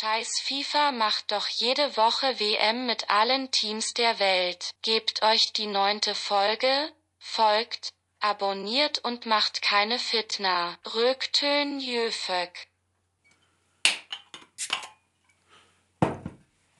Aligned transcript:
Scheiß 0.00 0.38
FIFA 0.44 0.92
macht 0.92 1.32
doch 1.32 1.48
jede 1.48 1.96
Woche 1.96 2.38
WM 2.38 2.86
mit 2.86 3.10
allen 3.10 3.50
Teams 3.50 3.94
der 3.94 4.20
Welt. 4.20 4.76
Gebt 4.82 5.24
euch 5.24 5.52
die 5.52 5.66
neunte 5.66 6.14
Folge, 6.14 6.92
folgt, 7.18 7.94
abonniert 8.20 9.00
und 9.04 9.26
macht 9.26 9.60
keine 9.60 9.98
Fitna. 9.98 10.78
Röktön 10.94 11.80
Jöfök. 11.80 12.68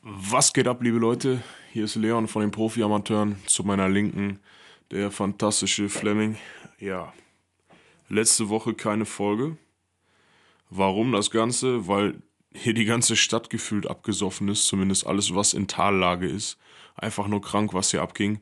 Was 0.02 0.52
geht 0.52 0.68
ab, 0.68 0.80
liebe 0.80 0.98
Leute? 0.98 1.42
Hier 1.72 1.86
ist 1.86 1.96
Leon 1.96 2.28
von 2.28 2.42
den 2.42 2.52
Profi-Amateuren. 2.52 3.42
Zu 3.46 3.64
meiner 3.64 3.88
Linken 3.88 4.38
der 4.92 5.10
fantastische 5.10 5.88
Fleming. 5.88 6.38
Ja, 6.78 7.12
letzte 8.08 8.48
Woche 8.48 8.74
keine 8.74 9.06
Folge. 9.06 9.56
Warum 10.70 11.10
das 11.10 11.32
Ganze? 11.32 11.88
Weil 11.88 12.22
hier 12.54 12.74
die 12.74 12.84
ganze 12.84 13.16
Stadt 13.16 13.50
gefühlt 13.50 13.86
abgesoffen 13.86 14.48
ist, 14.48 14.66
zumindest 14.66 15.06
alles, 15.06 15.34
was 15.34 15.54
in 15.54 15.68
Tallage 15.68 16.26
ist. 16.26 16.58
Einfach 16.94 17.28
nur 17.28 17.42
krank, 17.42 17.74
was 17.74 17.90
hier 17.90 18.02
abging. 18.02 18.40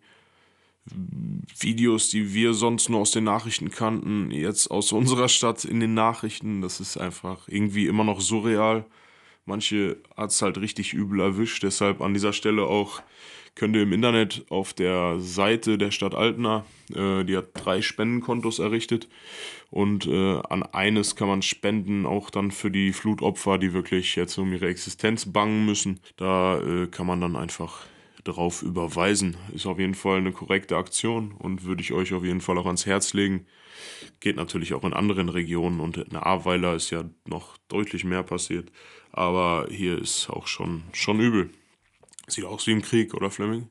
Videos, 1.59 2.11
die 2.11 2.33
wir 2.33 2.55
sonst 2.55 2.89
nur 2.89 3.01
aus 3.01 3.11
den 3.11 3.25
Nachrichten 3.25 3.71
kannten, 3.71 4.31
jetzt 4.31 4.71
aus 4.71 4.93
unserer 4.93 5.29
Stadt 5.29 5.65
in 5.65 5.81
den 5.81 5.95
Nachrichten, 5.95 6.61
das 6.61 6.79
ist 6.81 6.97
einfach 6.97 7.49
irgendwie 7.49 7.87
immer 7.87 8.05
noch 8.05 8.21
surreal. 8.21 8.87
Manche 9.47 9.99
hat 10.17 10.31
es 10.31 10.43
halt 10.43 10.59
richtig 10.59 10.93
übel 10.93 11.21
erwischt, 11.21 11.63
deshalb 11.65 12.01
an 12.01 12.15
dieser 12.15 12.33
Stelle 12.33 12.65
auch 12.65 13.03
könnt 13.57 13.75
ihr 13.75 13.83
im 13.83 13.93
Internet 13.93 14.45
auf 14.51 14.73
der 14.73 15.19
Seite 15.19 15.79
der 15.79 15.91
Stadt 15.91 16.15
Altena, 16.15 16.65
äh, 16.95 17.25
die 17.25 17.37
hat 17.37 17.49
drei 17.55 17.83
Spendenkontos 17.83 18.61
errichtet 18.61 19.09
und 19.71 20.07
äh, 20.07 20.39
an 20.49 20.63
eines 20.63 21.17
kann 21.17 21.27
man 21.27 21.43
spenden, 21.43 22.07
auch 22.07 22.31
dann 22.31 22.53
für 22.53 22.71
die 22.71 22.93
Flutopfer, 22.93 23.59
die 23.59 23.73
wirklich 23.73 24.15
jetzt 24.15 24.39
um 24.39 24.53
ihre 24.53 24.69
Existenz 24.69 25.27
bangen 25.33 25.67
müssen. 25.67 26.01
Da 26.17 26.61
äh, 26.61 26.87
kann 26.87 27.07
man 27.07 27.21
dann 27.21 27.35
einfach 27.35 27.87
drauf 28.25 28.63
überweisen. 28.63 29.37
Ist 29.55 29.67
auf 29.67 29.79
jeden 29.79 29.95
Fall 29.95 30.19
eine 30.19 30.33
korrekte 30.33 30.77
Aktion 30.77 31.33
und 31.33 31.65
würde 31.65 31.83
ich 31.83 31.93
euch 31.93 32.13
auf 32.13 32.25
jeden 32.25 32.41
Fall 32.41 32.59
auch 32.59 32.67
ans 32.67 32.87
Herz 32.87 33.15
legen. 33.15 33.47
Geht 34.21 34.37
natürlich 34.37 34.75
auch 34.75 34.85
in 34.85 34.93
anderen 34.93 35.29
Regionen 35.29 35.81
und 35.81 35.97
in 35.97 36.17
Ahrweiler 36.17 36.75
ist 36.75 36.91
ja 36.91 37.05
noch 37.27 37.57
deutlich 37.69 38.05
mehr 38.05 38.23
passiert. 38.23 38.71
Aber 39.13 39.67
hier 39.71 39.99
ist 39.99 40.29
auch 40.29 40.47
schon, 40.47 40.83
schon 40.93 41.21
übel. 41.21 41.51
Sieht 42.27 42.45
aus 42.45 42.67
wie 42.67 42.73
im 42.73 42.83
Krieg, 42.83 43.15
oder 43.15 43.31
Fleming? 43.31 43.69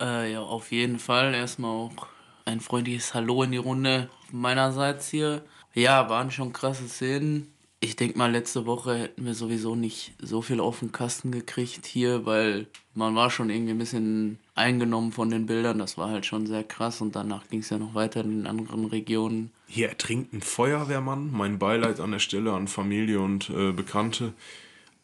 Äh, 0.00 0.32
ja, 0.32 0.40
auf 0.40 0.70
jeden 0.70 0.98
Fall. 0.98 1.34
Erstmal 1.34 1.70
auch 1.70 2.06
ein 2.44 2.60
freundliches 2.60 3.14
Hallo 3.14 3.42
in 3.42 3.52
die 3.52 3.58
Runde 3.58 4.08
meinerseits 4.30 5.08
hier. 5.08 5.42
Ja, 5.74 6.08
waren 6.08 6.30
schon 6.30 6.52
krasse 6.52 6.88
Szenen. 6.88 7.52
Ich 7.82 7.96
denke 7.96 8.18
mal, 8.18 8.30
letzte 8.30 8.66
Woche 8.66 8.94
hätten 8.98 9.24
wir 9.24 9.34
sowieso 9.34 9.74
nicht 9.74 10.12
so 10.20 10.42
viel 10.42 10.60
auf 10.60 10.80
den 10.80 10.92
Kasten 10.92 11.32
gekriegt 11.32 11.86
hier, 11.86 12.26
weil 12.26 12.66
man 12.94 13.14
war 13.14 13.30
schon 13.30 13.48
irgendwie 13.48 13.72
ein 13.72 13.78
bisschen 13.78 14.38
eingenommen 14.54 15.12
von 15.12 15.30
den 15.30 15.46
Bildern. 15.46 15.78
Das 15.78 15.96
war 15.96 16.10
halt 16.10 16.26
schon 16.26 16.46
sehr 16.46 16.62
krass 16.62 17.00
und 17.00 17.16
danach 17.16 17.48
ging 17.48 17.60
es 17.60 17.70
ja 17.70 17.78
noch 17.78 17.94
weiter 17.94 18.20
in 18.20 18.30
den 18.30 18.46
anderen 18.46 18.84
Regionen. 18.84 19.50
Hier 19.66 19.88
ertrinkt 19.88 20.34
ein 20.34 20.42
Feuerwehrmann. 20.42 21.32
Mein 21.32 21.58
Beileid 21.58 22.00
an 22.00 22.10
der 22.10 22.18
Stelle 22.18 22.52
an 22.52 22.68
Familie 22.68 23.20
und 23.20 23.48
äh, 23.48 23.72
Bekannte 23.72 24.34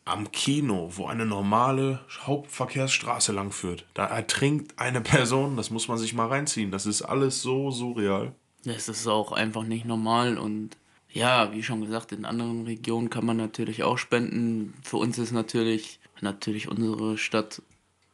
am 0.06 0.30
Kino, 0.30 0.92
wo 0.94 1.06
eine 1.06 1.26
normale 1.26 2.00
Hauptverkehrsstraße 2.20 3.32
langführt, 3.32 3.84
da 3.92 4.06
ertrinkt 4.06 4.78
eine 4.78 5.00
Person, 5.02 5.56
das 5.56 5.70
muss 5.70 5.88
man 5.88 5.98
sich 5.98 6.14
mal 6.14 6.28
reinziehen. 6.28 6.70
Das 6.70 6.86
ist 6.86 7.02
alles 7.02 7.42
so 7.42 7.70
surreal. 7.70 8.32
Das 8.64 8.88
ist 8.88 9.06
auch 9.06 9.32
einfach 9.32 9.64
nicht 9.64 9.84
normal 9.84 10.38
und 10.38 10.76
ja, 11.10 11.52
wie 11.52 11.62
schon 11.62 11.80
gesagt, 11.80 12.12
in 12.12 12.24
anderen 12.24 12.66
Regionen 12.66 13.10
kann 13.10 13.26
man 13.26 13.36
natürlich 13.36 13.82
auch 13.82 13.98
spenden. 13.98 14.74
Für 14.82 14.98
uns 14.98 15.18
ist 15.18 15.32
natürlich, 15.32 15.98
natürlich 16.20 16.68
unsere 16.68 17.16
Stadt, 17.16 17.62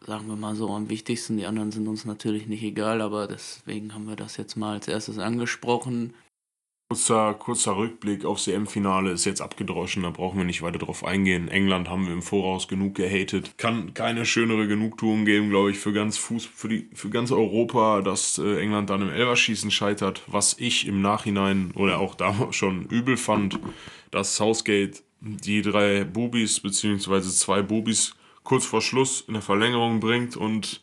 sagen 0.07 0.29
wir 0.29 0.37
mal 0.37 0.55
so, 0.55 0.71
am 0.71 0.89
wichtigsten. 0.89 1.37
Die 1.37 1.47
anderen 1.47 1.73
sind 1.73 1.89
uns 1.89 2.05
natürlich 2.05 2.47
nicht 2.47 2.63
egal, 2.63 3.01
aber 3.01 3.27
deswegen 3.27 3.93
haben 3.93 4.09
wir 4.09 4.17
das 4.17 4.37
jetzt 4.37 4.57
mal 4.57 4.75
als 4.75 4.89
erstes 4.89 5.19
angesprochen. 5.19 6.15
Kurzer, 6.93 7.33
kurzer 7.33 7.79
Rückblick 7.79 8.27
aufs 8.27 8.47
EM-Finale 8.49 9.13
ist 9.13 9.25
jetzt 9.25 9.41
abgedroschen, 9.41 10.03
da 10.03 10.11
brauchen 10.11 10.37
wir 10.37 10.45
nicht 10.45 10.61
weiter 10.61 10.79
drauf 10.79 11.07
eingehen. 11.07 11.49
England 11.49 11.89
haben 11.89 12.05
wir 12.05 12.13
im 12.13 12.21
Voraus 12.21 12.69
genug 12.69 12.97
gehatet. 12.97 13.57
Kann 13.57 13.95
keine 13.95 14.27
schönere 14.27 14.69
Genugtuung 14.69 15.25
geben, 15.25 15.49
glaube 15.49 15.71
ich, 15.71 15.79
für 15.79 15.95
ganz 15.95 16.19
Fuß, 16.19 16.45
für, 16.45 16.69
die, 16.69 16.91
für 16.93 17.09
ganz 17.09 17.33
Europa, 17.33 18.03
dass 18.03 18.37
äh, 18.37 18.61
England 18.61 18.91
dann 18.91 19.01
im 19.01 19.09
Elverschießen 19.09 19.71
scheitert. 19.71 20.21
Was 20.27 20.57
ich 20.59 20.87
im 20.87 21.01
Nachhinein 21.01 21.71
oder 21.77 21.99
auch 21.99 22.15
damals 22.15 22.57
schon 22.57 22.85
übel 22.89 23.17
fand, 23.17 23.59
dass 24.11 24.37
Southgate 24.37 25.03
die 25.23 25.63
drei 25.63 26.05
Bubis 26.05 26.61
beziehungsweise 26.61 27.31
zwei 27.31 27.63
Bubis 27.63 28.17
kurz 28.43 28.67
vor 28.67 28.83
Schluss 28.83 29.25
in 29.27 29.33
der 29.33 29.43
Verlängerung 29.43 29.99
bringt 29.99 30.37
und 30.37 30.83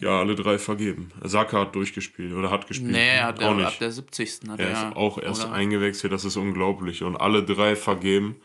ja, 0.00 0.20
alle 0.20 0.36
drei 0.36 0.58
vergeben. 0.58 1.10
Saka 1.24 1.60
hat 1.60 1.74
durchgespielt 1.74 2.32
oder 2.32 2.50
hat 2.50 2.68
gespielt. 2.68 2.92
Nee, 2.92 3.08
er 3.16 3.26
hat 3.26 3.42
auch 3.42 3.54
nicht. 3.54 3.66
ab 3.66 3.78
der 3.80 3.90
70. 3.90 4.40
Hat 4.48 4.60
er, 4.60 4.66
er 4.68 4.72
ist 4.72 4.96
auch 4.96 5.18
erst 5.18 5.44
oder? 5.44 5.52
eingewechselt, 5.52 6.12
das 6.12 6.24
ist 6.24 6.36
unglaublich. 6.36 7.02
Und 7.02 7.16
alle 7.16 7.42
drei 7.42 7.74
vergeben. 7.74 8.36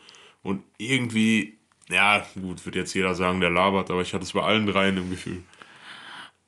Und 0.42 0.64
irgendwie, 0.78 1.56
ja, 1.88 2.26
gut, 2.34 2.64
wird 2.66 2.74
jetzt 2.74 2.92
jeder 2.94 3.14
sagen, 3.14 3.40
der 3.40 3.50
labert, 3.50 3.90
aber 3.90 4.02
ich 4.02 4.12
hatte 4.14 4.24
es 4.24 4.32
bei 4.32 4.42
allen 4.42 4.66
dreien 4.66 4.96
im 4.96 5.10
Gefühl. 5.10 5.42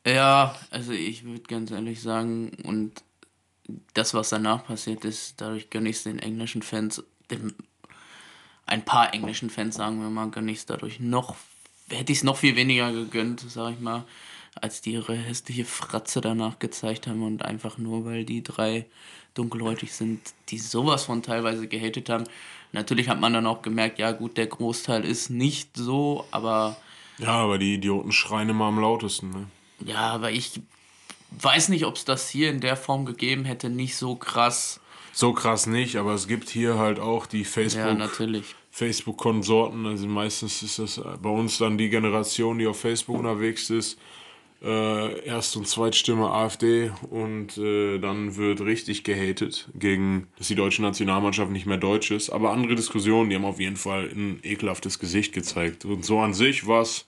Ja, 0.05 0.57
also 0.71 0.93
ich 0.93 1.25
würde 1.25 1.43
ganz 1.43 1.71
ehrlich 1.71 2.03
sagen, 2.03 2.51
und 2.65 2.93
das, 3.95 4.13
was 4.13 4.29
danach 4.29 4.65
passiert 4.65 5.05
ist, 5.05 5.41
dadurch 5.41 5.71
gönne 5.71 5.89
ich 5.89 5.97
es 5.97 6.03
den 6.03 6.19
englischen 6.19 6.63
Fans, 6.63 7.03
dem, 7.31 7.55
ein 8.67 8.85
paar 8.85 9.15
englischen 9.15 9.51
Fans, 9.51 9.77
sagen 9.77 10.01
wir 10.01 10.11
mal, 10.11 10.31
gönne 10.31 10.51
ich 10.51 10.59
es 10.59 10.67
dadurch 10.67 10.99
noch, 10.99 11.37
hätte 11.91 12.13
ich 12.13 12.19
es 12.19 12.25
noch 12.25 12.37
viel 12.37 12.57
weniger 12.57 12.93
gegönnt, 12.93 13.41
sag 13.49 13.73
ich 13.73 13.81
mal 13.81 14.05
als 14.61 14.81
die 14.81 14.93
ihre 14.93 15.15
hässliche 15.15 15.65
Fratze 15.65 16.21
danach 16.21 16.59
gezeigt 16.59 17.07
haben 17.07 17.23
und 17.23 17.45
einfach 17.45 17.79
nur, 17.79 18.05
weil 18.05 18.25
die 18.25 18.43
drei 18.43 18.87
dunkelhäutig 19.35 19.93
sind, 19.93 20.21
die 20.49 20.59
sowas 20.59 21.05
von 21.05 21.23
teilweise 21.23 21.69
gehatet 21.69 22.09
haben. 22.09 22.25
Natürlich 22.73 23.09
hat 23.09 23.21
man 23.21 23.33
dann 23.33 23.47
auch 23.47 23.63
gemerkt, 23.63 23.99
ja 23.99 24.13
gut, 24.13 24.37
der 24.37 24.47
Großteil 24.47 25.05
ist 25.05 25.31
nicht 25.31 25.77
so, 25.77 26.25
aber... 26.31 26.77
Ja, 27.19 27.33
aber 27.33 27.59
die 27.59 27.75
Idioten 27.75 28.13
schreien 28.13 28.49
immer 28.49 28.67
am 28.67 28.81
lautesten, 28.81 29.31
ne? 29.31 29.47
Ja, 29.85 30.11
aber 30.11 30.31
ich 30.31 30.61
weiß 31.31 31.69
nicht, 31.69 31.85
ob 31.85 31.97
es 31.97 32.05
das 32.05 32.29
hier 32.29 32.51
in 32.51 32.61
der 32.61 32.77
Form 32.77 33.05
gegeben 33.05 33.45
hätte, 33.45 33.69
nicht 33.69 33.97
so 33.97 34.17
krass. 34.17 34.81
So 35.13 35.33
krass 35.33 35.67
nicht, 35.67 35.97
aber 35.97 36.15
es 36.15 36.29
gibt 36.29 36.49
hier 36.49 36.79
halt 36.79 36.99
auch 36.99 37.27
die 37.27 37.45
Facebook... 37.45 37.87
Ja, 37.87 37.95
natürlich. 37.95 38.55
Facebook-Konsorten, 38.71 39.87
also 39.87 40.07
meistens 40.07 40.63
ist 40.63 40.79
das 40.79 41.01
bei 41.23 41.31
uns 41.31 41.57
dann 41.57 41.79
die 41.79 41.89
Generation, 41.89 42.59
die 42.59 42.67
auf 42.67 42.79
Facebook 42.79 43.19
unterwegs 43.19 43.71
ist 43.71 43.99
äh, 44.67 45.25
Erst- 45.25 45.57
und 45.57 45.69
Zweitstimme 45.69 46.31
AfD 46.31 46.91
und 47.11 47.57
äh, 47.57 47.99
dann 47.99 48.37
wird 48.37 48.61
richtig 48.61 49.05
gehatet 49.05 49.69
gegen, 49.75 50.27
dass 50.37 50.49
die 50.49 50.57
deutsche 50.57 50.83
Nationalmannschaft 50.83 51.53
nicht 51.53 51.67
mehr 51.67 51.77
deutsch 51.77 52.11
ist. 52.11 52.31
Aber 52.31 52.51
andere 52.51 52.75
Diskussionen, 52.75 53.31
die 53.31 53.37
haben 53.37 53.45
auf 53.45 53.61
jeden 53.61 53.77
Fall 53.77 54.11
ein 54.13 54.41
ekelhaftes 54.43 54.99
Gesicht 54.99 55.33
gezeigt. 55.33 55.85
Und 55.85 56.05
so 56.05 56.19
an 56.19 56.35
sich 56.35 56.67
war 56.67 56.83
es 56.83 57.07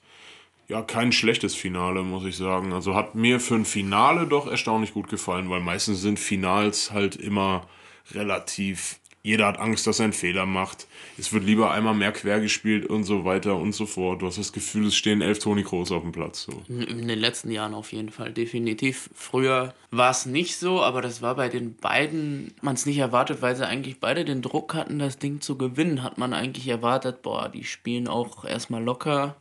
ja 0.68 0.82
kein 0.82 1.10
schlechtes 1.10 1.54
Finale, 1.56 2.02
muss 2.02 2.24
ich 2.24 2.36
sagen. 2.36 2.72
Also 2.72 2.94
hat 2.94 3.16
mir 3.16 3.40
für 3.40 3.56
ein 3.56 3.64
Finale 3.64 4.26
doch 4.26 4.46
erstaunlich 4.46 4.94
gut 4.94 5.08
gefallen, 5.08 5.50
weil 5.50 5.60
meistens 5.60 6.00
sind 6.00 6.20
Finals 6.20 6.92
halt 6.92 7.16
immer 7.16 7.66
relativ 8.12 9.00
jeder 9.22 9.46
hat 9.46 9.58
Angst, 9.58 9.86
dass 9.86 9.98
er 9.98 10.04
einen 10.04 10.12
Fehler 10.12 10.46
macht. 10.46 10.86
Es 11.18 11.32
wird 11.32 11.44
lieber 11.44 11.70
einmal 11.72 11.94
mehr 11.94 12.12
quer 12.12 12.40
gespielt 12.40 12.86
und 12.86 13.04
so 13.04 13.24
weiter 13.24 13.56
und 13.56 13.72
so 13.72 13.84
fort. 13.84 14.22
Du 14.22 14.26
hast 14.26 14.38
das 14.38 14.52
Gefühl, 14.52 14.86
es 14.86 14.96
stehen 14.96 15.20
elf 15.20 15.38
Toni 15.40 15.64
Kroos 15.64 15.90
auf 15.90 16.02
dem 16.02 16.12
Platz. 16.12 16.44
So. 16.44 16.62
In 16.68 17.08
den 17.08 17.18
letzten 17.18 17.50
Jahren 17.50 17.74
auf 17.74 17.92
jeden 17.92 18.10
Fall, 18.10 18.32
definitiv. 18.32 19.10
Früher 19.14 19.74
war 19.90 20.10
es 20.10 20.24
nicht 20.24 20.56
so, 20.56 20.82
aber 20.82 21.02
das 21.02 21.20
war 21.20 21.34
bei 21.34 21.48
den 21.48 21.74
beiden, 21.76 22.54
man 22.62 22.74
es 22.74 22.86
nicht 22.86 22.98
erwartet, 22.98 23.42
weil 23.42 23.56
sie 23.56 23.66
eigentlich 23.66 23.98
beide 24.00 24.24
den 24.24 24.40
Druck 24.40 24.74
hatten, 24.74 24.98
das 24.98 25.18
Ding 25.18 25.40
zu 25.40 25.58
gewinnen. 25.58 26.02
Hat 26.02 26.16
man 26.16 26.32
eigentlich 26.32 26.68
erwartet, 26.68 27.22
boah, 27.22 27.48
die 27.48 27.64
spielen 27.64 28.08
auch 28.08 28.44
erstmal 28.44 28.82
locker, 28.82 29.36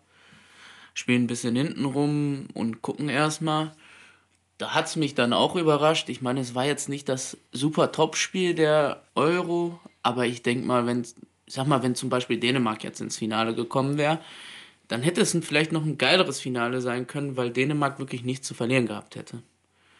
spielen 0.95 1.23
ein 1.23 1.27
bisschen 1.27 1.55
hinten 1.55 1.85
rum 1.85 2.47
und 2.53 2.81
gucken 2.81 3.09
erstmal 3.09 3.73
da 4.57 4.73
hat 4.73 4.87
es 4.87 4.95
mich 4.95 5.15
dann 5.15 5.33
auch 5.33 5.55
überrascht. 5.55 6.09
Ich 6.09 6.21
meine, 6.21 6.39
es 6.39 6.55
war 6.55 6.65
jetzt 6.65 6.89
nicht 6.89 7.07
das 7.09 7.37
super 7.51 7.91
Top-Spiel 7.91 8.55
der 8.55 9.03
Euro, 9.15 9.79
aber 10.03 10.25
ich 10.25 10.41
denke 10.41 10.65
mal, 10.65 10.85
wenn, 10.85 11.05
sag 11.45 11.67
mal, 11.67 11.83
wenn 11.83 11.95
zum 11.95 12.09
Beispiel 12.09 12.39
Dänemark 12.39 12.83
jetzt 12.83 13.01
ins 13.01 13.17
Finale 13.17 13.53
gekommen 13.53 13.97
wäre, 13.97 14.19
dann 14.87 15.03
hätte 15.03 15.21
es 15.21 15.37
vielleicht 15.41 15.71
noch 15.71 15.83
ein 15.83 15.97
geileres 15.97 16.39
Finale 16.39 16.81
sein 16.81 17.07
können, 17.07 17.37
weil 17.37 17.51
Dänemark 17.51 17.99
wirklich 17.99 18.23
nichts 18.23 18.47
zu 18.47 18.53
verlieren 18.53 18.87
gehabt 18.87 19.15
hätte. 19.15 19.43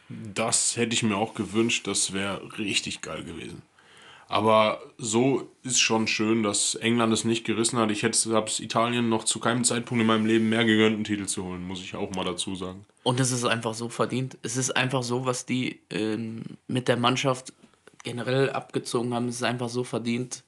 Das 0.09 0.77
hätte 0.77 0.93
ich 0.93 1.03
mir 1.03 1.17
auch 1.17 1.33
gewünscht, 1.33 1.85
das 1.85 2.13
wäre 2.13 2.57
richtig 2.57 3.01
geil 3.01 3.23
gewesen. 3.23 3.61
Aber 4.29 4.81
so 4.97 5.49
ist 5.63 5.79
schon 5.79 6.07
schön, 6.07 6.43
dass 6.43 6.75
England 6.75 7.13
es 7.13 7.23
nicht 7.23 7.45
gerissen 7.45 7.79
hat. 7.79 7.91
Ich 7.91 8.03
hätte 8.03 8.17
es 8.17 8.59
Italien 8.59 9.07
noch 9.07 9.23
zu 9.23 9.39
keinem 9.39 9.63
Zeitpunkt 9.63 10.01
in 10.01 10.07
meinem 10.07 10.25
Leben 10.25 10.49
mehr 10.49 10.65
gegönnt, 10.65 10.95
einen 10.95 11.03
Titel 11.05 11.25
zu 11.27 11.45
holen, 11.45 11.65
muss 11.65 11.81
ich 11.81 11.95
auch 11.95 12.11
mal 12.11 12.25
dazu 12.25 12.55
sagen. 12.55 12.85
Und 13.03 13.21
es 13.21 13.31
ist 13.31 13.45
einfach 13.45 13.73
so 13.73 13.87
verdient. 13.87 14.37
Es 14.43 14.57
ist 14.57 14.75
einfach 14.75 15.03
so, 15.03 15.25
was 15.25 15.45
die 15.45 15.79
ähm, 15.89 16.43
mit 16.67 16.89
der 16.89 16.97
Mannschaft 16.97 17.53
generell 18.03 18.49
abgezogen 18.49 19.13
haben. 19.13 19.29
Es 19.29 19.35
ist 19.35 19.43
einfach 19.43 19.69
so 19.69 19.85
verdient. 19.85 20.43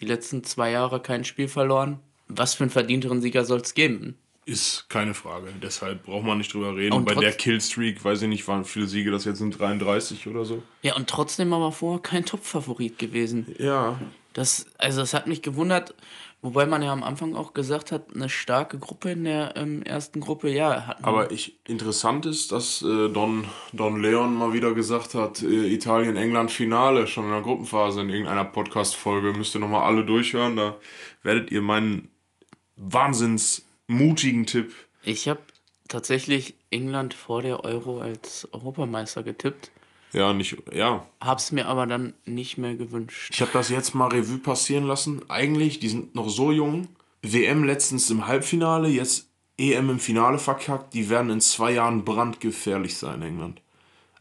Die 0.00 0.06
letzten 0.06 0.44
zwei 0.44 0.70
Jahre 0.70 1.00
kein 1.00 1.24
Spiel 1.24 1.48
verloren. 1.48 1.98
was 2.28 2.54
für 2.54 2.64
einen 2.64 2.70
verdienteren 2.70 3.20
Sieger 3.20 3.44
soll 3.44 3.60
es 3.60 3.74
geben? 3.74 4.16
Ist 4.46 4.90
keine 4.90 5.14
Frage. 5.14 5.48
Deshalb 5.62 6.04
braucht 6.04 6.24
man 6.24 6.36
nicht 6.38 6.52
drüber 6.52 6.76
reden. 6.76 6.94
Und 6.94 7.06
Bei 7.06 7.14
der 7.14 7.32
Killstreak, 7.32 8.04
weiß 8.04 8.22
ich 8.22 8.28
nicht, 8.28 8.46
waren 8.46 8.64
viele 8.64 8.86
Siege, 8.86 9.10
das 9.10 9.24
jetzt 9.24 9.38
sind 9.38 9.58
33 9.58 10.26
oder 10.26 10.44
so. 10.44 10.62
Ja, 10.82 10.96
und 10.96 11.08
trotzdem 11.08 11.52
aber 11.54 11.72
vorher 11.72 12.02
kein 12.02 12.26
Top-Favorit 12.26 12.98
gewesen. 12.98 13.54
Ja. 13.58 13.98
Das, 14.34 14.66
also 14.76 15.00
das 15.00 15.14
hat 15.14 15.28
mich 15.28 15.40
gewundert, 15.40 15.94
wobei 16.42 16.66
man 16.66 16.82
ja 16.82 16.92
am 16.92 17.02
Anfang 17.02 17.36
auch 17.36 17.54
gesagt 17.54 17.90
hat, 17.90 18.14
eine 18.14 18.28
starke 18.28 18.78
Gruppe 18.78 19.12
in 19.12 19.24
der 19.24 19.56
ähm, 19.56 19.82
ersten 19.82 20.20
Gruppe, 20.20 20.50
ja, 20.50 20.88
hat 20.88 21.00
man. 21.00 21.08
Aber 21.08 21.30
ich, 21.30 21.60
interessant 21.66 22.26
ist, 22.26 22.52
dass 22.52 22.82
äh, 22.82 23.08
Don, 23.08 23.46
Don 23.72 24.02
Leon 24.02 24.34
mal 24.34 24.52
wieder 24.52 24.74
gesagt 24.74 25.14
hat, 25.14 25.42
äh, 25.42 25.72
Italien-England-Finale, 25.72 27.06
schon 27.06 27.24
in 27.24 27.30
der 27.30 27.42
Gruppenphase 27.42 28.02
in 28.02 28.10
irgendeiner 28.10 28.44
Podcast-Folge. 28.44 29.32
Müsst 29.32 29.54
ihr 29.54 29.60
nochmal 29.60 29.84
alle 29.84 30.04
durchhören, 30.04 30.56
da 30.56 30.76
werdet 31.22 31.50
ihr 31.50 31.62
meinen 31.62 32.10
wahnsinns 32.76 33.64
mutigen 33.86 34.46
Tipp. 34.46 34.72
Ich 35.02 35.28
habe 35.28 35.40
tatsächlich 35.88 36.54
England 36.70 37.14
vor 37.14 37.42
der 37.42 37.64
Euro 37.64 38.00
als 38.00 38.48
Europameister 38.52 39.22
getippt, 39.22 39.70
Ja, 40.12 40.32
nicht, 40.32 40.56
ja. 40.72 41.06
hab's 41.20 41.52
mir 41.52 41.66
aber 41.66 41.86
dann 41.86 42.14
nicht 42.24 42.58
mehr 42.58 42.74
gewünscht. 42.74 43.30
Ich 43.32 43.40
habe 43.40 43.50
das 43.52 43.68
jetzt 43.68 43.94
mal 43.94 44.08
Revue 44.08 44.38
passieren 44.38 44.84
lassen. 44.84 45.22
Eigentlich, 45.28 45.78
die 45.80 45.88
sind 45.88 46.14
noch 46.14 46.28
so 46.28 46.52
jung. 46.52 46.88
WM 47.22 47.64
letztens 47.64 48.10
im 48.10 48.26
Halbfinale, 48.26 48.88
jetzt 48.88 49.28
EM 49.56 49.90
im 49.90 49.98
Finale 49.98 50.38
verkackt. 50.38 50.94
Die 50.94 51.08
werden 51.10 51.30
in 51.30 51.40
zwei 51.40 51.72
Jahren 51.72 52.04
brandgefährlich 52.04 52.96
sein, 52.96 53.22
England. 53.22 53.60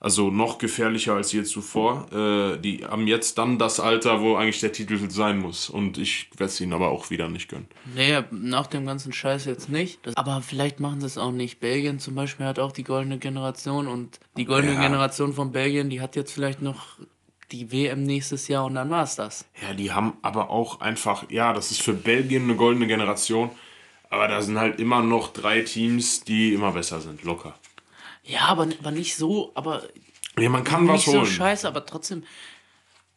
Also 0.03 0.29
noch 0.29 0.57
gefährlicher 0.57 1.13
als 1.13 1.31
je 1.31 1.43
zuvor. 1.43 2.07
Äh, 2.11 2.57
die 2.59 2.85
haben 2.85 3.07
jetzt 3.07 3.37
dann 3.37 3.57
das 3.57 3.79
Alter, 3.79 4.19
wo 4.19 4.35
eigentlich 4.35 4.59
der 4.59 4.73
Titel 4.73 5.09
sein 5.09 5.39
muss. 5.39 5.69
Und 5.69 5.97
ich 5.97 6.29
werde 6.31 6.51
es 6.51 6.59
ihnen 6.59 6.73
aber 6.73 6.89
auch 6.89 7.09
wieder 7.09 7.29
nicht 7.29 7.47
gönnen. 7.47 7.67
Nee, 7.95 8.21
nach 8.29 8.67
dem 8.67 8.85
ganzen 8.85 9.13
Scheiß 9.13 9.45
jetzt 9.45 9.69
nicht. 9.69 10.05
Das, 10.05 10.17
aber 10.17 10.41
vielleicht 10.41 10.81
machen 10.81 10.99
sie 10.99 11.07
es 11.07 11.17
auch 11.17 11.31
nicht. 11.31 11.61
Belgien 11.61 11.99
zum 11.99 12.15
Beispiel 12.15 12.45
hat 12.45 12.59
auch 12.59 12.73
die 12.73 12.83
goldene 12.83 13.17
Generation 13.17 13.87
und 13.87 14.19
die 14.35 14.43
goldene 14.43 14.73
Ja. 14.73 14.81
Generation 14.81 15.31
von 15.31 15.53
Belgien, 15.53 15.89
die 15.89 16.01
hat 16.01 16.17
jetzt 16.17 16.33
vielleicht 16.33 16.61
noch 16.61 16.97
die 17.53 17.71
WM 17.71 18.03
nächstes 18.03 18.49
Jahr 18.49 18.65
und 18.65 18.75
dann 18.75 18.89
war's 18.89 19.15
das. 19.15 19.45
Ja, 19.61 19.73
die 19.73 19.93
haben 19.93 20.17
aber 20.21 20.49
auch 20.49 20.81
einfach, 20.81 21.29
ja, 21.29 21.53
das 21.53 21.71
ist 21.71 21.81
für 21.81 21.93
Belgien 21.93 22.43
eine 22.43 22.55
goldene 22.55 22.87
Generation. 22.87 23.51
Aber 24.09 24.27
da 24.27 24.41
sind 24.41 24.59
halt 24.59 24.81
immer 24.81 25.01
noch 25.01 25.31
drei 25.31 25.61
Teams, 25.61 26.25
die 26.25 26.53
immer 26.53 26.73
besser 26.73 26.99
sind, 26.99 27.23
locker. 27.23 27.55
Ja, 28.23 28.41
aber, 28.47 28.67
aber 28.79 28.91
nicht 28.91 29.15
so, 29.15 29.51
aber 29.55 29.83
Ja, 30.37 30.49
man 30.49 30.63
kann 30.63 30.87
was 30.87 30.95
nicht 30.97 31.05
so 31.05 31.19
holen. 31.19 31.25
scheiße, 31.25 31.67
aber 31.67 31.85
trotzdem. 31.85 32.23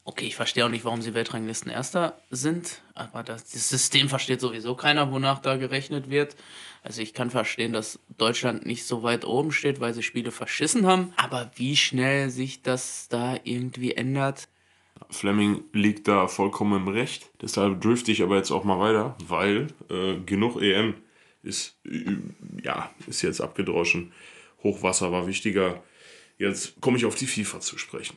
Okay, 0.04 0.26
ich 0.26 0.36
verstehe 0.36 0.64
auch 0.64 0.68
nicht, 0.68 0.84
warum 0.84 1.02
sie 1.02 1.14
Weltranglisten 1.14 1.70
Erster 1.70 2.20
sind, 2.30 2.80
aber 2.94 3.24
das, 3.24 3.50
das 3.50 3.68
System 3.68 4.08
versteht 4.08 4.40
sowieso 4.40 4.76
keiner, 4.76 5.10
wonach 5.10 5.40
da 5.40 5.56
gerechnet 5.56 6.10
wird. 6.10 6.36
Also 6.84 7.02
ich 7.02 7.12
kann 7.12 7.30
verstehen, 7.30 7.72
dass 7.72 7.98
Deutschland 8.16 8.66
nicht 8.66 8.84
so 8.84 9.02
weit 9.02 9.24
oben 9.24 9.50
steht, 9.50 9.80
weil 9.80 9.94
sie 9.94 10.04
Spiele 10.04 10.30
verschissen 10.30 10.86
haben, 10.86 11.12
aber 11.16 11.50
wie 11.56 11.76
schnell 11.76 12.30
sich 12.30 12.62
das 12.62 13.08
da 13.08 13.36
irgendwie 13.42 13.94
ändert, 13.94 14.46
Fleming 15.10 15.62
liegt 15.72 16.08
da 16.08 16.26
vollkommen 16.26 16.80
im 16.82 16.88
Recht. 16.88 17.28
Deshalb 17.42 17.80
drifte 17.80 18.10
ich 18.12 18.22
aber 18.22 18.36
jetzt 18.36 18.50
auch 18.50 18.64
mal 18.64 18.78
weiter, 18.78 19.16
weil 19.26 19.68
äh, 19.90 20.16
genug 20.24 20.60
EM 20.60 20.94
ist, 21.42 21.76
äh, 21.84 22.16
ja, 22.62 22.90
ist 23.06 23.22
jetzt 23.22 23.40
abgedroschen. 23.40 24.12
Hochwasser 24.66 25.12
war 25.12 25.26
wichtiger. 25.26 25.82
Jetzt 26.38 26.80
komme 26.80 26.96
ich 26.98 27.06
auf 27.06 27.14
die 27.14 27.26
FIFA 27.26 27.60
zu 27.60 27.78
sprechen. 27.78 28.16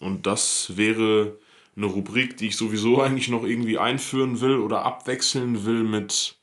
Und 0.00 0.26
das 0.26 0.76
wäre 0.76 1.38
eine 1.76 1.86
Rubrik, 1.86 2.36
die 2.36 2.48
ich 2.48 2.56
sowieso 2.56 3.00
eigentlich 3.00 3.28
noch 3.28 3.44
irgendwie 3.44 3.78
einführen 3.78 4.40
will 4.40 4.56
oder 4.58 4.84
abwechseln 4.84 5.64
will 5.64 5.84
mit 5.84 6.36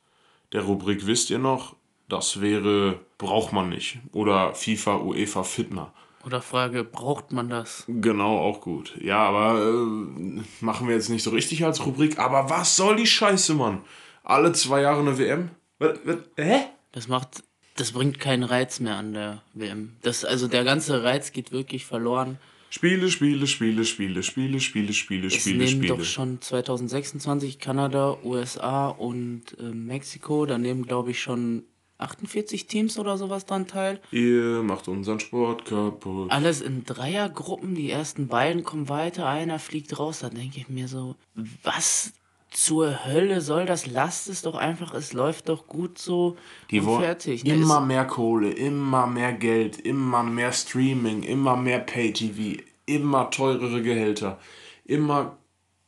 der 0.53 0.61
Rubrik 0.63 1.05
Wisst 1.05 1.29
ihr 1.29 1.39
noch? 1.39 1.75
Das 2.07 2.41
wäre 2.41 2.99
Braucht 3.19 3.51
man 3.51 3.69
nicht. 3.69 3.99
Oder 4.13 4.53
FIFA 4.55 4.95
UEFA 5.01 5.43
Fitner. 5.43 5.93
oder 6.25 6.41
Frage, 6.41 6.85
braucht 6.85 7.33
man 7.33 7.49
das? 7.49 7.83
Genau, 7.87 8.37
auch 8.39 8.61
gut. 8.61 8.95
Ja, 9.01 9.19
aber 9.27 9.61
äh, 9.61 10.41
machen 10.61 10.87
wir 10.87 10.95
jetzt 10.95 11.09
nicht 11.09 11.23
so 11.23 11.31
richtig 11.31 11.65
als 11.65 11.85
Rubrik. 11.85 12.17
Aber 12.17 12.49
was 12.49 12.77
soll 12.77 12.95
die 12.95 13.05
Scheiße, 13.05 13.53
Mann? 13.55 13.81
Alle 14.23 14.53
zwei 14.53 14.81
Jahre 14.81 15.01
eine 15.01 15.17
WM? 15.17 15.49
Was, 15.79 15.99
was, 16.05 16.17
hä? 16.37 16.61
Das 16.93 17.07
macht, 17.09 17.43
das 17.79 17.93
bringt 17.93 18.19
keinen 18.19 18.43
Reiz 18.43 18.79
mehr 18.79 18.95
an 18.97 19.13
der 19.13 19.41
WM. 19.53 19.93
Das, 20.01 20.25
also 20.25 20.47
der 20.47 20.63
ganze 20.63 21.03
Reiz 21.03 21.31
geht 21.31 21.51
wirklich 21.51 21.85
verloren. 21.85 22.37
Spiele, 22.71 23.09
Spiele, 23.09 23.47
Spiele, 23.47 23.83
Spiele, 23.83 24.21
Spiele, 24.23 24.59
Spiele, 24.59 24.93
Spiele, 24.93 25.27
Es 25.27 25.33
Spiele, 25.35 25.57
nehmen 25.57 25.83
Spiele. 25.83 25.87
doch 25.97 26.03
schon 26.03 26.39
2026 26.41 27.57
Kanada, 27.59 28.17
USA 28.23 28.89
und 28.89 29.57
äh, 29.59 29.63
Mexiko. 29.63 30.45
Da 30.45 30.57
nehmen, 30.57 30.85
glaube 30.85 31.11
ich, 31.11 31.21
schon 31.21 31.63
48 31.97 32.67
Teams 32.67 32.99
oder 32.99 33.17
sowas 33.17 33.45
dran 33.45 33.65
teil. 33.67 33.99
Ihr 34.11 34.61
macht 34.61 34.87
unseren 34.87 35.19
Sport 35.19 35.65
kaputt. 35.65 36.31
Alles 36.31 36.61
in 36.61 36.85
Dreiergruppen. 36.85 37.75
Die 37.75 37.89
ersten 37.89 38.27
beiden 38.27 38.63
kommen 38.63 38.87
weiter, 38.87 39.27
einer 39.27 39.57
fliegt 39.57 39.97
raus. 39.97 40.19
Da 40.19 40.29
denke 40.29 40.59
ich 40.59 40.69
mir 40.69 40.87
so, 40.87 41.15
was 41.63 42.13
zur 42.51 43.05
Hölle 43.05 43.41
soll 43.41 43.65
das? 43.65 43.85
Lasst 43.85 44.27
es 44.27 44.41
doch 44.41 44.55
einfach, 44.55 44.93
es 44.93 45.13
läuft 45.13 45.49
doch 45.49 45.67
gut 45.67 45.97
so 45.97 46.35
Die 46.71 46.79
und 46.79 46.99
fertig. 46.99 47.43
ne? 47.43 47.53
immer 47.53 47.81
mehr 47.81 48.05
Kohle, 48.05 48.51
immer 48.51 49.05
mehr 49.07 49.33
Geld, 49.33 49.77
immer 49.79 50.23
mehr 50.23 50.51
Streaming, 50.51 51.23
immer 51.23 51.55
mehr 51.55 51.79
Pay-TV, 51.79 52.61
immer 52.85 53.29
teurere 53.29 53.81
Gehälter, 53.81 54.39
immer 54.85 55.37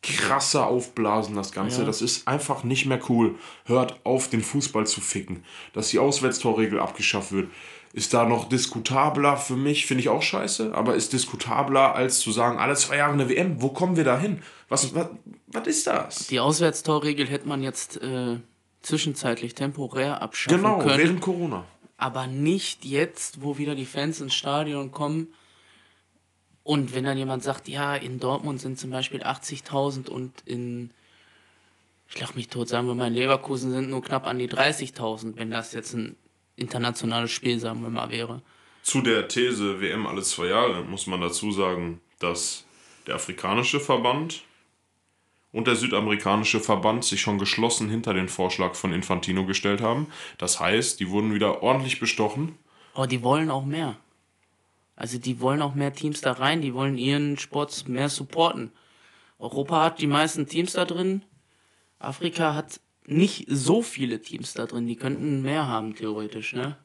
krasser 0.04 0.68
aufblasen 0.68 1.36
das 1.36 1.52
Ganze. 1.52 1.82
Ja. 1.82 1.86
Das 1.86 2.02
ist 2.02 2.28
einfach 2.28 2.64
nicht 2.64 2.86
mehr 2.86 3.00
cool. 3.10 3.36
Hört 3.66 4.00
auf, 4.04 4.30
den 4.30 4.42
Fußball 4.42 4.88
zu 4.88 5.00
ficken. 5.02 5.44
Dass 5.74 5.90
die 5.90 6.00
Auswärtstorregel 6.00 6.80
abgeschafft 6.80 7.32
wird, 7.32 7.50
ist 7.94 8.14
da 8.14 8.26
noch 8.26 8.48
diskutabler 8.48 9.36
für 9.38 9.56
mich, 9.58 9.86
finde 9.86 10.02
ich 10.02 10.10
auch 10.10 10.22
scheiße, 10.22 10.74
aber 10.74 10.96
ist 10.96 11.12
diskutabler 11.14 11.94
als 11.96 12.20
zu 12.20 12.32
sagen, 12.32 12.58
alle 12.58 12.76
zwei 12.76 12.98
Jahre 12.98 13.14
eine 13.14 13.28
WM, 13.30 13.62
wo 13.62 13.70
kommen 13.70 13.98
wir 13.98 14.04
da 14.06 14.18
hin? 14.18 14.42
Was, 14.70 14.96
was, 14.96 15.08
was 15.48 15.68
ist 15.68 15.88
das? 15.88 16.28
Die 16.28 16.40
Auswärtstorregel 16.40 17.28
hätte 17.28 17.48
man 17.48 17.62
jetzt 17.62 18.02
äh, 18.02 18.38
zwischenzeitlich 18.82 19.56
temporär 19.56 20.22
abschaffen 20.22 20.58
Genau, 20.62 20.80
können. 20.80 20.98
während 20.98 21.22
Corona. 21.22 21.66
aber 21.98 22.28
nicht 22.28 22.86
jetzt, 22.86 23.42
wo 23.44 23.58
wieder 23.58 23.76
die 23.76 23.86
Fans 23.86 24.22
ins 24.22 24.34
Stadion 24.34 24.92
kommen. 24.92 25.28
Und 26.64 26.94
wenn 26.96 27.04
dann 27.04 27.18
jemand 27.18 27.44
sagt, 27.44 27.68
ja, 27.68 27.96
in 27.96 28.20
Dortmund 28.20 28.62
sind 28.62 28.80
zum 28.80 28.92
Beispiel 28.92 29.24
80.000 29.24 30.10
und 30.10 30.32
in, 30.46 30.92
ich 32.08 32.20
lach 32.22 32.36
mich 32.36 32.48
tot, 32.50 32.70
sagen 32.70 32.88
wir 32.88 32.96
mal, 32.96 33.08
in 33.08 33.16
Leverkusen 33.16 33.72
sind 33.72 33.90
nur 33.90 34.02
knapp 34.04 34.28
an 34.28 34.38
die 34.40 34.48
30.000, 34.50 35.34
wenn 35.38 35.50
das 35.52 35.74
jetzt 35.74 35.94
ein 35.94 36.16
internationales 36.56 37.32
Spiel, 37.32 37.60
sagen 37.60 37.82
wir 37.82 37.90
mal, 37.90 38.10
wäre. 38.10 38.42
Zu 38.84 39.02
der 39.02 39.28
These 39.28 39.80
WM 39.80 40.08
alle 40.08 40.24
zwei 40.24 40.48
Jahre 40.48 40.84
muss 40.84 41.08
man 41.08 41.22
dazu 41.22 41.52
sagen, 41.52 42.02
dass 42.20 42.66
der 43.08 43.16
afrikanische 43.16 43.80
Verband 43.80 44.44
und 45.52 45.68
der 45.68 45.76
südamerikanische 45.76 46.60
Verband 46.60 47.04
sich 47.04 47.22
schon 47.22 47.38
geschlossen 47.38 47.90
hinter 47.90 48.14
den 48.14 48.30
Vorschlag 48.30 48.76
von 48.76 48.94
Infantino 48.94 49.46
gestellt 49.46 49.82
haben. 49.82 50.08
Das 50.38 50.60
heißt, 50.60 51.00
die 51.00 51.10
wurden 51.10 51.34
wieder 51.34 51.62
ordentlich 51.62 52.00
bestochen. 52.00 52.58
Aber 52.94 53.08
die 53.08 53.22
wollen 53.22 53.52
auch 53.52 53.66
mehr. 53.66 53.98
Also 54.96 55.18
die 55.18 55.40
wollen 55.40 55.62
auch 55.62 55.76
mehr 55.76 55.94
Teams 55.94 56.22
da 56.22 56.34
rein, 56.34 56.62
die 56.62 56.74
wollen 56.74 56.98
ihren 56.98 57.38
Sport 57.38 57.88
mehr 57.88 58.10
supporten. 58.10 58.72
Europa 59.40 59.84
hat 59.84 60.00
die 60.00 60.08
meisten 60.08 60.48
Teams 60.48 60.74
da 60.74 60.86
drin. 60.86 61.24
Afrika 62.00 62.54
hat 62.54 62.80
nicht 63.08 63.46
so 63.50 63.82
viele 63.82 64.22
Teams 64.22 64.54
da 64.54 64.66
drin, 64.66 64.88
die 64.88 64.96
könnten 64.96 65.42
mehr 65.42 65.68
haben, 65.68 65.96
theoretisch, 65.96 66.54
ne? 66.54 66.78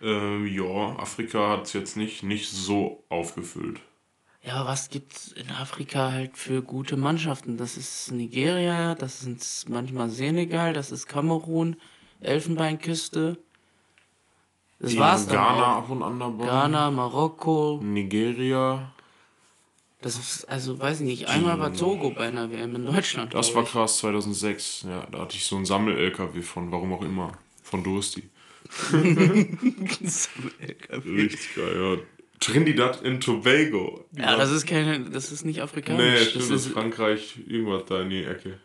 Äh, 0.00 0.46
ja, 0.46 0.96
Afrika 0.96 1.50
hat 1.50 1.66
es 1.66 1.72
jetzt 1.72 1.96
nicht, 1.96 2.22
nicht 2.22 2.48
so 2.50 3.04
aufgefüllt. 3.08 3.80
Ja, 4.42 4.64
was 4.64 4.88
gibt's 4.88 5.32
in 5.32 5.50
Afrika 5.50 6.12
halt 6.12 6.36
für 6.38 6.62
gute 6.62 6.96
Mannschaften? 6.96 7.56
Das 7.56 7.76
ist 7.76 8.12
Nigeria, 8.12 8.94
das 8.94 9.20
sind 9.20 9.44
manchmal 9.68 10.08
Senegal, 10.10 10.72
das 10.72 10.92
ist 10.92 11.06
Kamerun, 11.06 11.76
Elfenbeinküste. 12.20 13.38
Das 14.78 14.94
Ja, 14.94 15.00
war's 15.00 15.26
dann 15.26 15.34
Ghana 15.34 15.72
auch. 15.74 15.78
ab 15.82 15.90
und 15.90 16.02
an 16.04 16.20
dabei. 16.20 16.44
Ghana, 16.46 16.90
Marokko, 16.92 17.80
Nigeria. 17.82 18.92
Das 20.00 20.16
ist, 20.16 20.44
also 20.48 20.78
weiß 20.78 21.00
ich 21.00 21.06
nicht, 21.06 21.28
einmal 21.28 21.58
war 21.58 21.74
Togo 21.74 22.10
bei 22.10 22.28
einer 22.28 22.52
WM 22.52 22.74
in 22.76 22.86
Deutschland. 22.86 23.34
Das 23.34 23.54
war 23.54 23.64
krass, 23.64 23.98
2006. 23.98 24.84
Ja, 24.88 25.06
da 25.10 25.18
hatte 25.20 25.36
ich 25.36 25.44
so 25.44 25.56
einen 25.56 25.64
Sammel-LKW 25.64 26.40
von, 26.42 26.70
warum 26.70 26.92
auch 26.92 27.02
immer, 27.02 27.32
von 27.64 27.82
Dursti. 27.82 28.22
Richtig 31.04 31.54
geil, 31.56 31.76
ja. 31.76 31.96
Trinidad 32.40 33.04
and 33.04 33.22
Tobago. 33.22 34.04
Ja, 34.16 34.36
das 34.36 34.52
ist 34.52 34.66
keine, 34.66 35.10
das 35.10 35.32
ist 35.32 35.44
nicht 35.44 35.56
Nee, 35.56 35.62
afrikanisch. 35.62 36.20
stimmt, 36.28 36.42
das 36.44 36.48
das 36.50 36.66
ist 36.66 36.72
Frankreich, 36.72 37.34
irgendwas 37.48 37.84
da 37.86 38.02
in 38.02 38.10
die 38.10 38.22
Ecke. 38.24 38.60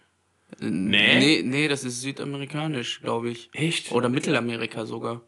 nee? 0.60 1.20
nee, 1.20 1.42
nee, 1.44 1.68
das 1.68 1.84
ist 1.84 2.02
südamerikanisch, 2.02 3.02
glaube 3.02 3.30
ich. 3.32 3.50
Echt? 3.54 3.92
Oder 3.92 4.10
Mittelamerika 4.10 4.86
sogar. 4.86 5.22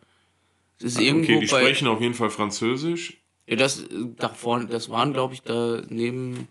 Das 0.79 0.91
ist 0.91 1.01
irgendwo 1.01 1.31
Okay, 1.31 1.39
die 1.45 1.47
bei. 1.51 1.62
sprechen 1.62 1.88
auf 1.88 2.01
jeden 2.01 2.13
Fall 2.13 2.29
Französisch. 2.29 3.17
Ja, 3.47 3.55
das, 3.55 3.83
da 4.17 4.29
vorne, 4.29 4.65
das 4.67 4.89
waren, 4.89 5.13
glaube 5.13 5.33
ich, 5.33 5.41
da 5.41 5.81
neben 5.89 6.47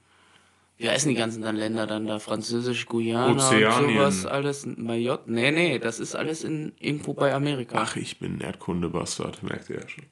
wie 0.77 0.91
heißen 0.91 1.09
die 1.09 1.15
ganzen 1.15 1.43
dann 1.43 1.57
Länder 1.57 1.87
dann 1.87 2.07
da? 2.07 2.19
Französisch, 2.19 2.87
Guyana 2.87 3.33
Ozeanien. 3.33 3.91
und 3.91 3.95
sowas 3.95 4.27
alles. 4.27 4.67
Mayotte? 4.67 5.31
Nee, 5.31 5.53
nee, 5.53 5.79
das 5.79 6.01
ist 6.01 6.17
alles 6.17 6.43
in, 6.43 6.73
irgendwo 6.81 7.15
bei 7.15 7.33
Amerika. 7.33 7.79
Ach, 7.79 7.97
ich 7.97 8.19
bin 8.19 8.41
Erdkundebastard, 8.41 9.43
merkt 9.45 9.71
ihr 9.71 9.77
ja 9.77 9.89
schon. 9.89 10.05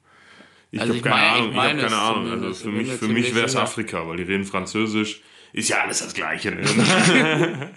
Ich 0.71 0.79
also 0.79 0.93
habe 0.93 1.03
keine 1.03 1.21
Ahnung, 1.21 1.49
ich, 1.49 1.55
ich 1.55 1.61
habe 1.61 1.81
keine 1.81 1.97
Ahnung. 1.97 2.43
Also 2.43 2.63
für 2.63 2.71
mich, 2.71 2.91
für 2.93 3.07
mich 3.07 3.35
wäre 3.35 3.45
es 3.45 3.55
Afrika, 3.55 4.07
weil 4.07 4.17
die 4.17 4.23
reden 4.23 4.45
Französisch. 4.45 5.21
Ist 5.51 5.69
ja 5.69 5.81
alles 5.81 5.99
das 5.99 6.15
Gleiche. 6.15 6.49
Ne? 6.49 6.63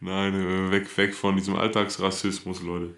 Nein, 0.00 0.34
äh, 0.34 0.70
weg, 0.70 0.96
weg 0.96 1.14
von 1.14 1.36
diesem 1.36 1.56
Alltagsrassismus, 1.56 2.62
Leute. 2.62 2.94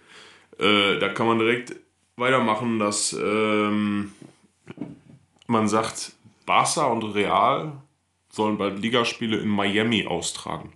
Äh, 0.60 1.00
da 1.00 1.08
kann 1.08 1.26
man 1.26 1.40
direkt 1.40 1.74
weitermachen, 2.14 2.78
dass 2.78 3.12
ähm, 3.20 4.12
man 5.48 5.66
sagt, 5.66 6.12
Barca 6.46 6.86
und 6.86 7.02
Real 7.02 7.82
sollen 8.30 8.58
bald 8.58 8.80
Ligaspiele 8.80 9.38
in 9.38 9.48
Miami 9.48 10.06
austragen. 10.06 10.72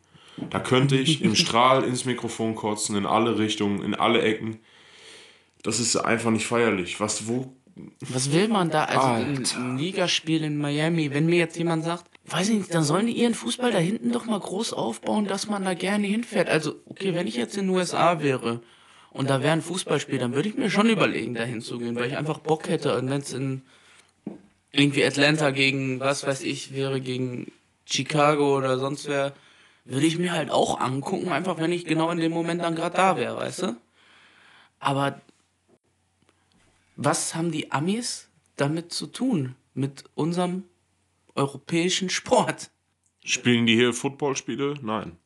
Da 0.50 0.58
könnte 0.58 0.96
ich 0.96 1.22
im 1.22 1.34
Strahl 1.36 1.84
ins 1.84 2.04
Mikrofon 2.04 2.54
kotzen, 2.54 2.96
in 2.96 3.06
alle 3.06 3.38
Richtungen, 3.38 3.82
in 3.82 3.94
alle 3.94 4.22
Ecken. 4.22 4.58
Das 5.62 5.78
ist 5.78 5.94
einfach 5.96 6.30
nicht 6.30 6.46
feierlich. 6.46 6.98
Was, 6.98 7.28
wo. 7.28 7.54
Was 8.00 8.32
will 8.32 8.48
man 8.48 8.70
da? 8.70 8.84
Also 8.84 9.06
ein, 9.06 9.44
ein 9.56 9.78
Ligaspiel 9.78 10.42
in 10.42 10.58
Miami, 10.58 11.12
wenn 11.12 11.26
mir 11.26 11.38
jetzt 11.38 11.56
jemand 11.56 11.84
sagt, 11.84 12.10
weiß 12.26 12.48
ich 12.48 12.58
nicht, 12.58 12.74
dann 12.74 12.82
sollen 12.82 13.06
die 13.06 13.12
ihren 13.12 13.34
Fußball 13.34 13.72
da 13.72 13.78
hinten 13.78 14.12
doch 14.12 14.26
mal 14.26 14.40
groß 14.40 14.72
aufbauen, 14.72 15.26
dass 15.26 15.48
man 15.48 15.64
da 15.64 15.74
gerne 15.74 16.06
hinfährt. 16.06 16.48
Also, 16.48 16.74
okay, 16.86 17.14
wenn 17.14 17.26
ich 17.26 17.36
jetzt 17.36 17.56
in 17.56 17.66
den 17.66 17.76
USA 17.76 18.20
wäre 18.20 18.62
und 19.10 19.30
da 19.30 19.42
wäre 19.42 19.52
ein 19.52 19.62
Fußballspiel, 19.62 20.18
dann 20.18 20.34
würde 20.34 20.48
ich 20.48 20.56
mir 20.56 20.70
schon 20.70 20.88
überlegen, 20.88 21.34
da 21.34 21.44
hinzugehen, 21.44 21.96
weil 21.96 22.08
ich 22.08 22.16
einfach 22.16 22.38
Bock 22.38 22.68
hätte. 22.68 22.96
Und 22.96 23.10
wenn 23.10 23.20
es 23.20 23.32
in 23.32 23.62
irgendwie 24.72 25.04
Atlanta 25.04 25.50
gegen, 25.50 26.00
was 26.00 26.26
weiß 26.26 26.42
ich, 26.42 26.74
wäre 26.74 27.00
gegen 27.00 27.52
Chicago 27.84 28.56
oder 28.56 28.78
sonst 28.78 29.06
wer, 29.06 29.34
würde 29.84 30.06
ich 30.06 30.18
mir 30.18 30.32
halt 30.32 30.50
auch 30.50 30.80
angucken, 30.80 31.30
einfach 31.30 31.58
wenn 31.58 31.72
ich 31.72 31.84
genau 31.84 32.10
in 32.10 32.18
dem 32.18 32.32
Moment 32.32 32.62
dann 32.62 32.74
gerade 32.74 32.96
da 32.96 33.16
wäre, 33.16 33.36
weißt 33.36 33.62
du? 33.62 33.76
Aber 34.78 35.20
was 36.96 37.34
haben 37.34 37.52
die 37.52 37.70
Amis 37.72 38.28
damit 38.56 38.92
zu 38.92 39.06
tun? 39.06 39.54
Mit 39.74 40.04
unserem 40.14 40.64
europäischen 41.34 42.10
Sport? 42.10 42.70
Spielen 43.24 43.66
die 43.66 43.74
hier 43.74 43.94
Footballspiele? 43.94 44.74
Nein. 44.82 45.16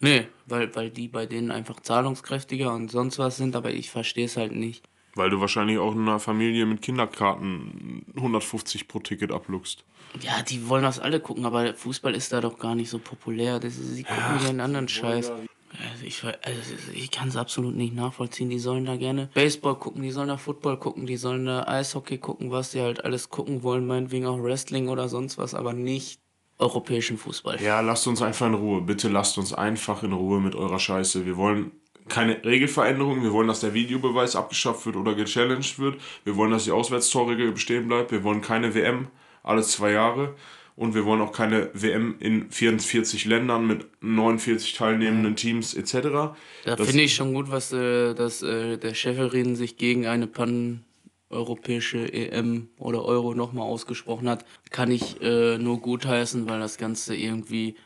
Nee, 0.00 0.26
weil, 0.46 0.74
weil 0.74 0.90
die 0.90 1.08
bei 1.08 1.26
denen 1.26 1.50
einfach 1.50 1.80
zahlungskräftiger 1.80 2.72
und 2.72 2.90
sonst 2.90 3.18
was 3.18 3.36
sind, 3.36 3.54
aber 3.54 3.70
ich 3.70 3.90
verstehe 3.90 4.24
es 4.24 4.36
halt 4.36 4.52
nicht. 4.52 4.88
Weil 5.14 5.30
du 5.30 5.40
wahrscheinlich 5.40 5.78
auch 5.78 5.94
in 5.94 6.02
einer 6.02 6.20
Familie 6.20 6.64
mit 6.64 6.82
Kinderkarten 6.82 8.04
150 8.16 8.88
pro 8.88 8.98
Ticket 9.00 9.30
abluchst. 9.30 9.84
Ja, 10.20 10.42
die 10.42 10.68
wollen 10.68 10.82
das 10.82 10.98
alle 10.98 11.20
gucken, 11.20 11.44
aber 11.44 11.74
Fußball 11.74 12.14
ist 12.14 12.32
da 12.32 12.40
doch 12.40 12.58
gar 12.58 12.74
nicht 12.74 12.90
so 12.90 12.98
populär. 12.98 13.60
Das 13.60 13.76
ist, 13.76 13.94
sie 13.94 14.04
gucken 14.04 14.40
ja 14.42 14.48
einen 14.48 14.60
anderen 14.60 14.88
Scheiß. 14.88 15.30
Also 15.30 16.04
ich, 16.04 16.22
also 16.24 16.74
ich 16.92 17.10
kann 17.10 17.28
es 17.28 17.36
absolut 17.36 17.74
nicht 17.74 17.94
nachvollziehen. 17.94 18.50
Die 18.50 18.58
sollen 18.58 18.84
da 18.84 18.96
gerne 18.96 19.30
Baseball 19.32 19.76
gucken, 19.76 20.02
die 20.02 20.10
sollen 20.10 20.28
da 20.28 20.36
Football 20.36 20.78
gucken, 20.78 21.06
die 21.06 21.16
sollen 21.16 21.46
da 21.46 21.66
Eishockey 21.66 22.18
gucken, 22.18 22.50
was 22.50 22.72
sie 22.72 22.82
halt 22.82 23.04
alles 23.04 23.30
gucken 23.30 23.62
wollen, 23.62 23.86
meinetwegen 23.86 24.26
auch 24.26 24.42
Wrestling 24.42 24.88
oder 24.88 25.08
sonst 25.08 25.38
was, 25.38 25.54
aber 25.54 25.72
nicht 25.72 26.20
europäischen 26.58 27.18
Fußball. 27.18 27.60
Ja, 27.60 27.80
lasst 27.80 28.06
uns 28.06 28.22
einfach 28.22 28.46
in 28.46 28.54
Ruhe. 28.54 28.82
Bitte 28.82 29.08
lasst 29.08 29.38
uns 29.38 29.52
einfach 29.52 30.02
in 30.02 30.12
Ruhe 30.12 30.40
mit 30.40 30.54
eurer 30.54 30.78
Scheiße. 30.78 31.26
Wir 31.26 31.36
wollen 31.36 31.72
keine 32.12 32.44
Regelveränderungen. 32.44 33.22
Wir 33.22 33.32
wollen, 33.32 33.48
dass 33.48 33.60
der 33.60 33.72
Videobeweis 33.72 34.36
abgeschafft 34.36 34.84
wird 34.84 34.96
oder 34.96 35.14
gechallenged 35.14 35.78
wird. 35.78 35.96
Wir 36.24 36.36
wollen, 36.36 36.50
dass 36.50 36.64
die 36.64 36.70
Auswärtstorregel 36.70 37.52
bestehen 37.52 37.88
bleibt. 37.88 38.12
Wir 38.12 38.22
wollen 38.22 38.42
keine 38.42 38.74
WM 38.74 39.08
alle 39.42 39.62
zwei 39.62 39.92
Jahre. 39.92 40.34
Und 40.76 40.94
wir 40.94 41.04
wollen 41.04 41.20
auch 41.20 41.32
keine 41.32 41.70
WM 41.74 42.16
in 42.18 42.50
44 42.50 43.24
Ländern 43.24 43.66
mit 43.66 43.86
49 44.00 44.74
teilnehmenden 44.74 45.36
Teams 45.36 45.74
etc. 45.74 46.34
Da 46.64 46.76
finde 46.76 47.02
ich 47.02 47.14
schon 47.14 47.34
gut, 47.34 47.50
was 47.50 47.72
äh, 47.72 48.14
dass, 48.14 48.42
äh, 48.42 48.78
der 48.78 48.94
Schäferin 48.94 49.54
sich 49.54 49.76
gegen 49.76 50.06
eine 50.06 50.26
pan-europäische 50.26 52.12
EM 52.12 52.68
oder 52.78 53.04
Euro 53.04 53.34
nochmal 53.34 53.66
ausgesprochen 53.66 54.28
hat. 54.28 54.44
Kann 54.70 54.90
ich 54.90 55.20
äh, 55.20 55.58
nur 55.58 55.80
gutheißen, 55.80 56.48
weil 56.48 56.60
das 56.60 56.78
Ganze 56.78 57.16
irgendwie 57.16 57.76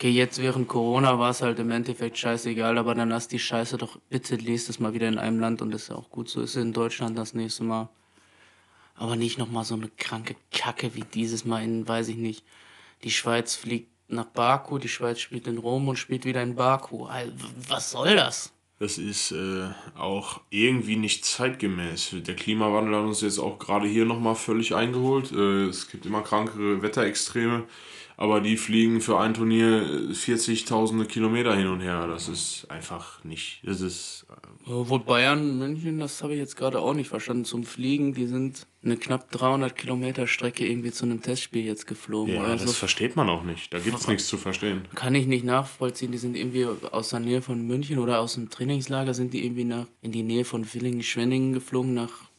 Okay, 0.00 0.08
jetzt 0.08 0.40
während 0.40 0.66
Corona 0.66 1.18
war 1.18 1.28
es 1.28 1.42
halt 1.42 1.58
im 1.58 1.70
Endeffekt 1.70 2.16
scheißegal, 2.16 2.78
aber 2.78 2.94
dann 2.94 3.10
lass 3.10 3.28
die 3.28 3.38
Scheiße 3.38 3.76
doch 3.76 3.98
bitte 4.08 4.36
lest 4.36 4.70
es 4.70 4.80
mal 4.80 4.94
wieder 4.94 5.06
in 5.06 5.18
einem 5.18 5.40
Land 5.40 5.60
und 5.60 5.72
das 5.72 5.82
ist 5.82 5.88
ja 5.90 5.96
auch 5.96 6.08
gut 6.08 6.30
so 6.30 6.40
ist 6.40 6.56
in 6.56 6.72
Deutschland 6.72 7.18
das 7.18 7.34
nächste 7.34 7.64
Mal. 7.64 7.90
Aber 8.94 9.16
nicht 9.16 9.36
nochmal 9.36 9.66
so 9.66 9.74
eine 9.74 9.90
kranke 9.98 10.36
Kacke 10.52 10.94
wie 10.94 11.04
dieses 11.12 11.44
Mal 11.44 11.62
in, 11.64 11.86
weiß 11.86 12.08
ich 12.08 12.16
nicht. 12.16 12.46
Die 13.04 13.10
Schweiz 13.10 13.56
fliegt 13.56 13.90
nach 14.08 14.24
Baku, 14.24 14.78
die 14.78 14.88
Schweiz 14.88 15.20
spielt 15.20 15.46
in 15.46 15.58
Rom 15.58 15.86
und 15.86 15.98
spielt 15.98 16.24
wieder 16.24 16.42
in 16.42 16.54
Baku. 16.54 17.06
Was 17.68 17.90
soll 17.90 18.16
das? 18.16 18.54
Das 18.78 18.96
ist 18.96 19.32
äh, 19.32 19.68
auch 19.98 20.40
irgendwie 20.48 20.96
nicht 20.96 21.26
zeitgemäß. 21.26 22.14
Der 22.26 22.36
Klimawandel 22.36 22.96
hat 22.96 23.04
uns 23.04 23.20
jetzt 23.20 23.38
auch 23.38 23.58
gerade 23.58 23.86
hier 23.86 24.06
nochmal 24.06 24.34
völlig 24.34 24.74
eingeholt. 24.74 25.30
Äh, 25.30 25.66
es 25.66 25.90
gibt 25.90 26.06
immer 26.06 26.22
krankere 26.22 26.80
Wetterextreme 26.80 27.64
aber 28.20 28.42
die 28.42 28.58
fliegen 28.58 29.00
für 29.00 29.18
ein 29.18 29.32
Turnier 29.32 29.82
40.000 30.10 31.06
Kilometer 31.06 31.56
hin 31.56 31.68
und 31.68 31.80
her. 31.80 32.06
Das 32.06 32.28
ist 32.28 32.66
einfach 32.70 33.24
nicht. 33.24 33.62
Das 33.64 33.80
ist. 33.80 34.26
Äh 34.28 34.34
Wo 34.66 34.98
Bayern, 34.98 35.58
München, 35.58 35.98
das 35.98 36.22
habe 36.22 36.34
ich 36.34 36.38
jetzt 36.38 36.54
gerade 36.54 36.80
auch 36.80 36.92
nicht 36.92 37.08
verstanden. 37.08 37.46
Zum 37.46 37.64
Fliegen, 37.64 38.12
die 38.12 38.26
sind 38.26 38.66
eine 38.84 38.98
knapp 38.98 39.30
300 39.30 39.74
Kilometer 39.74 40.26
Strecke 40.26 40.66
irgendwie 40.66 40.90
zu 40.90 41.06
einem 41.06 41.22
Testspiel 41.22 41.64
jetzt 41.64 41.86
geflogen. 41.86 42.34
Ja, 42.34 42.52
das 42.52 42.64
so. 42.64 42.72
versteht 42.72 43.16
man 43.16 43.30
auch 43.30 43.42
nicht. 43.42 43.72
Da 43.72 43.78
gibt 43.78 43.96
es 43.96 44.06
nichts 44.06 44.28
zu 44.28 44.36
verstehen. 44.36 44.82
Kann 44.94 45.14
ich 45.14 45.26
nicht 45.26 45.46
nachvollziehen. 45.46 46.12
Die 46.12 46.18
sind 46.18 46.36
irgendwie 46.36 46.66
aus 46.66 47.08
der 47.08 47.20
Nähe 47.20 47.40
von 47.40 47.66
München 47.66 47.98
oder 47.98 48.20
aus 48.20 48.34
dem 48.34 48.50
Trainingslager 48.50 49.14
sind 49.14 49.32
die 49.32 49.46
irgendwie 49.46 49.64
nach 49.64 49.86
in 50.02 50.12
die 50.12 50.24
Nähe 50.24 50.44
von 50.44 50.66
Villingen-Schwenningen 50.66 51.54
geflogen 51.54 51.94
nach 51.94 52.29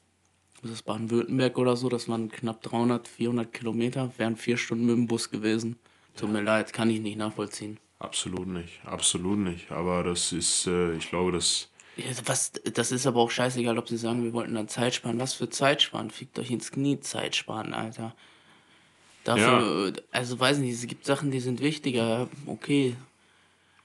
das 0.62 0.72
ist 0.72 0.84
Baden-Württemberg 0.84 1.58
oder 1.58 1.75
so, 1.75 1.89
das 1.89 2.08
waren 2.08 2.30
knapp 2.30 2.62
300, 2.62 3.08
400 3.08 3.51
Kilometer, 3.51 4.12
wären 4.18 4.36
vier 4.36 4.58
Stunden 4.58 4.86
mit 4.86 4.96
dem 4.96 5.08
Bus 5.08 5.30
gewesen. 5.30 5.77
Tut 6.15 6.32
mir 6.32 6.41
leid, 6.41 6.74
kann 6.74 6.89
ich 6.89 7.00
nicht 7.00 7.18
nachvollziehen. 7.18 7.80
Absolut 8.00 8.48
nicht, 8.48 8.80
absolut 8.86 9.39
nicht. 9.39 9.72
Aber 9.72 10.03
das 10.03 10.32
ist, 10.32 10.68
äh, 10.68 10.94
ich 10.94 11.10
glaube, 11.10 11.32
das. 11.32 11.70
Ja, 11.98 12.06
was, 12.25 12.51
das 12.74 12.91
ist 12.91 13.06
aber 13.06 13.20
auch 13.20 13.32
scheißegal, 13.32 13.77
ob 13.77 13.88
sie 13.88 13.98
sagen, 13.98 14.24
wir 14.24 14.34
wollten 14.34 14.56
dann 14.56 14.68
Zeit 14.68 14.96
sparen. 14.96 15.20
Was 15.20 15.34
für 15.34 15.50
Zeit 15.50 15.82
sparen? 15.82 16.10
Fickt 16.10 16.39
euch 16.39 16.51
ins 16.51 16.72
Knie, 16.72 17.00
Zeit 17.00 17.36
sparen, 17.36 17.74
Alter. 17.74 18.15
Dafür, 19.24 19.94
ja. 19.96 20.01
also 20.12 20.39
weiß 20.39 20.58
nicht, 20.58 20.74
es 20.74 20.88
gibt 20.88 21.06
Sachen, 21.06 21.30
die 21.30 21.39
sind 21.39 21.62
wichtiger. 21.62 22.27
Okay, 22.48 22.96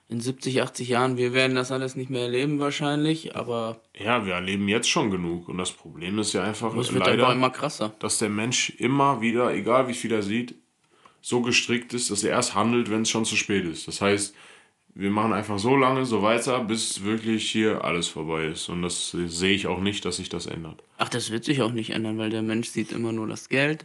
in 0.09 0.21
70, 0.21 0.63
80 0.63 0.89
Jahren, 0.89 1.17
wir 1.17 1.33
werden 1.33 1.57
das 1.57 1.73
alles 1.73 1.97
nicht 1.97 2.11
mehr 2.11 2.23
erleben 2.23 2.61
wahrscheinlich, 2.61 3.35
aber... 3.35 3.81
Ja, 3.99 4.25
wir 4.25 4.35
erleben 4.35 4.69
jetzt 4.69 4.89
schon 4.89 5.11
genug 5.11 5.49
und 5.49 5.59
das 5.59 5.73
Problem 5.73 6.19
ist 6.19 6.33
ja 6.33 6.45
einfach, 6.45 6.75
es 6.77 6.93
wird 6.93 7.07
leider, 7.07 7.33
immer 7.33 7.51
krasser. 7.51 7.93
dass 7.99 8.19
der 8.19 8.29
Mensch 8.29 8.71
immer 8.79 9.21
wieder, 9.21 9.53
egal 9.53 9.89
wie 9.89 9.95
viel 9.95 10.13
er 10.13 10.23
sieht, 10.23 10.55
so 11.21 11.41
gestrickt 11.41 11.93
ist, 11.93 12.11
dass 12.13 12.23
er 12.23 12.31
erst 12.31 12.55
handelt, 12.55 12.89
wenn 12.89 13.03
es 13.03 13.11
schon 13.11 13.25
zu 13.25 13.35
spät 13.35 13.65
ist. 13.65 13.89
Das 13.89 14.01
heißt, 14.01 14.33
wir 14.95 15.11
machen 15.11 15.33
einfach 15.33 15.59
so 15.59 15.77
lange, 15.77 16.07
so 16.07 16.23
weiter, 16.23 16.63
bis 16.65 17.03
wirklich 17.03 17.51
hier 17.51 17.85
alles 17.85 18.07
vorbei 18.09 18.47
ist. 18.47 18.69
Und 18.69 18.83
das 18.83 19.11
sehe 19.11 19.55
ich 19.55 19.67
auch 19.67 19.81
nicht, 19.81 20.05
dass 20.05 20.17
sich 20.17 20.29
das 20.29 20.47
ändert. 20.47 20.83
Ach, 20.99 21.09
das 21.09 21.31
wird 21.31 21.45
sich 21.45 21.63
auch 21.63 21.73
nicht 21.73 21.91
ändern, 21.91 22.17
weil 22.17 22.31
der 22.31 22.43
Mensch 22.43 22.69
sieht 22.69 22.93
immer 22.93 23.13
nur 23.13 23.27
das 23.27 23.49
Geld. 23.49 23.85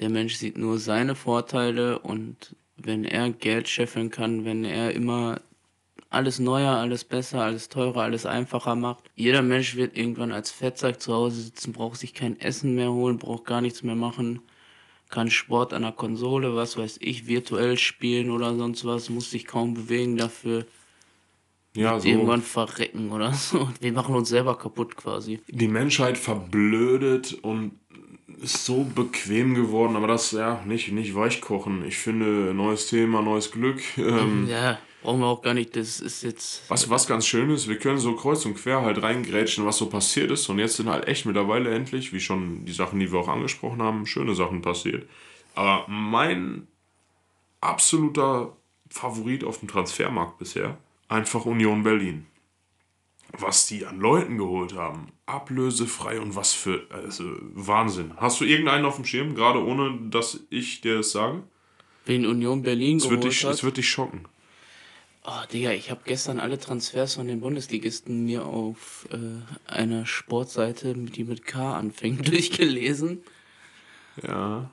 Der 0.00 0.10
Mensch 0.10 0.34
sieht 0.34 0.58
nur 0.58 0.78
seine 0.78 1.14
Vorteile 1.14 2.00
und 2.00 2.56
wenn 2.86 3.04
er 3.04 3.30
Geld 3.30 3.68
scheffeln 3.68 4.10
kann, 4.10 4.44
wenn 4.44 4.64
er 4.64 4.92
immer 4.92 5.40
alles 6.12 6.38
neuer, 6.38 6.76
alles 6.76 7.04
besser, 7.04 7.40
alles 7.42 7.68
teurer, 7.68 8.02
alles 8.02 8.26
einfacher 8.26 8.74
macht. 8.74 9.04
Jeder 9.16 9.42
Mensch 9.42 9.76
wird 9.76 9.96
irgendwann 9.96 10.32
als 10.32 10.50
Fettsack 10.50 11.00
zu 11.00 11.12
Hause 11.12 11.40
sitzen, 11.40 11.72
braucht 11.72 11.98
sich 11.98 12.12
kein 12.14 12.38
Essen 12.40 12.74
mehr 12.74 12.92
holen, 12.92 13.18
braucht 13.18 13.46
gar 13.46 13.60
nichts 13.60 13.82
mehr 13.82 13.94
machen, 13.94 14.42
kann 15.08 15.30
Sport 15.30 15.72
an 15.72 15.82
der 15.82 15.92
Konsole, 15.92 16.54
was 16.54 16.76
weiß 16.76 16.98
ich, 17.00 17.26
virtuell 17.26 17.78
spielen 17.78 18.30
oder 18.30 18.54
sonst 18.56 18.84
was, 18.84 19.10
muss 19.10 19.30
sich 19.30 19.46
kaum 19.46 19.74
bewegen 19.74 20.16
dafür. 20.16 20.66
Ja, 21.74 21.98
so. 21.98 22.06
Irgendwann 22.06 22.42
verrecken 22.42 23.10
oder 23.12 23.32
so. 23.32 23.68
Wir 23.80 23.92
machen 23.92 24.14
uns 24.14 24.28
selber 24.28 24.58
kaputt 24.58 24.96
quasi. 24.96 25.40
Die 25.48 25.68
Menschheit 25.68 26.18
verblödet 26.18 27.32
und 27.32 27.72
ist 28.42 28.64
so 28.64 28.84
bequem 28.84 29.54
geworden, 29.54 29.96
aber 29.96 30.08
das 30.08 30.32
ja 30.32 30.62
nicht, 30.66 30.92
nicht 30.92 31.14
weichkochen. 31.14 31.84
Ich 31.86 31.96
finde, 31.96 32.52
neues 32.54 32.88
Thema, 32.88 33.22
neues 33.22 33.50
Glück. 33.50 33.80
Ähm, 34.02 34.48
ja, 34.48 34.78
brauchen 35.02 35.20
wir 35.20 35.26
auch 35.26 35.42
gar 35.42 35.54
nicht. 35.54 35.76
Das 35.76 36.00
ist 36.00 36.22
jetzt. 36.22 36.62
Was, 36.68 36.90
was 36.90 37.06
ganz 37.06 37.26
schön 37.26 37.50
ist, 37.50 37.68
wir 37.68 37.78
können 37.78 37.98
so 37.98 38.14
kreuz 38.14 38.44
und 38.44 38.56
quer 38.56 38.82
halt 38.82 39.00
reingrätschen, 39.00 39.64
was 39.64 39.76
so 39.78 39.86
passiert 39.86 40.30
ist. 40.30 40.48
Und 40.48 40.58
jetzt 40.58 40.76
sind 40.76 40.88
halt 40.88 41.06
echt 41.06 41.24
mittlerweile 41.24 41.72
endlich, 41.72 42.12
wie 42.12 42.20
schon 42.20 42.64
die 42.64 42.72
Sachen, 42.72 42.98
die 42.98 43.12
wir 43.12 43.20
auch 43.20 43.28
angesprochen 43.28 43.80
haben, 43.80 44.06
schöne 44.06 44.34
Sachen 44.34 44.60
passiert. 44.60 45.08
Aber 45.54 45.86
mein 45.88 46.66
absoluter 47.60 48.56
Favorit 48.90 49.44
auf 49.44 49.60
dem 49.60 49.68
Transfermarkt 49.68 50.38
bisher, 50.38 50.78
einfach 51.08 51.46
Union 51.46 51.84
Berlin 51.84 52.26
was 53.32 53.66
die 53.66 53.86
an 53.86 53.98
Leuten 54.00 54.38
geholt 54.38 54.74
haben. 54.74 55.08
Ablösefrei 55.26 56.20
und 56.20 56.36
was 56.36 56.52
für. 56.52 56.86
Also 56.90 57.24
Wahnsinn. 57.54 58.12
Hast 58.16 58.40
du 58.40 58.44
irgendeinen 58.44 58.84
auf 58.84 58.96
dem 58.96 59.04
Schirm, 59.04 59.34
gerade 59.34 59.64
ohne 59.64 59.98
dass 60.10 60.40
ich 60.50 60.80
dir 60.80 60.96
das 60.96 61.12
sage? 61.12 61.42
Wen 62.04 62.26
Union 62.26 62.62
Berlin 62.62 62.96
Es 62.98 63.04
wird, 63.04 63.20
geholt 63.20 63.34
dich, 63.34 63.44
hat. 63.44 63.54
es 63.54 63.64
wird 63.64 63.76
dich 63.76 63.88
schocken. 63.88 64.26
Oh, 65.24 65.46
Digga, 65.52 65.70
ich 65.70 65.90
habe 65.90 66.00
gestern 66.04 66.40
alle 66.40 66.58
Transfers 66.58 67.14
von 67.14 67.28
den 67.28 67.40
Bundesligisten 67.40 68.24
mir 68.24 68.44
auf 68.44 69.06
äh, 69.12 69.70
einer 69.72 70.04
Sportseite, 70.04 70.94
die 70.94 71.22
mit 71.22 71.46
K 71.46 71.76
anfängt, 71.76 72.26
durchgelesen. 72.32 73.22
Ja. 74.20 74.70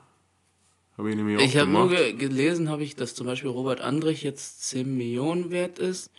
Habe 0.97 1.09
ich 1.11 1.15
nämlich 1.15 1.37
auch 1.37 1.41
Ich 1.41 1.55
habe 1.55 1.69
nur 1.69 1.89
ge 1.89 2.13
gelesen, 2.13 2.69
habe 2.69 2.83
ich, 2.83 2.95
dass 2.95 3.13
zum 3.13 3.27
Beispiel 3.27 3.51
Robert 3.51 3.79
Andrich 3.79 4.23
jetzt 4.23 4.67
10 4.69 4.97
Millionen 4.97 5.51
wert 5.51 5.77
ist. 5.79 6.11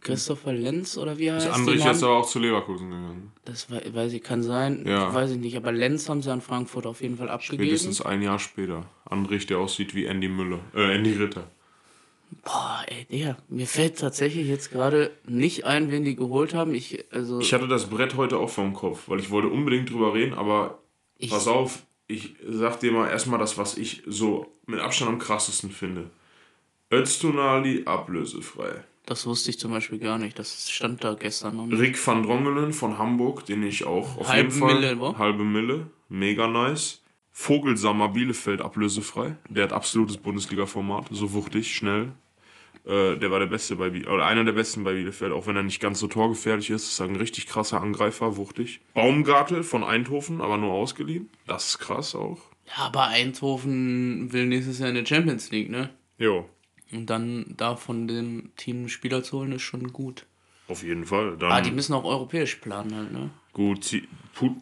Christopher 0.00 0.52
Lenz 0.52 0.96
oder 0.98 1.18
wie 1.18 1.30
heißt. 1.30 1.46
Ist 1.46 1.52
Andrich 1.52 1.76
jetzt 1.84 2.02
haben- 2.02 2.04
aber 2.10 2.16
auch 2.18 2.26
zu 2.26 2.38
Leverkusen 2.38 2.90
gegangen. 2.90 3.32
Das 3.44 3.70
wei- 3.70 3.82
weiß 3.92 4.12
ich, 4.12 4.22
kann 4.22 4.42
sein. 4.42 4.84
Ja. 4.86 5.12
Weiß 5.12 5.30
ich 5.32 5.38
nicht. 5.38 5.56
Aber 5.56 5.72
Lenz 5.72 6.08
haben 6.08 6.22
sie 6.22 6.32
an 6.32 6.40
Frankfurt 6.40 6.86
auf 6.86 7.02
jeden 7.02 7.16
Fall 7.18 7.28
abgegeben. 7.28 7.64
Spätestens 7.64 8.00
ein 8.02 8.22
Jahr 8.22 8.38
später. 8.38 8.84
Andrich, 9.04 9.46
der 9.46 9.58
aussieht 9.58 9.94
wie 9.94 10.06
Andy 10.06 10.28
Müller. 10.28 10.60
Äh, 10.74 10.94
Andy 10.96 11.12
Ritter. 11.14 11.50
Boah, 12.44 12.84
ey, 12.86 13.04
Digga, 13.06 13.36
mir 13.48 13.66
fällt 13.66 13.98
tatsächlich 13.98 14.46
jetzt 14.46 14.70
gerade 14.70 15.10
nicht 15.26 15.64
ein, 15.64 15.90
wen 15.90 16.04
die 16.04 16.14
geholt 16.14 16.54
haben. 16.54 16.74
Ich, 16.74 17.04
also, 17.12 17.40
Ich 17.40 17.52
hatte 17.52 17.66
das 17.66 17.90
Brett 17.90 18.16
heute 18.16 18.38
auch 18.38 18.50
vom 18.50 18.72
Kopf, 18.72 19.08
weil 19.08 19.18
ich 19.18 19.30
wollte 19.30 19.48
unbedingt 19.48 19.90
drüber 19.90 20.14
reden, 20.14 20.34
aber 20.34 20.78
Ich- 21.18 21.30
pass 21.30 21.48
auf, 21.48 21.82
ich 22.06 22.36
sag 22.48 22.78
dir 22.80 22.92
mal 22.92 23.08
erstmal 23.10 23.40
das, 23.40 23.58
was 23.58 23.76
ich 23.76 24.02
so 24.06 24.46
mit 24.66 24.78
Abstand 24.78 25.10
am 25.10 25.18
krassesten 25.18 25.70
finde. 25.72 26.10
Öztunali 26.92 27.82
ablösefrei. 27.84 28.84
Das 29.10 29.26
wusste 29.26 29.50
ich 29.50 29.58
zum 29.58 29.72
Beispiel 29.72 29.98
gar 29.98 30.18
nicht. 30.18 30.38
Das 30.38 30.70
stand 30.70 31.02
da 31.02 31.14
gestern 31.14 31.56
noch 31.56 31.66
nicht. 31.66 31.80
Rick 31.80 32.06
van 32.06 32.22
Drongelen 32.22 32.72
von 32.72 32.96
Hamburg, 32.96 33.44
den 33.44 33.64
ich 33.64 33.84
auch 33.84 34.16
auf 34.16 34.28
Halbe 34.28 34.50
jeden 34.52 34.60
Fall. 34.60 34.74
Mille, 34.74 35.00
wo? 35.00 35.18
halbe 35.18 35.42
Mille. 35.42 35.90
Mega 36.08 36.46
nice. 36.46 37.02
Vogelsammer 37.32 38.10
Bielefeld 38.10 38.60
ablösefrei. 38.60 39.34
Der 39.48 39.64
hat 39.64 39.72
absolutes 39.72 40.16
Bundesliga-Format. 40.16 41.06
So 41.10 41.32
wuchtig, 41.32 41.74
schnell. 41.74 42.12
Äh, 42.86 43.16
der 43.16 43.32
war 43.32 43.40
der 43.40 43.46
Beste 43.46 43.74
bei 43.74 43.90
Bielefeld. 43.90 44.14
Oder 44.14 44.26
einer 44.26 44.44
der 44.44 44.52
besten 44.52 44.84
bei 44.84 44.92
Bielefeld, 44.94 45.32
auch 45.32 45.48
wenn 45.48 45.56
er 45.56 45.64
nicht 45.64 45.80
ganz 45.80 45.98
so 45.98 46.06
torgefährlich 46.06 46.70
ist. 46.70 46.84
Ist 46.92 47.00
ein 47.00 47.16
richtig 47.16 47.48
krasser 47.48 47.82
Angreifer, 47.82 48.36
wuchtig. 48.36 48.80
Baumgartel 48.94 49.64
von 49.64 49.82
Eindhoven, 49.82 50.40
aber 50.40 50.56
nur 50.56 50.72
ausgeliehen. 50.72 51.30
Das 51.48 51.70
ist 51.70 51.78
krass 51.80 52.14
auch. 52.14 52.38
Ja, 52.68 52.84
aber 52.84 53.08
Eindhoven 53.08 54.32
will 54.32 54.46
nächstes 54.46 54.78
Jahr 54.78 54.90
in 54.90 54.94
der 54.94 55.04
Champions 55.04 55.50
League, 55.50 55.68
ne? 55.68 55.90
Jo. 56.16 56.48
Und 56.92 57.06
dann 57.06 57.46
da 57.56 57.76
von 57.76 58.08
dem 58.08 58.50
Team 58.56 58.88
Spieler 58.88 59.22
zu 59.22 59.38
holen, 59.38 59.52
ist 59.52 59.62
schon 59.62 59.92
gut. 59.92 60.26
Auf 60.68 60.82
jeden 60.82 61.04
Fall. 61.04 61.36
Dann 61.36 61.50
Ah, 61.52 61.60
die 61.60 61.70
müssen 61.72 61.94
auch 61.94 62.04
europäisch 62.04 62.56
planen 62.56 62.94
halt, 62.94 63.12
ne? 63.12 63.30
Gut, 63.52 64.00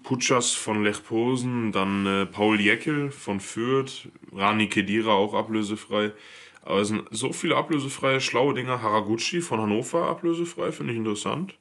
Putschas 0.03 0.53
von 0.53 0.83
Lech 0.83 1.05
Posen, 1.05 1.73
dann 1.73 2.07
äh, 2.07 2.27
Paul 2.27 2.59
Jäckel 2.59 3.11
von 3.11 3.39
Fürth, 3.41 4.09
Rani 4.33 4.69
Kedira 4.69 5.13
auch 5.13 5.35
ablösefrei. 5.35 6.13
Aber 6.63 6.81
es 6.81 6.89
sind 6.89 7.03
so 7.11 7.33
viele 7.33 7.57
ablösefreie, 7.57 8.21
schlaue 8.21 8.55
Dinger. 8.55 8.83
Haraguchi 8.83 9.41
von 9.41 9.61
Hannover 9.61 10.07
ablösefrei, 10.07 10.73
finde 10.73 10.93
ich 10.93 10.99
interessant. 10.99 11.59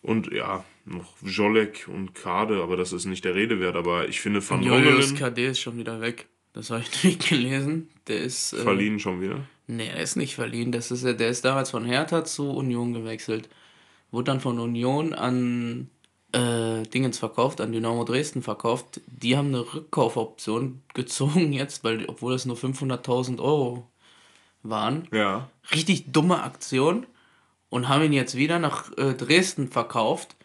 Und 0.00 0.32
ja, 0.32 0.64
noch 0.84 1.14
Jolek 1.22 1.88
und 1.88 2.14
Kade, 2.14 2.62
aber 2.62 2.76
das 2.76 2.92
ist 2.92 3.04
nicht 3.04 3.24
der 3.24 3.34
Rede 3.34 3.60
wert. 3.60 3.76
Aber 3.76 4.08
ich 4.08 4.20
finde 4.20 4.48
Van 4.48 4.62
Julius 4.62 5.08
Drongelen 5.08 5.34
KD 5.34 5.46
ist 5.48 5.60
schon 5.60 5.78
wieder 5.78 6.00
weg. 6.00 6.26
Das 6.52 6.70
habe 6.70 6.82
ich 6.82 7.04
nicht 7.04 7.28
gelesen. 7.28 7.90
Der 8.06 8.20
ist. 8.20 8.52
Äh, 8.52 8.62
verliehen 8.62 8.98
schon 8.98 9.20
wieder. 9.20 9.40
Nee, 9.66 9.88
er 9.88 10.02
ist 10.02 10.16
nicht 10.16 10.34
verliehen. 10.34 10.72
Das 10.72 10.90
ist, 10.90 11.04
der 11.04 11.28
ist 11.28 11.44
damals 11.44 11.70
von 11.70 11.84
Hertha 11.84 12.24
zu 12.24 12.50
Union 12.50 12.92
gewechselt. 12.92 13.48
Wurde 14.10 14.24
dann 14.24 14.40
von 14.40 14.58
Union 14.58 15.14
an 15.14 15.88
äh, 16.32 16.82
Dingens 16.82 17.18
verkauft, 17.18 17.60
an 17.60 17.72
Dynamo 17.72 18.04
Dresden 18.04 18.42
verkauft. 18.42 19.00
Die 19.06 19.36
haben 19.36 19.48
eine 19.48 19.60
Rückkaufoption 19.60 20.82
gezogen 20.94 21.52
jetzt, 21.52 21.84
weil 21.84 22.06
obwohl 22.06 22.34
es 22.34 22.44
nur 22.44 22.56
500.000 22.56 23.38
Euro 23.38 23.88
waren. 24.62 25.08
Ja. 25.12 25.48
Richtig 25.72 26.12
dumme 26.12 26.42
Aktion. 26.42 27.06
Und 27.70 27.88
haben 27.88 28.04
ihn 28.04 28.12
jetzt 28.12 28.36
wieder 28.36 28.58
nach 28.58 28.92
äh, 28.98 29.14
Dresden 29.14 29.68
verkauft. 29.68 30.36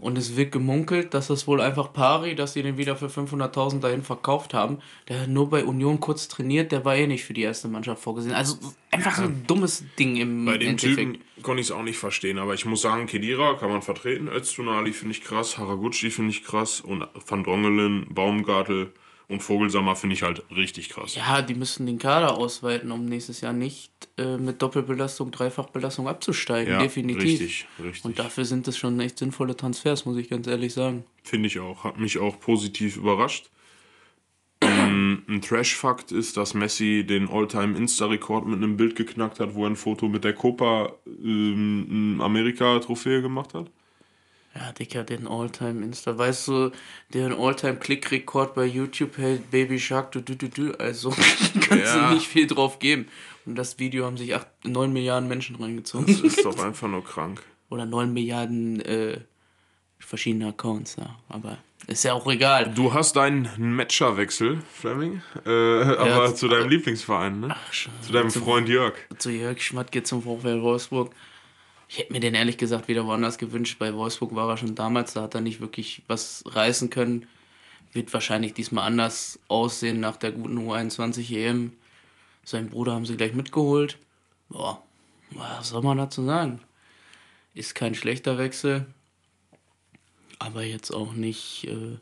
Und 0.00 0.18
es 0.18 0.36
wird 0.36 0.52
gemunkelt, 0.52 1.14
dass 1.14 1.28
das 1.28 1.46
wohl 1.46 1.60
einfach 1.60 1.92
pari, 1.92 2.34
dass 2.34 2.52
sie 2.52 2.62
den 2.62 2.76
wieder 2.76 2.96
für 2.96 3.06
500.000 3.06 3.80
dahin 3.80 4.02
verkauft 4.02 4.54
haben. 4.54 4.78
Der 5.08 5.22
hat 5.22 5.28
nur 5.28 5.50
bei 5.50 5.64
Union 5.64 6.00
kurz 6.00 6.28
trainiert, 6.28 6.72
der 6.72 6.84
war 6.84 6.96
eh 6.96 7.06
nicht 7.06 7.24
für 7.24 7.34
die 7.34 7.42
erste 7.42 7.68
Mannschaft 7.68 8.02
vorgesehen. 8.02 8.34
Also 8.34 8.56
einfach 8.90 9.16
so 9.16 9.22
ein 9.22 9.44
dummes 9.46 9.84
Ding 9.98 10.16
im 10.16 10.44
Bei 10.44 10.58
dem 10.58 10.70
Endeffekt. 10.70 10.96
Typen 10.96 11.42
konnte 11.42 11.60
ich 11.60 11.68
es 11.68 11.72
auch 11.72 11.82
nicht 11.82 11.98
verstehen, 11.98 12.38
aber 12.38 12.54
ich 12.54 12.64
muss 12.64 12.82
sagen, 12.82 13.06
Kedira 13.06 13.54
kann 13.54 13.70
man 13.70 13.82
vertreten, 13.82 14.28
Öztunali 14.28 14.92
finde 14.92 15.12
ich 15.12 15.22
krass, 15.22 15.58
Haraguchi 15.58 16.10
finde 16.10 16.30
ich 16.30 16.44
krass 16.44 16.80
und 16.80 17.06
Van 17.26 17.44
Drongelen, 17.44 18.06
Baumgartel 18.10 18.92
und 19.28 19.42
Vogelsammer 19.42 19.94
finde 19.94 20.14
ich 20.14 20.22
halt 20.22 20.42
richtig 20.54 20.88
krass. 20.88 21.14
Ja, 21.14 21.42
die 21.42 21.54
müssen 21.54 21.84
den 21.84 21.98
Kader 21.98 22.36
ausweiten, 22.38 22.90
um 22.90 23.04
nächstes 23.04 23.42
Jahr 23.42 23.52
nicht 23.52 23.92
äh, 24.16 24.38
mit 24.38 24.62
Doppelbelastung, 24.62 25.30
Dreifachbelastung 25.30 26.08
abzusteigen. 26.08 26.72
Ja, 26.72 26.78
Definitiv. 26.80 27.22
richtig, 27.22 27.66
richtig. 27.82 28.04
Und 28.06 28.18
dafür 28.18 28.46
sind 28.46 28.66
es 28.68 28.78
schon 28.78 28.98
echt 29.00 29.18
sinnvolle 29.18 29.54
Transfers, 29.54 30.06
muss 30.06 30.16
ich 30.16 30.30
ganz 30.30 30.46
ehrlich 30.46 30.72
sagen. 30.72 31.04
Finde 31.22 31.48
ich 31.48 31.58
auch. 31.58 31.84
Hat 31.84 31.98
mich 31.98 32.18
auch 32.18 32.40
positiv 32.40 32.96
überrascht. 32.96 33.50
Ähm, 34.62 35.24
ein 35.28 35.42
Trash-Fakt 35.42 36.10
ist, 36.10 36.38
dass 36.38 36.54
Messi 36.54 37.04
den 37.06 37.28
All-Time-Insta-Rekord 37.28 38.46
mit 38.46 38.56
einem 38.56 38.78
Bild 38.78 38.96
geknackt 38.96 39.40
hat, 39.40 39.54
wo 39.54 39.64
er 39.64 39.70
ein 39.70 39.76
Foto 39.76 40.08
mit 40.08 40.24
der 40.24 40.32
Copa 40.32 40.94
ähm, 41.06 42.18
Amerika-Trophäe 42.22 43.20
gemacht 43.20 43.52
hat. 43.52 43.70
Ja, 44.54 44.72
Dicker, 44.72 45.04
den 45.04 45.28
Alltime 45.28 45.84
Insta. 45.84 46.16
Weißt 46.18 46.48
du, 46.48 46.72
den 47.14 47.32
Alltime 47.32 47.76
Klickrekord 47.76 48.54
bei 48.54 48.64
YouTube 48.64 49.16
hält 49.18 49.50
Baby 49.50 49.78
Shark, 49.78 50.10
du, 50.12 50.20
du, 50.20 50.34
du, 50.34 50.48
du. 50.48 50.72
Also 50.78 51.10
kannst 51.60 51.94
Ja. 51.94 52.08
du 52.08 52.14
nicht 52.14 52.26
viel 52.26 52.46
drauf 52.46 52.78
geben. 52.78 53.06
Und 53.46 53.54
das 53.56 53.78
Video 53.78 54.04
haben 54.06 54.16
sich 54.16 54.34
8, 54.34 54.46
9 54.64 54.92
Milliarden 54.92 55.28
Menschen 55.28 55.56
reingezogen. 55.56 56.06
Das 56.06 56.20
ist 56.20 56.44
doch 56.44 56.58
einfach 56.58 56.88
nur 56.88 57.04
krank. 57.04 57.42
Oder 57.70 57.86
9 57.86 58.12
Milliarden 58.12 58.80
äh, 58.80 59.20
verschiedene 59.98 60.48
Accounts, 60.48 60.96
ja. 60.96 61.16
Aber 61.28 61.58
ist 61.86 62.02
ja 62.04 62.14
auch 62.14 62.26
egal. 62.26 62.72
Du 62.74 62.92
hast 62.92 63.16
deinen 63.16 63.48
Matcherwechsel, 63.76 64.58
Fleming, 64.74 65.22
äh, 65.46 65.48
aber 65.50 66.06
Ja, 66.26 66.34
zu 66.34 66.48
deinem 66.48 66.68
Lieblingsverein, 66.68 67.40
ne? 67.40 67.56
schon. 67.70 67.92
zu 68.02 68.12
deinem 68.12 68.30
Zum- 68.30 68.42
Freund 68.42 68.68
Jörg. 68.68 68.94
Zu 69.18 69.30
Jörg 69.30 69.60
Schmatke 69.62 70.02
zum 70.02 70.22
VfL 70.22 70.60
Wolfsburg. 70.62 71.14
Ich 71.88 71.98
hätte 71.98 72.12
mir 72.12 72.20
den 72.20 72.34
ehrlich 72.34 72.58
gesagt 72.58 72.86
wieder 72.86 73.06
woanders 73.06 73.38
gewünscht. 73.38 73.78
Bei 73.78 73.94
Wolfsburg 73.94 74.34
war 74.34 74.48
er 74.50 74.58
schon 74.58 74.74
damals, 74.74 75.14
da 75.14 75.22
hat 75.22 75.34
er 75.34 75.40
nicht 75.40 75.60
wirklich 75.60 76.02
was 76.06 76.44
reißen 76.46 76.90
können. 76.90 77.26
Wird 77.92 78.12
wahrscheinlich 78.12 78.52
diesmal 78.52 78.84
anders 78.86 79.38
aussehen 79.48 79.98
nach 79.98 80.16
der 80.16 80.32
guten 80.32 80.58
U21 80.58 81.34
EM. 81.34 81.72
Seinen 82.44 82.68
Bruder 82.68 82.92
haben 82.92 83.06
sie 83.06 83.16
gleich 83.16 83.32
mitgeholt. 83.32 83.98
Boah, 84.50 84.82
was 85.30 85.70
soll 85.70 85.82
man 85.82 85.96
dazu 85.96 86.24
sagen? 86.24 86.60
Ist 87.54 87.74
kein 87.74 87.94
schlechter 87.94 88.36
Wechsel. 88.36 88.86
Aber 90.38 90.62
jetzt 90.62 90.90
auch 90.90 91.14
nicht, 91.14 91.64
äh, 91.64 91.96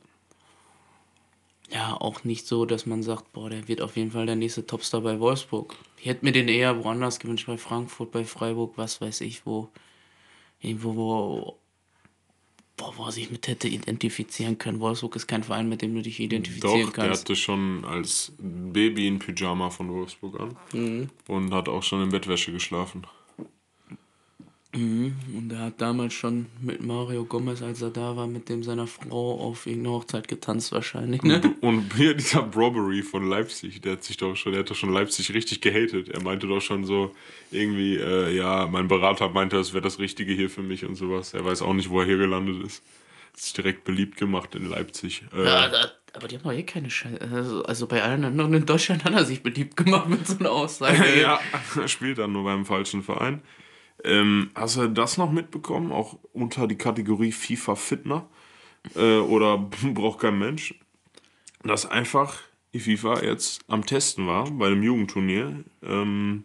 ja, 1.71 1.97
auch 2.01 2.25
nicht 2.25 2.47
so, 2.47 2.65
dass 2.65 2.87
man 2.87 3.03
sagt, 3.03 3.33
boah, 3.33 3.51
der 3.51 3.67
wird 3.69 3.81
auf 3.81 3.97
jeden 3.97 4.13
Fall 4.13 4.27
der 4.27 4.37
nächste 4.37 4.67
Topstar 4.67 5.01
bei 5.01 5.19
Wolfsburg. 5.19 5.75
Ich 5.99 6.07
hätte 6.07 6.25
mir 6.25 6.33
den 6.33 6.49
eher 6.49 6.85
woanders 6.85 7.19
gewünscht, 7.19 7.47
bei 7.47 7.59
Frankfurt, 7.59 8.13
bei 8.13 8.25
Freiburg, 8.25 8.75
was 8.77 9.01
weiß 9.01 9.21
ich, 9.23 9.45
wo, 9.47 9.69
irgendwo, 10.61 10.95
wo, 10.95 11.59
boah, 12.77 12.93
wo 12.97 13.05
er 13.07 13.13
sich 13.13 13.31
mit 13.31 13.49
hätte 13.49 13.67
identifizieren 13.69 14.59
können. 14.59 14.79
Wolfsburg 14.81 15.17
ist 15.17 15.27
kein 15.27 15.43
Verein, 15.43 15.69
mit 15.69 15.83
dem 15.83 15.95
du 15.95 16.03
dich 16.03 16.21
identifizieren 16.21 16.87
Doch, 16.87 16.93
der 16.93 17.05
kannst. 17.09 17.23
hatte 17.23 17.35
schon 17.37 17.85
als 17.85 18.33
Baby 18.39 19.09
ein 19.09 19.19
Pyjama 19.19 19.71
von 19.71 19.91
Wolfsburg 19.93 20.39
an 20.41 20.57
Mhm. 20.73 21.11
und 21.27 21.53
hat 21.53 21.69
auch 21.69 21.83
schon 21.83 22.03
in 22.03 22.11
Bettwäsche 22.11 22.53
geschlafen. 22.53 23.07
Und 24.77 25.51
er 25.53 25.61
hat 25.61 25.81
damals 25.81 26.13
schon 26.15 26.47
mit 26.61 26.83
Mario 26.83 27.25
Gomez, 27.25 27.63
als 27.63 27.81
er 27.81 27.91
da 27.91 28.17
war, 28.17 28.27
mit 28.27 28.49
dem 28.49 28.63
seiner 28.63 28.87
Frau 28.87 29.41
auf 29.41 29.67
irgendeine 29.67 29.97
Hochzeit 29.97 30.29
getanzt 30.29 30.71
wahrscheinlich, 30.73 31.23
ne? 31.23 31.41
Und 31.63 31.95
hier 31.95 32.15
dieser 32.15 32.43
Brobbery 32.43 33.03
von 33.03 33.29
Leipzig, 33.29 33.81
der 33.81 33.93
hat 33.93 34.05
sich 34.05 34.19
doch 34.19 34.37
schon, 34.37 34.53
der 34.53 34.61
hat 34.61 34.71
doch 34.71 34.77
schon 34.77 34.93
Leipzig 34.93 35.33
richtig 35.33 35.61
gehatet. 35.63 36.11
Er 36.11 36.23
meinte 36.23 36.47
doch 36.47 36.61
schon 36.61 36.85
so 36.85 37.15
irgendwie, 37.51 37.97
äh, 37.97 38.37
ja, 38.37 38.67
mein 38.67 38.87
Berater 38.89 39.31
meinte, 39.31 39.57
das 39.57 39.73
wäre 39.73 39.83
das 39.83 39.99
Richtige 39.99 40.35
hier 40.35 40.51
für 40.51 40.63
mich 40.63 40.85
und 40.85 40.95
sowas. 40.97 41.33
Er 41.33 41.45
weiß 41.45 41.63
auch 41.63 41.73
nicht, 41.73 41.89
wo 41.89 42.01
er 42.01 42.07
hier 42.07 42.19
gelandet 42.19 42.63
ist. 42.65 42.83
Hat 43.33 43.41
sich 43.41 43.53
direkt 43.55 43.85
beliebt 43.85 44.17
gemacht 44.19 44.55
in 44.55 44.69
Leipzig. 44.69 45.23
Äh, 45.35 45.45
Ja, 45.45 45.69
da, 45.69 45.91
aber 46.13 46.29
die 46.29 46.37
haben 46.37 46.45
doch 46.45 46.53
eh 46.53 46.63
keine 46.63 46.91
Scheiße. 46.91 47.21
Also, 47.33 47.63
also 47.65 47.87
bei 47.87 48.03
allen 48.03 48.25
anderen 48.25 48.53
in 48.53 48.67
Deutschland 48.67 49.05
hat 49.05 49.15
er 49.15 49.25
sich 49.25 49.43
beliebt 49.43 49.77
gemacht 49.77 50.09
mit 50.09 50.27
so 50.27 50.39
einer 50.39 50.51
Aussage. 50.51 51.03
ja, 51.21 51.41
er 51.77 51.89
spielt 51.89 52.19
dann 52.19 52.33
nur 52.33 52.45
beim 52.45 52.67
falschen 52.67 53.03
Verein. 53.03 53.41
Ähm, 54.07 54.51
hast 54.55 54.77
du 54.77 54.89
das 54.89 55.19
noch 55.19 55.33
mitbekommen? 55.33 55.91
Auch 55.91 56.17
unter 56.33 56.69
die 56.69 56.79
Kategorie 56.79 57.33
FIFA 57.33 57.75
Fitner? 57.75 58.29
Äh, 58.95 59.19
oder 59.19 59.59
braucht 59.83 60.21
kein 60.21 60.39
Mensch? 60.39 60.75
Dass 61.65 61.85
einfach 61.85 62.39
die 62.73 62.81
FIFA 62.81 63.23
jetzt 63.23 63.61
am 63.69 63.85
Testen 63.85 64.27
war 64.27 64.49
bei 64.51 64.69
einem 64.69 64.83
Jugendturnier. 64.83 65.65
Ähm, 65.83 66.45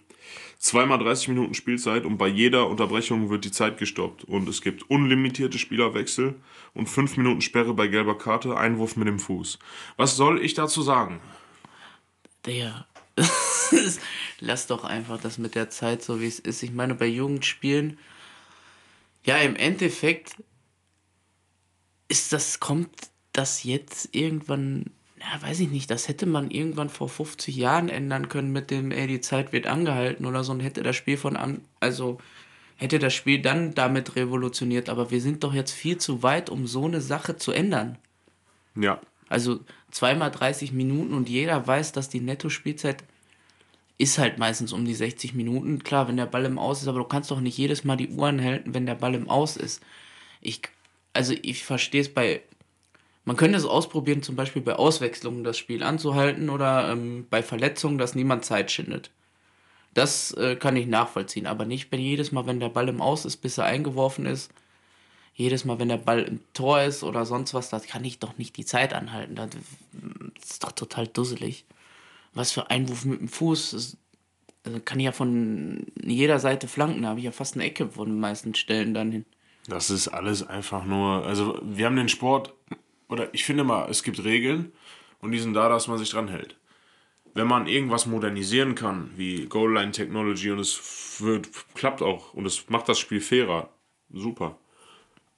zweimal 0.58 0.97
30 0.97 1.30
Minuten 1.30 1.54
Spielzeit 1.54 2.04
und 2.06 2.17
bei 2.17 2.28
jeder 2.28 2.67
Unterbrechung 2.67 3.30
wird 3.30 3.45
die 3.45 3.52
Zeit 3.52 3.78
gestoppt. 3.78 4.24
Und 4.24 4.50
es 4.50 4.62
gibt 4.62 4.89
unlimitierte 4.89 5.60
Spielerwechsel 5.60 6.36
und 6.74 6.89
5 6.89 7.17
Minuten 7.17 7.41
Sperre 7.41 7.76
bei 7.76 7.88
gelber 7.88 8.17
Karte, 8.17 8.58
Einwurf 8.58 8.95
mit 8.95 9.08
dem 9.08 9.19
Fuß. 9.19 9.60
Was 9.97 10.15
soll 10.15 10.43
ich 10.43 10.56
dazu 10.56 10.82
sagen? 10.82 11.19
Der, 13.72 13.92
lass 14.40 14.68
doch 14.68 14.84
einfach 14.84 15.22
das 15.22 15.38
mit 15.38 15.56
der 15.56 15.70
Zeit 15.70 16.04
so, 16.04 16.20
wie 16.20 16.28
es 16.28 16.40
ist. 16.40 16.64
Ich 16.64 16.72
meine, 16.72 16.96
bei 16.96 17.06
Jugendspielen, 17.06 17.98
ja, 19.24 19.38
im 19.38 19.56
Endeffekt 19.56 20.36
ist 22.08 22.34
das, 22.34 22.60
kommt 22.60 22.90
das 23.34 23.64
jetzt 23.64 24.14
irgendwann, 24.14 24.92
ja, 25.20 25.42
weiß 25.42 25.62
ich 25.62 25.70
nicht, 25.70 25.90
das 25.90 26.08
hätte 26.08 26.26
man 26.26 26.52
irgendwann 26.52 26.90
vor 26.90 27.08
50 27.08 27.56
Jahren 27.56 27.88
ändern 27.88 28.28
können 28.28 28.52
mit 28.52 28.72
dem, 28.72 28.92
ey, 28.92 29.08
die 29.08 29.22
Zeit 29.22 29.54
wird 29.54 29.68
angehalten 29.68 30.26
oder 30.26 30.44
so 30.44 30.52
und 30.52 30.60
hätte 30.60 30.84
das 30.84 30.96
Spiel 30.96 31.18
von 31.18 31.38
an, 31.38 31.62
also 31.80 32.18
hätte 32.76 33.00
das 33.00 33.14
Spiel 33.14 33.42
dann 33.42 33.74
damit 33.76 34.16
revolutioniert, 34.16 34.90
aber 34.90 35.12
wir 35.12 35.22
sind 35.22 35.44
doch 35.44 35.54
jetzt 35.54 35.72
viel 35.72 35.98
zu 36.00 36.24
weit, 36.24 36.50
um 36.50 36.68
so 36.68 36.86
eine 36.86 37.00
Sache 37.00 37.38
zu 37.38 37.52
ändern. 37.52 37.98
Ja. 38.76 39.00
Also 39.30 39.60
zweimal 39.92 40.32
30 40.32 40.74
Minuten 40.74 41.14
und 41.14 41.30
jeder 41.30 41.66
weiß, 41.66 41.94
dass 41.94 42.10
die 42.10 42.20
Netto-Spielzeit 42.20 43.04
ist 44.02 44.18
halt 44.18 44.40
meistens 44.40 44.74
um 44.74 44.84
die 44.84 44.96
60 44.96 45.36
Minuten. 45.36 45.84
Klar, 45.84 46.08
wenn 46.08 46.18
der 46.18 46.26
Ball 46.26 46.46
im 46.46 46.58
Aus 46.58 46.82
ist, 46.82 46.88
aber 46.88 46.98
du 46.98 47.06
kannst 47.06 47.30
doch 47.30 47.40
nicht 47.40 47.58
jedes 47.58 47.84
Mal 47.84 47.98
die 47.98 48.10
Uhren 48.10 48.44
halten, 48.44 48.74
wenn 48.74 48.88
der 48.88 48.96
Ball 48.96 49.14
im 49.14 49.30
Aus 49.30 49.58
ist. 49.58 49.84
Ich, 50.42 50.62
also 51.14 51.36
ich 51.44 51.64
verstehe 51.64 52.02
es 52.02 52.12
bei, 52.12 52.42
man 53.26 53.38
könnte 53.38 53.60
es 53.60 53.66
ausprobieren, 53.66 54.24
zum 54.24 54.36
Beispiel 54.36 54.64
bei 54.64 54.74
Auswechslungen 54.74 55.44
das 55.44 55.60
Spiel 55.60 55.84
anzuhalten 55.84 56.50
oder 56.50 56.92
ähm, 56.92 57.28
bei 57.30 57.44
Verletzungen, 57.44 58.00
dass 58.00 58.16
niemand 58.16 58.44
Zeit 58.44 58.72
schindet. 58.72 59.12
Das 59.94 60.32
äh, 60.32 60.56
kann 60.56 60.78
ich 60.78 60.88
nachvollziehen, 60.88 61.46
aber 61.46 61.66
nicht, 61.66 61.92
wenn 61.92 62.00
jedes 62.00 62.32
Mal, 62.32 62.48
wenn 62.48 62.60
der 62.60 62.70
Ball 62.70 62.90
im 62.90 63.02
Aus 63.02 63.26
ist, 63.26 63.38
bis 63.38 63.60
er 63.60 63.66
eingeworfen 63.66 64.26
ist, 64.26 64.52
jedes 65.36 65.64
Mal, 65.64 65.78
wenn 65.78 65.90
der 65.90 65.98
Ball 65.98 66.24
im 66.24 66.40
Tor 66.54 66.82
ist 66.82 67.04
oder 67.04 67.26
sonst 67.26 67.54
was, 67.54 67.70
da 67.70 67.80
kann 67.80 68.04
ich 68.04 68.18
doch 68.18 68.38
nicht 68.40 68.58
die 68.58 68.66
Zeit 68.66 68.94
anhalten. 68.94 69.36
Das 69.36 69.50
ist 70.42 70.64
doch 70.64 70.72
total 70.72 71.08
dusselig. 71.08 71.66
Was 72.34 72.52
für 72.52 72.70
Einwurf 72.70 73.06
mit 73.06 73.20
dem 73.20 73.28
Fuß. 73.28 73.72
Das 73.72 73.98
also 74.65 74.80
kann 74.80 75.00
ich 75.00 75.06
ja 75.06 75.12
von 75.12 75.86
jeder 76.04 76.39
Seite 76.39 76.67
flanken. 76.67 77.02
Da 77.02 77.10
habe 77.10 77.20
ich 77.20 77.26
ja 77.26 77.32
fast 77.32 77.56
eine 77.56 77.65
Ecke 77.65 77.89
von 77.89 78.08
den 78.08 78.20
meisten 78.20 78.56
Stellen 78.56 78.94
dann 78.94 79.12
hin. 79.12 79.26
Das 79.67 79.89
ist 79.89 80.08
alles 80.08 80.48
einfach 80.48 80.86
nur. 80.86 81.26
Also, 81.26 81.60
wir 81.63 81.86
haben 81.86 81.96
den 81.96 82.10
Sport, 82.10 82.54
oder 83.10 83.34
ich 83.34 83.44
finde 83.46 83.63
mal, 83.63 83.89
es 83.89 84.04
gibt 84.04 84.24
Regeln 84.24 84.72
und 85.20 85.32
die 85.32 85.39
sind 85.39 85.54
da, 85.54 85.70
dass 85.70 85.88
man 85.88 85.98
sich 85.98 86.10
dran 86.10 86.28
hält. 86.28 86.58
Wenn 87.34 87.48
man 87.48 87.67
irgendwas 87.67 88.08
modernisieren 88.08 88.76
kann, 88.76 89.12
wie 89.15 89.46
Goal 89.46 89.74
Line 89.74 89.91
Technology 89.91 90.52
und 90.52 90.60
es 90.60 91.17
wird, 91.20 91.50
klappt 91.76 92.02
auch 92.02 92.34
und 92.34 92.46
es 92.46 92.70
macht 92.70 92.89
das 92.89 93.00
Spiel 93.00 93.22
fairer, 93.22 93.70
super. 94.12 94.58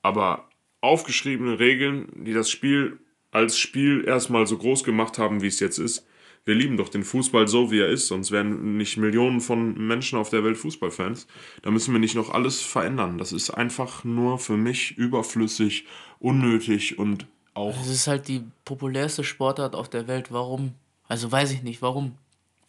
Aber 0.01 0.49
aufgeschriebene 0.81 1.59
Regeln, 1.59 2.07
die 2.25 2.33
das 2.33 2.49
Spiel 2.49 2.99
als 3.31 3.57
Spiel 3.57 4.05
erstmal 4.05 4.47
so 4.47 4.57
groß 4.57 4.83
gemacht 4.83 5.17
haben, 5.17 5.41
wie 5.41 5.47
es 5.47 5.59
jetzt 5.59 5.77
ist, 5.77 6.07
wir 6.45 6.55
lieben 6.55 6.77
doch 6.77 6.89
den 6.89 7.03
Fußball 7.03 7.47
so, 7.47 7.71
wie 7.71 7.79
er 7.79 7.87
ist, 7.87 8.07
sonst 8.07 8.31
wären 8.31 8.77
nicht 8.77 8.97
Millionen 8.97 9.39
von 9.39 9.75
Menschen 9.87 10.19
auf 10.19 10.29
der 10.29 10.43
Welt 10.43 10.57
Fußballfans. 10.57 11.27
Da 11.61 11.71
müssen 11.71 11.93
wir 11.93 11.99
nicht 11.99 12.15
noch 12.15 12.29
alles 12.29 12.61
verändern. 12.61 13.17
Das 13.17 13.31
ist 13.31 13.49
einfach 13.49 14.03
nur 14.03 14.39
für 14.39 14.57
mich 14.57 14.97
überflüssig, 14.97 15.85
unnötig 16.19 16.99
und 16.99 17.27
auch. 17.53 17.79
Es 17.81 17.87
ist 17.87 18.07
halt 18.07 18.27
die 18.27 18.43
populärste 18.65 19.23
Sportart 19.23 19.75
auf 19.75 19.89
der 19.89 20.07
Welt. 20.07 20.31
Warum? 20.31 20.73
Also 21.07 21.31
weiß 21.31 21.51
ich 21.51 21.63
nicht, 21.63 21.81
warum. 21.81 22.17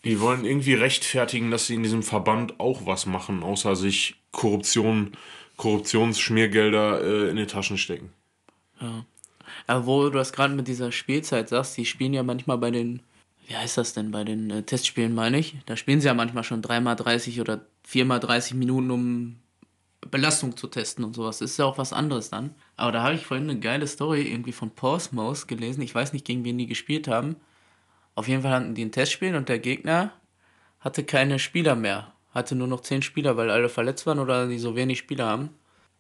Die 0.04 0.20
wollen 0.20 0.44
irgendwie 0.44 0.74
rechtfertigen, 0.74 1.50
dass 1.50 1.66
sie 1.66 1.74
in 1.74 1.82
diesem 1.82 2.02
Verband 2.02 2.60
auch 2.60 2.86
was 2.86 3.06
machen, 3.06 3.42
außer 3.42 3.74
sich 3.74 4.16
Korruption, 4.32 5.12
Korruptionsschmiergelder 5.56 7.00
äh, 7.02 7.30
in 7.30 7.36
die 7.36 7.46
Taschen 7.46 7.78
stecken. 7.78 8.12
Ja. 8.80 9.04
Aber 9.66 9.86
wo 9.86 10.02
du 10.04 10.10
das 10.10 10.32
gerade 10.32 10.54
mit 10.54 10.68
dieser 10.68 10.92
Spielzeit 10.92 11.48
sagst, 11.48 11.76
die 11.76 11.86
spielen 11.86 12.12
ja 12.12 12.22
manchmal 12.22 12.58
bei 12.58 12.70
den 12.70 13.00
wie 13.46 13.56
heißt 13.56 13.78
das 13.78 13.92
denn 13.92 14.10
bei 14.10 14.24
den 14.24 14.50
äh, 14.50 14.62
Testspielen, 14.62 15.14
meine 15.14 15.38
ich? 15.38 15.56
Da 15.66 15.76
spielen 15.76 16.00
sie 16.00 16.06
ja 16.06 16.14
manchmal 16.14 16.44
schon 16.44 16.62
3x30 16.62 17.40
oder 17.40 17.66
4x30 17.88 18.54
Minuten, 18.54 18.90
um 18.90 19.36
Belastung 20.10 20.56
zu 20.56 20.66
testen 20.66 21.04
und 21.04 21.14
sowas. 21.14 21.38
Das 21.38 21.52
ist 21.52 21.58
ja 21.58 21.64
auch 21.64 21.78
was 21.78 21.92
anderes 21.92 22.30
dann. 22.30 22.54
Aber 22.76 22.92
da 22.92 23.02
habe 23.02 23.14
ich 23.14 23.26
vorhin 23.26 23.48
eine 23.48 23.58
geile 23.58 23.86
Story 23.86 24.22
irgendwie 24.22 24.52
von 24.52 24.70
Portsmouth 24.70 25.48
gelesen. 25.48 25.82
Ich 25.82 25.94
weiß 25.94 26.12
nicht, 26.12 26.26
gegen 26.26 26.44
wen 26.44 26.58
die 26.58 26.66
gespielt 26.66 27.08
haben. 27.08 27.36
Auf 28.14 28.28
jeden 28.28 28.42
Fall 28.42 28.52
hatten 28.52 28.74
die 28.74 28.84
ein 28.84 28.92
Testspiel 28.92 29.34
und 29.34 29.48
der 29.48 29.58
Gegner 29.58 30.12
hatte 30.80 31.04
keine 31.04 31.38
Spieler 31.38 31.74
mehr. 31.74 32.12
Hatte 32.32 32.54
nur 32.54 32.66
noch 32.66 32.80
10 32.80 33.02
Spieler, 33.02 33.36
weil 33.36 33.50
alle 33.50 33.68
verletzt 33.68 34.06
waren 34.06 34.18
oder 34.18 34.46
die 34.46 34.58
so 34.58 34.76
wenig 34.76 34.98
Spieler 34.98 35.26
haben. 35.26 35.50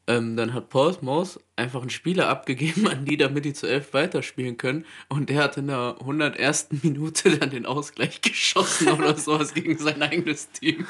Ähm, 0.06 0.36
dann 0.36 0.52
hat 0.52 0.68
Portsmouth 0.68 1.40
einfach 1.56 1.80
einen 1.80 1.90
Spieler 1.90 2.28
abgegeben 2.34 2.88
an 2.88 3.04
die, 3.04 3.16
damit 3.16 3.44
die 3.44 3.54
zu 3.54 3.66
elf 3.66 3.94
weiterspielen 3.94 4.56
können. 4.56 4.84
Und 5.08 5.30
der 5.30 5.42
hat 5.42 5.56
in 5.56 5.68
der 5.68 5.96
101. 6.00 6.68
Minute 6.82 7.38
dann 7.38 7.50
den 7.50 7.66
Ausgleich 7.66 8.20
geschossen 8.20 8.88
oder 8.88 9.14
sowas 9.16 9.54
gegen 9.54 9.78
sein 9.78 10.02
eigenes 10.02 10.50
Team. 10.50 10.86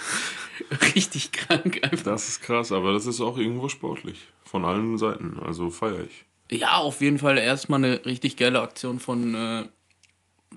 Richtig 0.94 1.32
krank 1.32 1.80
einfach. 1.82 2.04
Das 2.04 2.28
ist 2.28 2.42
krass, 2.42 2.72
aber 2.72 2.92
das 2.92 3.06
ist 3.06 3.20
auch 3.20 3.38
irgendwo 3.38 3.68
sportlich. 3.68 4.18
Von 4.44 4.64
allen 4.64 4.98
Seiten. 4.98 5.38
Also 5.44 5.70
feiere 5.70 6.04
ich. 6.04 6.24
Ja, 6.50 6.76
auf 6.76 7.00
jeden 7.00 7.18
Fall 7.18 7.38
erstmal 7.38 7.82
eine 7.82 8.04
richtig 8.04 8.36
geile 8.36 8.60
Aktion 8.60 9.00
von 9.00 9.34
äh, 9.34 9.64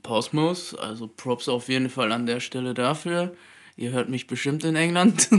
Portsmouth. 0.02 0.78
Also 0.80 1.08
Props 1.08 1.48
auf 1.48 1.70
jeden 1.70 1.90
Fall 1.90 2.12
an 2.12 2.26
der 2.26 2.40
Stelle 2.40 2.74
dafür. 2.74 3.36
Ihr 3.76 3.92
hört 3.92 4.10
mich 4.10 4.26
bestimmt 4.26 4.64
in 4.64 4.76
England. 4.76 5.30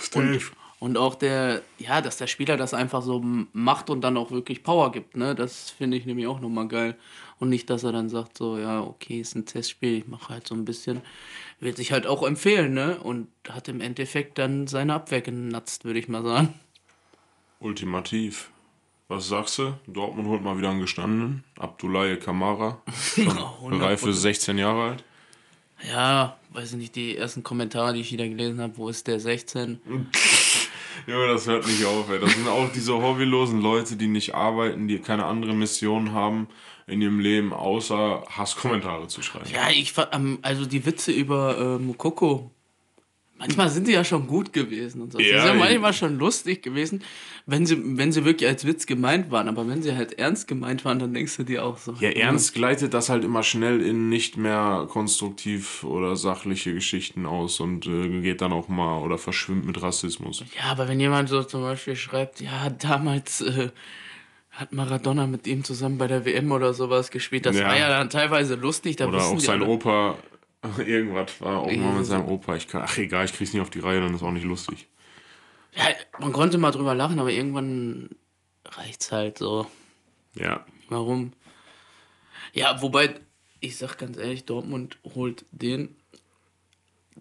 Steve. 0.00 0.44
Und 0.80 0.96
auch 0.96 1.16
der, 1.16 1.62
ja, 1.78 2.00
dass 2.00 2.18
der 2.18 2.28
Spieler 2.28 2.56
das 2.56 2.72
einfach 2.72 3.02
so 3.02 3.20
macht 3.52 3.90
und 3.90 4.00
dann 4.00 4.16
auch 4.16 4.30
wirklich 4.30 4.62
Power 4.62 4.92
gibt, 4.92 5.16
ne? 5.16 5.34
Das 5.34 5.70
finde 5.70 5.96
ich 5.96 6.06
nämlich 6.06 6.28
auch 6.28 6.40
nochmal 6.40 6.68
geil. 6.68 6.96
Und 7.40 7.48
nicht, 7.48 7.68
dass 7.68 7.82
er 7.82 7.92
dann 7.92 8.08
sagt, 8.08 8.38
so, 8.38 8.58
ja, 8.58 8.82
okay, 8.82 9.20
ist 9.20 9.34
ein 9.34 9.44
Testspiel, 9.44 9.98
ich 9.98 10.06
mache 10.06 10.28
halt 10.28 10.46
so 10.46 10.54
ein 10.54 10.64
bisschen. 10.64 11.02
Wird 11.58 11.76
sich 11.76 11.90
halt 11.90 12.06
auch 12.06 12.22
empfehlen, 12.22 12.74
ne? 12.74 12.98
Und 12.98 13.26
hat 13.48 13.68
im 13.68 13.80
Endeffekt 13.80 14.38
dann 14.38 14.68
seine 14.68 14.94
Abwehr 14.94 15.20
genatzt, 15.20 15.84
würde 15.84 15.98
ich 15.98 16.08
mal 16.08 16.22
sagen. 16.22 16.54
Ultimativ. 17.58 18.50
Was 19.08 19.28
sagst 19.28 19.58
du? 19.58 19.72
Dortmund 19.86 20.28
holt 20.28 20.42
mal 20.42 20.58
wieder 20.58 20.70
einen 20.70 20.80
gestandenen. 20.80 21.42
Abdoulaye 21.58 22.18
Kamara. 22.18 22.82
Reife 23.62 24.12
16 24.12 24.58
Jahre 24.58 24.90
alt. 24.90 25.04
Ja, 25.90 26.36
weiß 26.50 26.72
ich 26.72 26.78
nicht, 26.78 26.96
die 26.96 27.16
ersten 27.16 27.42
Kommentare, 27.42 27.94
die 27.94 28.00
ich 28.00 28.12
wieder 28.12 28.28
gelesen 28.28 28.60
habe, 28.60 28.76
wo 28.76 28.88
ist 28.88 29.06
der 29.06 29.18
16? 29.18 29.80
Ja, 31.06 31.26
das 31.26 31.46
hört 31.46 31.66
nicht 31.66 31.84
auf, 31.84 32.10
ey. 32.10 32.20
Das 32.20 32.32
sind 32.34 32.48
auch 32.48 32.70
diese 32.72 32.94
hobbylosen 32.94 33.60
Leute, 33.60 33.96
die 33.96 34.08
nicht 34.08 34.34
arbeiten, 34.34 34.88
die 34.88 34.98
keine 34.98 35.24
andere 35.24 35.54
Mission 35.54 36.12
haben 36.12 36.48
in 36.86 37.02
ihrem 37.02 37.20
Leben, 37.20 37.52
außer 37.52 38.24
Hasskommentare 38.28 39.08
zu 39.08 39.22
schreiben. 39.22 39.48
Ja, 39.52 39.70
ich 39.70 39.94
also 40.42 40.66
die 40.66 40.86
Witze 40.86 41.12
über 41.12 41.58
äh, 41.58 41.82
Mokoko 41.82 42.50
Manchmal 43.38 43.68
sind 43.70 43.86
die 43.86 43.92
ja 43.92 44.02
schon 44.02 44.26
gut 44.26 44.52
gewesen 44.52 45.02
und 45.02 45.12
so. 45.12 45.20
Ja, 45.20 45.38
ist 45.38 45.46
ja 45.46 45.54
manchmal 45.54 45.92
schon 45.92 46.18
lustig 46.18 46.62
gewesen, 46.62 47.02
wenn 47.46 47.66
sie, 47.66 47.80
wenn 47.96 48.10
sie 48.10 48.24
wirklich 48.24 48.48
als 48.48 48.66
Witz 48.66 48.84
gemeint 48.86 49.30
waren. 49.30 49.48
Aber 49.48 49.68
wenn 49.68 49.80
sie 49.80 49.94
halt 49.94 50.18
ernst 50.18 50.48
gemeint 50.48 50.84
waren, 50.84 50.98
dann 50.98 51.14
denkst 51.14 51.36
du 51.36 51.44
dir 51.44 51.64
auch 51.64 51.78
so. 51.78 51.94
Ja, 52.00 52.10
ernst 52.10 52.54
gleitet 52.54 52.94
das 52.94 53.08
halt 53.08 53.24
immer 53.24 53.44
schnell 53.44 53.80
in 53.80 54.08
nicht 54.08 54.36
mehr 54.36 54.88
konstruktiv 54.90 55.84
oder 55.84 56.16
sachliche 56.16 56.74
Geschichten 56.74 57.26
aus 57.26 57.60
und 57.60 57.86
äh, 57.86 58.20
geht 58.20 58.40
dann 58.40 58.52
auch 58.52 58.68
mal 58.68 59.02
oder 59.02 59.18
verschwimmt 59.18 59.66
mit 59.66 59.80
Rassismus. 59.80 60.44
Ja, 60.56 60.72
aber 60.72 60.88
wenn 60.88 60.98
jemand 60.98 61.28
so 61.28 61.44
zum 61.44 61.62
Beispiel 61.62 61.94
schreibt, 61.94 62.40
ja, 62.40 62.70
damals 62.70 63.40
äh, 63.42 63.70
hat 64.50 64.72
Maradona 64.72 65.28
mit 65.28 65.46
ihm 65.46 65.62
zusammen 65.62 65.98
bei 65.98 66.08
der 66.08 66.24
WM 66.24 66.50
oder 66.50 66.74
sowas 66.74 67.12
gespielt, 67.12 67.46
das 67.46 67.56
ja. 67.56 67.66
war 67.66 67.78
ja 67.78 67.88
dann 67.88 68.10
teilweise 68.10 68.56
lustig. 68.56 68.96
Da 68.96 69.06
oder 69.06 69.24
auch 69.24 69.38
sein 69.38 69.62
Opa 69.62 70.16
Irgendwas 70.78 71.40
war 71.40 71.58
auch 71.58 71.70
mal 71.70 71.94
mit 71.94 72.06
seinem 72.06 72.26
Opa. 72.26 72.56
Ich 72.56 72.68
kann, 72.68 72.82
ach 72.82 72.98
egal, 72.98 73.24
ich 73.24 73.32
krieg's 73.32 73.52
nicht 73.52 73.62
auf 73.62 73.70
die 73.70 73.80
Reihe, 73.80 74.00
dann 74.00 74.14
ist 74.14 74.22
auch 74.22 74.32
nicht 74.32 74.44
lustig. 74.44 74.88
Ja, 75.74 75.84
man 76.18 76.32
konnte 76.32 76.58
mal 76.58 76.72
drüber 76.72 76.94
lachen, 76.94 77.18
aber 77.18 77.30
irgendwann 77.30 78.10
reicht's 78.64 79.12
halt 79.12 79.38
so. 79.38 79.66
Ja. 80.34 80.66
Warum? 80.88 81.32
Ja, 82.52 82.80
wobei, 82.82 83.20
ich 83.60 83.76
sag 83.76 83.98
ganz 83.98 84.16
ehrlich, 84.16 84.46
Dortmund 84.46 84.98
holt 85.14 85.44
den. 85.52 85.94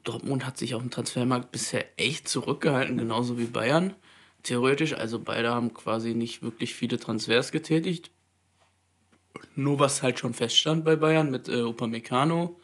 Dortmund 0.04 0.46
hat 0.46 0.58
sich 0.58 0.74
auf 0.74 0.82
dem 0.82 0.92
Transfermarkt 0.92 1.52
bisher 1.52 1.86
echt 1.98 2.28
zurückgehalten, 2.28 2.98
genauso 2.98 3.38
wie 3.38 3.46
Bayern. 3.46 3.94
Theoretisch, 4.44 4.94
also 4.94 5.20
beide 5.20 5.50
haben 5.50 5.74
quasi 5.74 6.14
nicht 6.14 6.42
wirklich 6.42 6.74
viele 6.74 6.98
Transfers 6.98 7.52
getätigt. 7.52 8.12
Nur 9.56 9.80
was 9.80 10.02
halt 10.02 10.20
schon 10.20 10.34
feststand 10.34 10.86
bei 10.86 10.96
Bayern 10.96 11.30
mit 11.30 11.50
äh, 11.50 11.62
Upamecano 11.62 12.60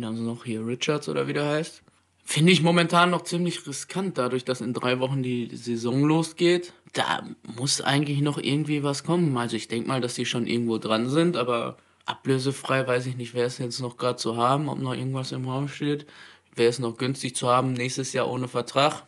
wen 0.00 0.06
haben 0.06 0.16
sie 0.16 0.22
noch 0.22 0.44
hier, 0.44 0.66
Richards 0.66 1.08
oder 1.10 1.28
wie 1.28 1.34
der 1.34 1.46
heißt. 1.46 1.82
Finde 2.24 2.52
ich 2.52 2.62
momentan 2.62 3.10
noch 3.10 3.22
ziemlich 3.22 3.66
riskant, 3.66 4.16
dadurch, 4.16 4.44
dass 4.44 4.60
in 4.60 4.72
drei 4.72 4.98
Wochen 4.98 5.22
die 5.22 5.54
Saison 5.54 6.04
losgeht. 6.04 6.72
Da 6.92 7.22
muss 7.42 7.80
eigentlich 7.82 8.20
noch 8.20 8.38
irgendwie 8.38 8.82
was 8.82 9.04
kommen. 9.04 9.36
Also 9.36 9.56
ich 9.56 9.68
denke 9.68 9.88
mal, 9.88 10.00
dass 10.00 10.14
die 10.14 10.24
schon 10.24 10.46
irgendwo 10.46 10.78
dran 10.78 11.08
sind, 11.08 11.36
aber 11.36 11.76
ablösefrei 12.06 12.86
weiß 12.86 13.06
ich 13.06 13.16
nicht, 13.16 13.34
wer 13.34 13.46
es 13.46 13.58
jetzt 13.58 13.80
noch 13.80 13.96
gerade 13.96 14.16
zu 14.16 14.36
haben, 14.36 14.68
ob 14.68 14.78
noch 14.78 14.94
irgendwas 14.94 15.32
im 15.32 15.46
Raum 15.46 15.68
steht. 15.68 16.06
Wer 16.54 16.68
ist 16.68 16.78
noch 16.78 16.96
günstig 16.96 17.36
zu 17.36 17.48
haben 17.48 17.72
nächstes 17.74 18.12
Jahr 18.12 18.30
ohne 18.30 18.48
Vertrag? 18.48 19.02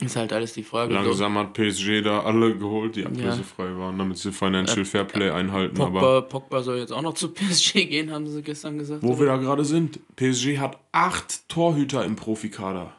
Ist 0.00 0.16
halt 0.16 0.32
alles 0.32 0.52
die 0.54 0.64
Frage. 0.64 0.92
Langsam 0.92 1.38
hat 1.38 1.52
PSG 1.52 2.02
da 2.02 2.20
alle 2.24 2.56
geholt, 2.56 2.96
die 2.96 3.06
ablösefrei 3.06 3.76
waren, 3.78 3.96
damit 3.96 4.18
sie 4.18 4.32
Financial 4.32 4.84
Fairplay 4.84 5.30
einhalten. 5.30 5.76
Pogba, 5.76 5.98
aber 6.00 6.22
Pogba 6.22 6.62
soll 6.62 6.78
jetzt 6.78 6.92
auch 6.92 7.00
noch 7.02 7.14
zu 7.14 7.28
PSG 7.32 7.72
gehen, 7.88 8.10
haben 8.10 8.26
sie 8.26 8.42
gestern 8.42 8.76
gesagt. 8.78 9.02
wo 9.04 9.18
wir 9.20 9.26
da 9.26 9.36
gerade 9.36 9.64
sind, 9.64 10.00
PSG 10.16 10.58
hat 10.58 10.78
acht 10.90 11.48
Torhüter 11.48 12.04
im 12.04 12.16
Profikader. 12.16 12.92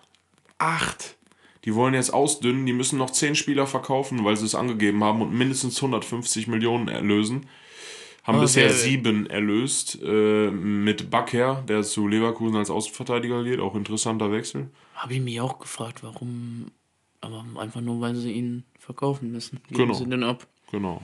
Acht. 0.58 1.18
Die 1.66 1.76
wollen 1.76 1.96
jetzt 1.96 2.14
ausdünnen, 2.14 2.66
die 2.66 2.74
müssen 2.74 2.98
noch 2.98 3.10
zehn 3.10 3.36
Spieler 3.36 3.68
verkaufen, 3.68 4.24
weil 4.24 4.38
sie 4.38 4.46
es 4.46 4.56
angegeben 4.56 5.04
haben 5.04 5.22
und 5.22 5.34
mindestens 5.34 5.78
150 5.78 6.48
Millionen 6.48 6.88
erlösen. 6.88 7.48
Haben 8.24 8.38
Oh, 8.38 8.42
bisher 8.42 8.72
sieben 8.72 9.28
erlöst, 9.30 10.00
äh, 10.02 10.50
mit 10.50 11.12
Bakker, 11.12 11.64
der 11.68 11.84
zu 11.84 12.08
Leverkusen 12.08 12.56
als 12.56 12.70
Außenverteidiger 12.70 13.44
geht, 13.44 13.60
auch 13.60 13.76
interessanter 13.76 14.32
Wechsel. 14.32 14.70
Habe 14.96 15.14
ich 15.16 15.22
mich 15.22 15.42
auch 15.42 15.60
gefragt, 15.60 16.04
warum. 16.04 16.68
Aber 17.26 17.44
einfach 17.60 17.82
nur, 17.82 18.00
weil 18.02 18.16
sie 18.16 18.32
ihn 18.34 18.64
verkaufen 18.80 19.32
müssen. 19.32 19.60
Geben 19.70 19.78
Genau. 19.88 19.94
sie 19.96 20.06
den 20.08 20.24
ab. 20.24 20.46
Genau. 20.72 21.02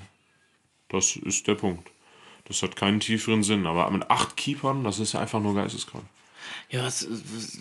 Das 0.90 1.16
ist 1.16 1.48
der 1.48 1.56
Punkt. 1.56 1.90
Das 2.46 2.62
hat 2.64 2.76
keinen 2.76 3.00
tieferen 3.00 3.44
Sinn, 3.44 3.66
aber 3.66 3.90
mit 3.92 4.10
acht 4.12 4.36
Keepern, 4.38 4.84
das 4.84 5.00
ist 5.00 5.14
ja 5.14 5.20
einfach 5.22 5.40
nur 5.42 5.56
geisteskrank. 5.56 6.04
Ja, 6.70 6.84
was, 6.84 7.08
was, 7.10 7.56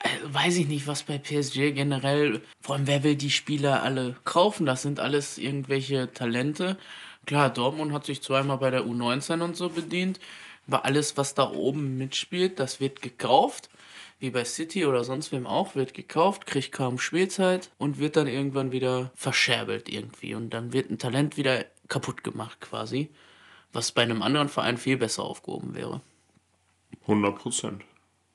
äh, 0.00 0.08
weiß 0.24 0.56
ich 0.58 0.68
nicht, 0.68 0.86
was 0.86 1.02
bei 1.04 1.18
PSG 1.18 1.72
generell, 1.72 2.42
vor 2.60 2.74
allem 2.76 2.86
wer 2.86 3.02
will 3.04 3.16
die 3.16 3.30
Spieler 3.30 3.82
alle 3.82 4.16
kaufen? 4.24 4.66
Das 4.66 4.82
sind 4.82 5.00
alles 5.00 5.38
irgendwelche 5.38 6.12
Talente. 6.12 6.76
Klar, 7.26 7.50
Dortmund 7.50 7.92
hat 7.92 8.06
sich 8.06 8.22
zweimal 8.22 8.58
bei 8.58 8.70
der 8.70 8.84
U19 8.84 9.40
und 9.42 9.56
so 9.56 9.68
bedient, 9.70 10.20
aber 10.66 10.84
alles, 10.84 11.16
was 11.16 11.34
da 11.34 11.50
oben 11.50 11.96
mitspielt, 11.96 12.58
das 12.60 12.80
wird 12.80 13.02
gekauft. 13.02 13.70
Wie 14.20 14.30
bei 14.30 14.44
City 14.44 14.84
oder 14.84 15.02
sonst 15.02 15.32
wem 15.32 15.46
auch, 15.46 15.74
wird 15.74 15.94
gekauft, 15.94 16.46
kriegt 16.46 16.72
kaum 16.72 16.98
Spielzeit 16.98 17.70
und 17.78 17.98
wird 17.98 18.16
dann 18.16 18.26
irgendwann 18.26 18.70
wieder 18.70 19.10
verscherbelt 19.14 19.88
irgendwie. 19.88 20.34
Und 20.34 20.50
dann 20.50 20.74
wird 20.74 20.90
ein 20.90 20.98
Talent 20.98 21.38
wieder 21.38 21.64
kaputt 21.88 22.22
gemacht 22.22 22.60
quasi, 22.60 23.08
was 23.72 23.92
bei 23.92 24.02
einem 24.02 24.22
anderen 24.22 24.50
Verein 24.50 24.76
viel 24.76 24.98
besser 24.98 25.22
aufgehoben 25.22 25.74
wäre. 25.74 26.02
100 27.02 27.38
Prozent. 27.38 27.82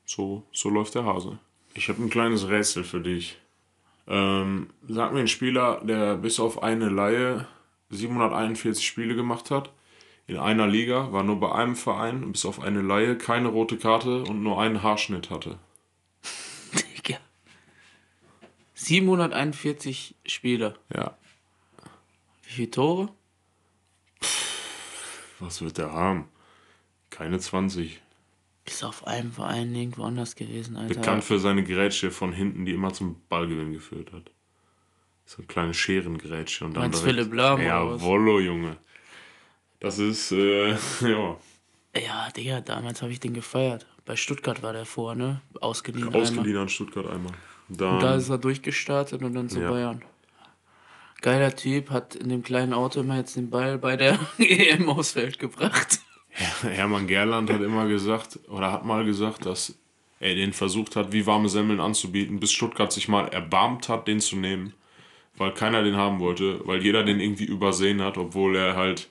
So, 0.05 0.43
so 0.51 0.69
läuft 0.69 0.95
der 0.95 1.05
Hase. 1.05 1.37
Ich 1.75 1.87
habe 1.87 2.01
ein 2.01 2.09
kleines 2.09 2.47
Rätsel 2.47 2.83
für 2.83 3.01
dich. 3.01 3.37
Ähm, 4.07 4.69
sag 4.87 5.13
mir 5.13 5.19
einen 5.19 5.27
Spieler, 5.27 5.81
der 5.83 6.15
bis 6.15 6.39
auf 6.39 6.63
eine 6.63 6.89
Laie 6.89 7.47
741 7.89 8.85
Spiele 8.85 9.15
gemacht 9.15 9.51
hat. 9.51 9.71
In 10.27 10.37
einer 10.37 10.65
Liga, 10.65 11.11
war 11.11 11.21
nur 11.21 11.39
bei 11.39 11.51
einem 11.51 11.75
Verein 11.75 12.23
und 12.23 12.31
bis 12.31 12.45
auf 12.45 12.59
eine 12.59 12.81
Laie 12.81 13.15
keine 13.17 13.49
rote 13.49 13.77
Karte 13.77 14.23
und 14.23 14.41
nur 14.41 14.59
einen 14.59 14.81
Haarschnitt 14.81 15.29
hatte. 15.29 15.59
Digga. 16.73 17.19
741 18.75 20.15
Spiele. 20.25 20.75
Ja. 20.93 21.17
Wie 22.43 22.51
viele 22.51 22.71
Tore? 22.71 23.09
Was 25.39 25.61
wird 25.61 25.77
der 25.77 25.91
haben? 25.91 26.29
Keine 27.09 27.39
20. 27.39 28.01
Ist 28.65 28.83
auf 28.83 29.05
einem 29.07 29.31
Verein 29.31 29.73
irgendwo 29.73 30.03
anders 30.03 30.35
gewesen, 30.35 30.75
Alter. 30.75 30.93
Bekannt 30.95 31.23
für 31.23 31.39
seine 31.39 31.63
Grätsche 31.63 32.11
von 32.11 32.33
hinten, 32.33 32.65
die 32.65 32.73
immer 32.73 32.93
zum 32.93 33.21
Ballgewinn 33.29 33.73
geführt 33.73 34.11
hat. 34.11 34.31
So 35.25 35.37
eine 35.37 35.47
kleine 35.47 35.73
Scherengrätsche. 35.73 36.65
Und 36.65 36.73
dann 36.73 36.83
Meinst 36.83 37.03
Philipp 37.03 37.33
Lahm 37.33 37.61
Ja? 37.61 38.01
Wollo, 38.01 38.39
Junge. 38.39 38.77
Das 39.79 39.99
ist, 39.99 40.31
äh, 40.31 40.71
ja, 41.01 41.37
Ja, 41.95 42.29
Digga, 42.31 42.61
damals 42.61 43.01
habe 43.01 43.11
ich 43.11 43.19
den 43.19 43.33
gefeiert. 43.33 43.85
Bei 44.05 44.15
Stuttgart 44.15 44.61
war 44.61 44.73
der 44.73 44.85
vor, 44.85 45.15
ne? 45.15 45.41
Ausgeliehen. 45.61 46.07
einmal. 46.07 46.21
ausgeliehen 46.21 46.57
an 46.57 46.69
Stuttgart 46.69 47.07
einmal. 47.07 47.33
Dann, 47.69 47.95
Und 47.95 48.03
da 48.03 48.15
ist 48.15 48.29
er 48.29 48.37
durchgestartet 48.37 49.23
und 49.23 49.33
dann 49.33 49.49
zu 49.49 49.59
Ja. 49.61 49.69
Bayern. 49.69 50.03
Geiler 51.21 51.55
Typ, 51.55 51.89
hat 51.89 52.15
in 52.15 52.29
dem 52.29 52.43
kleinen 52.43 52.73
Auto 52.73 52.99
immer 52.99 53.17
jetzt 53.17 53.35
den 53.35 53.49
Ball 53.49 53.77
bei 53.77 53.97
der 53.97 54.19
EM 54.37 54.89
aufs 54.89 55.11
Feld 55.11 55.39
gebracht. 55.39 55.99
Hermann 56.61 57.07
Gerland 57.07 57.49
hat 57.49 57.61
immer 57.61 57.87
gesagt, 57.87 58.39
oder 58.49 58.71
hat 58.71 58.85
mal 58.85 59.05
gesagt, 59.05 59.45
dass 59.45 59.77
er 60.19 60.35
den 60.35 60.53
versucht 60.53 60.95
hat, 60.95 61.11
wie 61.13 61.25
warme 61.25 61.49
Semmeln 61.49 61.79
anzubieten, 61.79 62.39
bis 62.39 62.51
Stuttgart 62.51 62.91
sich 62.91 63.07
mal 63.07 63.27
erbarmt 63.29 63.89
hat, 63.89 64.07
den 64.07 64.19
zu 64.19 64.35
nehmen. 64.35 64.73
Weil 65.37 65.53
keiner 65.53 65.83
den 65.83 65.95
haben 65.97 66.19
wollte, 66.19 66.61
weil 66.65 66.81
jeder 66.83 67.03
den 67.03 67.19
irgendwie 67.19 67.45
übersehen 67.45 68.01
hat, 68.01 68.17
obwohl 68.17 68.55
er 68.55 68.75
halt 68.75 69.09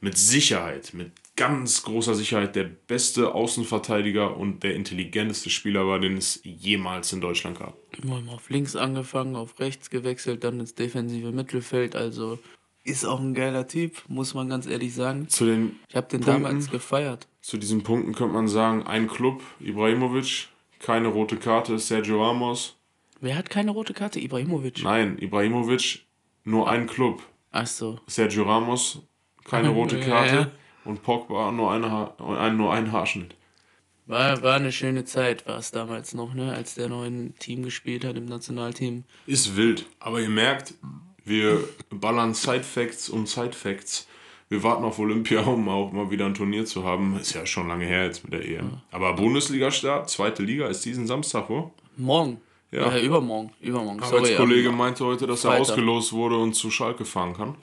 mit 0.00 0.18
Sicherheit, 0.18 0.92
mit 0.92 1.12
ganz 1.46 1.82
großer 1.82 2.14
Sicherheit 2.14 2.54
der 2.56 2.64
beste 2.64 3.34
Außenverteidiger 3.34 4.36
und 4.36 4.62
der 4.62 4.74
intelligenteste 4.74 5.50
Spieler 5.50 5.86
war, 5.86 5.98
den 5.98 6.16
es 6.16 6.40
jemals 6.44 7.12
in 7.12 7.20
Deutschland 7.20 7.58
gab. 7.58 7.76
Immer 8.02 8.22
auf 8.32 8.48
links 8.50 8.76
angefangen, 8.76 9.34
auf 9.36 9.58
rechts 9.58 9.90
gewechselt, 9.90 10.44
dann 10.44 10.60
ins 10.60 10.74
defensive 10.74 11.32
Mittelfeld. 11.32 11.96
Also 11.96 12.38
ist 12.84 13.04
auch 13.04 13.20
ein 13.20 13.34
geiler 13.34 13.66
Typ, 13.66 14.02
muss 14.08 14.34
man 14.34 14.48
ganz 14.48 14.66
ehrlich 14.66 14.94
sagen. 14.94 15.28
Zu 15.28 15.46
den 15.46 15.76
Ich 15.88 15.96
habe 15.96 16.08
den 16.08 16.20
Punkten. 16.20 16.42
damals 16.44 16.70
gefeiert. 16.70 17.26
Zu 17.40 17.56
diesen 17.58 17.82
Punkten 17.82 18.12
könnte 18.14 18.34
man 18.34 18.48
sagen, 18.48 18.84
ein 18.84 19.08
Club, 19.08 19.42
Ibrahimovic, 19.60 20.48
keine 20.78 21.08
rote 21.08 21.36
Karte, 21.36 21.78
Sergio 21.78 22.24
Ramos. 22.24 22.76
Wer 23.20 23.36
hat 23.36 23.50
keine 23.50 23.70
rote 23.72 23.94
Karte? 23.94 24.20
Ibrahimovic. 24.20 24.82
Nein, 24.82 25.16
Ibrahimovic, 25.18 26.00
nur 26.44 26.68
ein 26.70 26.86
Club. 26.86 27.22
Ach 27.52 27.66
so. 27.66 28.00
Sergio 28.06 28.44
Ramos, 28.44 29.00
keine 29.44 29.68
rote 29.78 29.98
Ja, 29.98 30.04
Karte. 30.04 30.34
ja. 30.34 30.50
Und 30.84 31.02
Pogba, 31.02 31.52
nur, 31.52 31.70
eine 31.70 31.90
ha 31.90 32.50
nur 32.50 32.72
ein 32.72 32.90
Haarschnitt. 32.92 33.34
War, 34.06 34.42
war 34.42 34.54
eine 34.56 34.72
schöne 34.72 35.04
Zeit, 35.04 35.46
war 35.46 35.58
es 35.58 35.70
damals 35.70 36.12
noch, 36.14 36.34
ne? 36.34 36.52
Als 36.52 36.74
der 36.74 36.88
noch 36.88 37.04
im 37.04 37.38
Team 37.38 37.62
gespielt 37.62 38.04
hat, 38.04 38.16
im 38.16 38.24
Nationalteam. 38.26 39.04
Ist 39.26 39.56
wild. 39.56 39.86
Aber 40.00 40.20
ihr 40.20 40.28
merkt, 40.28 40.74
wir 41.24 41.62
ballern 41.90 42.34
Side-Facts 42.34 43.08
um 43.10 43.26
Side-Facts. 43.26 44.08
Wir 44.48 44.62
warten 44.64 44.84
auf 44.84 44.98
Olympia, 44.98 45.40
um 45.46 45.68
auch 45.68 45.92
mal 45.92 46.10
wieder 46.10 46.26
ein 46.26 46.34
Turnier 46.34 46.64
zu 46.66 46.82
haben. 46.84 47.16
Ist 47.18 47.32
ja 47.34 47.46
schon 47.46 47.68
lange 47.68 47.84
her 47.86 48.04
jetzt 48.06 48.24
mit 48.24 48.32
der 48.32 48.44
EM. 48.44 48.78
Aber 48.90 49.12
Bundesliga-Start, 49.14 50.10
zweite 50.10 50.42
Liga, 50.42 50.66
ist 50.66 50.84
diesen 50.84 51.06
Samstag, 51.06 51.48
wo? 51.48 51.70
Morgen. 51.96 52.40
Ja. 52.72 52.94
Ja, 52.96 53.02
übermorgen. 53.02 53.52
Übermorgen. 53.60 54.02
Arbeitskollege 54.02 54.70
am- 54.70 54.78
meinte 54.78 55.04
heute, 55.04 55.26
dass 55.26 55.44
er 55.44 55.50
Freitag. 55.52 55.68
ausgelost 55.68 56.12
wurde 56.12 56.38
und 56.38 56.54
zu 56.54 56.70
Schalke 56.70 57.04
fahren 57.04 57.34
kann. 57.34 57.54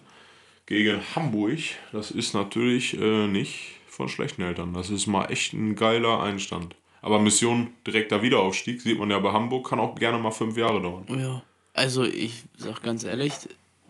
Gegen 0.69 1.01
Hamburg. 1.15 1.57
Das 1.91 2.11
ist 2.11 2.35
natürlich 2.35 2.95
äh, 2.95 3.25
nicht 3.25 3.71
von 3.87 4.07
schlechten 4.07 4.43
Eltern. 4.43 4.71
Das 4.71 4.91
ist 4.91 5.07
mal 5.07 5.25
echt 5.25 5.51
ein 5.53 5.75
geiler 5.75 6.21
Einstand. 6.21 6.75
Aber 7.01 7.17
Mission 7.17 7.73
direkter 7.87 8.21
Wiederaufstieg, 8.21 8.79
sieht 8.79 8.99
man 8.99 9.09
ja 9.09 9.17
bei 9.17 9.31
Hamburg, 9.31 9.67
kann 9.67 9.79
auch 9.79 9.95
gerne 9.95 10.19
mal 10.19 10.29
fünf 10.29 10.57
Jahre 10.57 10.79
dauern. 10.79 11.05
Ja. 11.09 11.41
Also 11.73 12.03
ich 12.03 12.43
sag 12.55 12.83
ganz 12.83 13.03
ehrlich, 13.03 13.33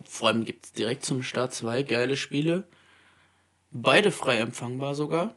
vor 0.06 0.30
allem 0.30 0.46
gibt 0.46 0.68
es 0.68 0.72
direkt 0.72 1.04
zum 1.04 1.22
Start 1.22 1.54
zwei 1.54 1.84
geile 1.84 2.15
Spiele. 2.15 2.63
Beide 3.72 4.10
frei 4.12 4.38
empfangbar 4.38 4.96
sogar. 4.96 5.36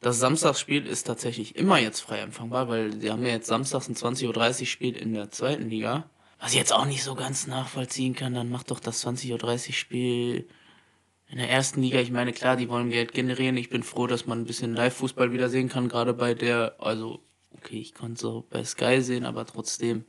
Das 0.00 0.20
Samstagsspiel 0.20 0.86
ist 0.86 1.08
tatsächlich 1.08 1.56
immer 1.56 1.80
jetzt 1.80 1.98
frei 1.98 2.20
empfangbar, 2.20 2.68
weil 2.68 3.00
sie 3.00 3.10
haben 3.10 3.26
ja 3.26 3.32
jetzt 3.32 3.48
samstags 3.48 3.88
ein 3.88 3.96
20.30 3.96 4.60
Uhr 4.60 4.66
Spiel 4.66 4.96
in 4.96 5.14
der 5.14 5.32
zweiten 5.32 5.68
Liga. 5.68 6.08
Was 6.40 6.52
ich 6.52 6.58
jetzt 6.58 6.72
auch 6.72 6.86
nicht 6.86 7.02
so 7.02 7.14
ganz 7.14 7.46
nachvollziehen 7.46 8.14
kann, 8.14 8.34
dann 8.34 8.50
macht 8.50 8.70
doch 8.70 8.80
das 8.80 9.04
20.30 9.04 9.68
Uhr 9.68 9.74
Spiel 9.74 10.48
in 11.28 11.38
der 11.38 11.50
ersten 11.50 11.82
Liga. 11.82 11.98
Ich 12.00 12.10
meine, 12.10 12.32
klar, 12.32 12.56
die 12.56 12.68
wollen 12.68 12.90
Geld 12.90 13.12
generieren. 13.12 13.56
Ich 13.56 13.70
bin 13.70 13.82
froh, 13.82 14.06
dass 14.06 14.26
man 14.26 14.40
ein 14.40 14.46
bisschen 14.46 14.74
Live-Fußball 14.74 15.32
wieder 15.32 15.48
sehen 15.50 15.68
kann, 15.68 15.88
gerade 15.88 16.14
bei 16.14 16.34
der, 16.34 16.76
also, 16.78 17.20
okay, 17.50 17.80
ich 17.80 17.94
konnte 17.94 18.14
es 18.14 18.24
auch 18.24 18.44
bei 18.44 18.64
Sky 18.64 19.02
sehen, 19.02 19.24
aber 19.24 19.44
trotzdem 19.46 20.04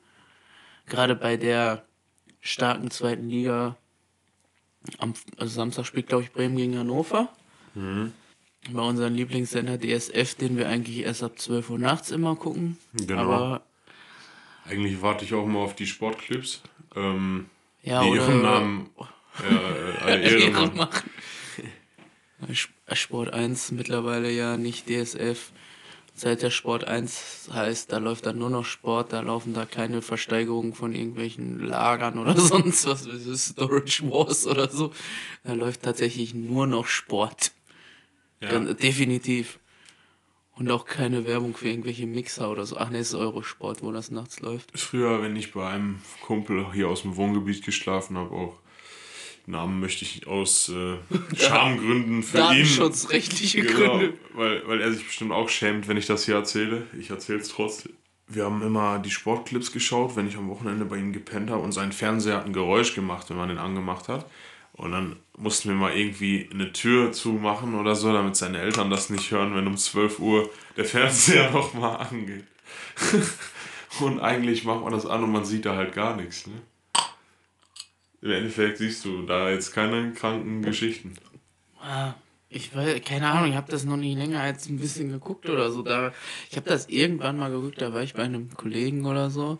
gerade 0.85 1.15
bei 1.15 1.37
der 1.37 1.83
starken 2.39 2.91
zweiten 2.91 3.29
Liga. 3.29 3.75
Am 4.97 5.13
also 5.37 5.53
Samstag 5.53 5.85
spielt, 5.85 6.07
glaube 6.07 6.23
ich, 6.23 6.31
Bremen 6.31 6.55
gegen 6.55 6.77
Hannover. 6.77 7.29
Bei 8.71 8.81
unserem 8.81 9.13
Lieblingssender 9.15 9.77
DSF, 9.77 10.35
den 10.35 10.57
wir 10.57 10.67
eigentlich 10.67 10.99
erst 10.99 11.23
ab 11.23 11.37
12 11.39 11.69
Uhr 11.69 11.79
nachts 11.79 12.11
immer 12.11 12.35
gucken. 12.35 12.77
Genau. 12.93 13.21
Aber 13.21 13.61
Eigentlich 14.69 15.01
warte 15.01 15.25
ich 15.25 15.33
auch 15.33 15.45
mal 15.45 15.59
auf 15.59 15.75
die 15.75 15.87
Sportclips. 15.87 16.61
Ähm, 16.95 17.47
ja, 17.83 18.01
die 18.03 18.09
oder 18.09 18.21
ihren 18.27 18.41
Namen 18.41 18.89
äh, 19.41 20.11
äh, 20.13 20.41
Ehre 20.41 20.49
machen. 20.51 20.77
machen. 20.77 21.09
Sp- 22.55 22.71
Sport 22.93 23.33
1 23.33 23.71
mittlerweile 23.71 24.31
ja 24.31 24.57
nicht 24.57 24.87
DSF. 24.89 25.51
Seit 26.15 26.41
der 26.41 26.49
Sport 26.51 26.85
1 26.85 27.49
heißt, 27.53 27.91
da 27.93 27.97
läuft 27.97 28.25
dann 28.25 28.37
nur 28.37 28.49
noch 28.49 28.65
Sport, 28.65 29.13
da 29.13 29.21
laufen 29.21 29.53
da 29.53 29.65
keine 29.65 30.01
Versteigerungen 30.01 30.73
von 30.73 30.93
irgendwelchen 30.93 31.59
Lagern 31.59 32.17
oder 32.17 32.35
sonst 32.39 32.85
was, 32.87 33.03
Storage 33.05 34.03
Wars 34.11 34.45
oder 34.45 34.69
so. 34.69 34.91
Da 35.43 35.53
läuft 35.53 35.83
tatsächlich 35.83 36.33
nur 36.33 36.67
noch 36.67 36.87
Sport. 36.87 37.51
Ja. 38.41 38.49
Ganz, 38.49 38.75
definitiv. 38.79 39.59
Und 40.59 40.69
auch 40.71 40.85
keine 40.85 41.25
Werbung 41.25 41.55
für 41.55 41.69
irgendwelche 41.69 42.05
Mixer 42.05 42.51
oder 42.51 42.65
so. 42.65 42.77
Ach 42.77 42.89
ne, 42.89 42.99
es 42.99 43.09
ist 43.09 43.15
Eurosport, 43.15 43.81
wo 43.81 43.91
das 43.93 44.11
nachts 44.11 44.41
läuft. 44.41 44.77
Früher, 44.77 45.21
wenn 45.21 45.35
ich 45.37 45.53
bei 45.53 45.67
einem 45.67 45.99
Kumpel 46.21 46.73
hier 46.73 46.89
aus 46.89 47.03
dem 47.03 47.15
Wohngebiet 47.15 47.63
geschlafen 47.65 48.17
habe, 48.17 48.35
auch 48.35 48.57
Namen 49.45 49.79
möchte 49.79 50.03
ich 50.05 50.27
aus 50.27 50.69
äh, 50.69 50.97
Schamgründen 51.37 52.21
für 52.23 52.37
ihn. 52.37 52.43
Datenschutzrechtliche 52.43 53.61
Genau, 53.63 53.97
Gründe. 53.97 54.13
weil, 54.35 54.67
weil 54.67 54.81
er 54.81 54.91
sich 54.91 55.05
bestimmt 55.05 55.31
auch 55.31 55.49
schämt, 55.49 55.87
wenn 55.87 55.97
ich 55.97 56.05
das 56.05 56.25
hier 56.25 56.35
erzähle. 56.35 56.85
Ich 56.99 57.09
erzähle 57.09 57.39
es 57.39 57.49
trotzdem. 57.49 57.93
wir 58.27 58.43
haben 58.45 58.61
immer 58.61 58.99
die 58.99 59.09
Sportclips 59.11 59.71
geschaut, 59.71 60.15
wenn 60.17 60.27
ich 60.27 60.35
am 60.35 60.49
Wochenende 60.49 60.85
bei 60.85 60.97
ihm 60.97 61.13
gepennt 61.13 61.49
habe 61.49 61.63
und 61.63 61.71
sein 61.71 61.91
Fernseher 61.93 62.35
hat 62.35 62.45
ein 62.45 62.53
Geräusch 62.53 62.93
gemacht, 62.93 63.29
wenn 63.29 63.37
man 63.37 63.49
den 63.49 63.57
angemacht 63.57 64.07
hat. 64.07 64.29
Und 64.79 64.93
dann 64.93 65.17
mussten 65.37 65.67
wir 65.67 65.75
mal 65.75 65.93
irgendwie 65.93 66.49
eine 66.53 66.71
Tür 66.71 67.11
zumachen 67.11 67.75
oder 67.75 67.95
so, 67.95 68.13
damit 68.13 68.37
seine 68.37 68.59
Eltern 68.59 68.89
das 68.89 69.09
nicht 69.09 69.29
hören, 69.29 69.53
wenn 69.53 69.67
um 69.67 69.75
12 69.75 70.19
Uhr 70.19 70.49
der 70.77 70.85
Fernseher 70.85 71.51
nochmal 71.53 71.97
angeht. 71.97 72.45
und 73.99 74.21
eigentlich 74.21 74.63
macht 74.63 74.81
man 74.81 74.93
das 74.93 75.05
an 75.05 75.25
und 75.25 75.33
man 75.33 75.43
sieht 75.43 75.65
da 75.65 75.75
halt 75.75 75.93
gar 75.93 76.15
nichts. 76.15 76.47
Ne? 76.47 76.53
Im 78.21 78.31
Endeffekt 78.31 78.77
siehst 78.77 79.03
du 79.03 79.23
da 79.23 79.49
jetzt 79.49 79.73
keine 79.73 80.13
kranken 80.13 80.61
Geschichten. 80.61 81.15
Ah, 81.81 82.13
ich 82.47 82.73
weiß, 82.73 83.01
keine 83.03 83.27
Ahnung, 83.27 83.49
ich 83.49 83.57
habe 83.57 83.69
das 83.69 83.83
noch 83.83 83.97
nicht 83.97 84.17
länger 84.17 84.39
als 84.39 84.69
ein 84.69 84.79
bisschen 84.79 85.11
geguckt 85.11 85.49
oder 85.49 85.71
so. 85.71 85.81
Da, 85.81 86.13
ich 86.49 86.55
habe 86.55 86.69
das 86.69 86.87
irgendwann 86.87 87.37
mal 87.37 87.51
geguckt, 87.51 87.81
da 87.81 87.93
war 87.93 88.01
ich 88.01 88.13
bei 88.13 88.23
einem 88.23 88.49
Kollegen 88.55 89.05
oder 89.05 89.29
so. 89.29 89.59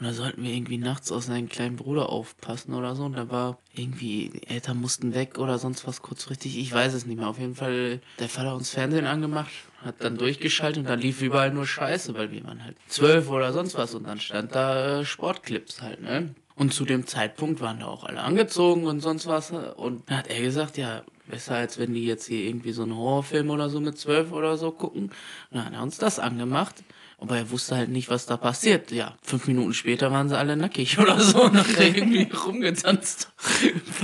Und 0.00 0.06
da 0.06 0.14
sollten 0.14 0.42
wir 0.42 0.50
irgendwie 0.50 0.78
nachts 0.78 1.12
auf 1.12 1.24
seinen 1.24 1.50
kleinen 1.50 1.76
Bruder 1.76 2.08
aufpassen 2.08 2.72
oder 2.72 2.96
so. 2.96 3.04
Und 3.04 3.18
da 3.18 3.28
war 3.28 3.58
irgendwie, 3.74 4.30
die 4.30 4.46
Eltern 4.46 4.80
mussten 4.80 5.14
weg 5.14 5.38
oder 5.38 5.58
sonst 5.58 5.86
was 5.86 6.00
kurzfristig. 6.00 6.56
Ich 6.56 6.72
weiß 6.72 6.94
es 6.94 7.04
nicht 7.04 7.18
mehr. 7.18 7.28
Auf 7.28 7.38
jeden 7.38 7.54
Fall, 7.54 8.00
der 8.18 8.30
Vater 8.30 8.56
uns 8.56 8.70
Fernsehen 8.70 9.04
angemacht, 9.04 9.50
hat 9.84 9.96
dann 10.02 10.16
durchgeschaltet 10.16 10.78
und 10.78 10.88
dann 10.88 11.00
lief 11.00 11.20
überall 11.20 11.52
nur 11.52 11.66
Scheiße, 11.66 12.14
weil 12.14 12.32
wir 12.32 12.42
waren 12.44 12.64
halt 12.64 12.76
zwölf 12.88 13.28
oder 13.28 13.52
sonst 13.52 13.76
was. 13.76 13.94
Und 13.94 14.06
dann 14.06 14.20
stand 14.20 14.54
da 14.54 15.00
äh, 15.00 15.04
Sportclips 15.04 15.82
halt, 15.82 16.00
ne? 16.00 16.34
Und 16.56 16.72
zu 16.72 16.86
dem 16.86 17.06
Zeitpunkt 17.06 17.60
waren 17.60 17.80
da 17.80 17.86
auch 17.86 18.04
alle 18.04 18.22
angezogen 18.22 18.86
und 18.86 19.00
sonst 19.00 19.26
was. 19.26 19.50
Und 19.50 20.08
dann 20.08 20.18
hat 20.18 20.28
er 20.28 20.40
gesagt, 20.40 20.78
ja, 20.78 21.02
besser 21.30 21.56
als 21.56 21.78
wenn 21.78 21.92
die 21.92 22.06
jetzt 22.06 22.26
hier 22.26 22.40
irgendwie 22.40 22.72
so 22.72 22.84
einen 22.84 22.96
Horrorfilm 22.96 23.50
oder 23.50 23.68
so 23.68 23.80
mit 23.80 23.98
zwölf 23.98 24.32
oder 24.32 24.56
so 24.56 24.70
gucken. 24.70 25.04
Und 25.04 25.12
dann 25.50 25.66
hat 25.66 25.72
er 25.74 25.82
uns 25.82 25.98
das 25.98 26.18
angemacht. 26.18 26.82
Aber 27.20 27.36
er 27.36 27.50
wusste 27.50 27.76
halt 27.76 27.90
nicht, 27.90 28.08
was 28.08 28.24
da 28.24 28.38
passiert. 28.38 28.90
Ja, 28.90 29.14
fünf 29.22 29.46
Minuten 29.46 29.74
später 29.74 30.10
waren 30.10 30.28
sie 30.28 30.38
alle 30.38 30.56
nackig 30.56 30.98
oder 30.98 31.20
so 31.20 31.42
und 31.44 31.56
haben 31.56 31.76
irgendwie 31.78 32.28
rumgetanzt. 32.46 33.30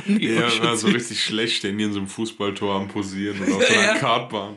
ja, 0.07 0.63
war 0.63 0.77
so 0.77 0.89
richtig 0.89 1.25
schlecht, 1.25 1.57
stehen 1.57 1.79
die 1.79 1.85
in 1.85 1.93
so 1.93 1.99
einem 1.99 2.09
Fußballtor 2.09 2.75
am 2.75 2.89
Posieren 2.89 3.41
oder 3.43 3.57
auf 3.57 3.65
so 3.65 3.75
einer 3.75 3.83
ja. 3.83 3.95
Kartbahn. 3.95 4.57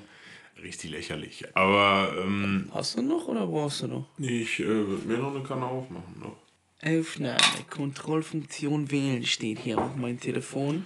Richtig 0.62 0.92
lächerlich. 0.92 1.46
Aber. 1.56 2.14
Ähm, 2.22 2.70
Hast 2.74 2.98
du 2.98 3.02
noch 3.02 3.28
oder 3.28 3.48
brauchst 3.48 3.82
du 3.84 3.88
noch? 3.88 4.06
Ich 4.18 4.60
äh, 4.60 4.66
würde 4.66 5.08
mir 5.08 5.18
noch 5.18 5.34
eine 5.34 5.44
Kanne 5.44 5.66
aufmachen. 5.66 6.20
Noch. 6.20 6.36
Aufnahme, 6.82 7.38
Kontrollfunktion 7.70 8.90
wählen 8.92 9.26
steht 9.26 9.60
hier 9.60 9.80
auf 9.80 9.96
meinem 9.96 10.20
Telefon. 10.20 10.86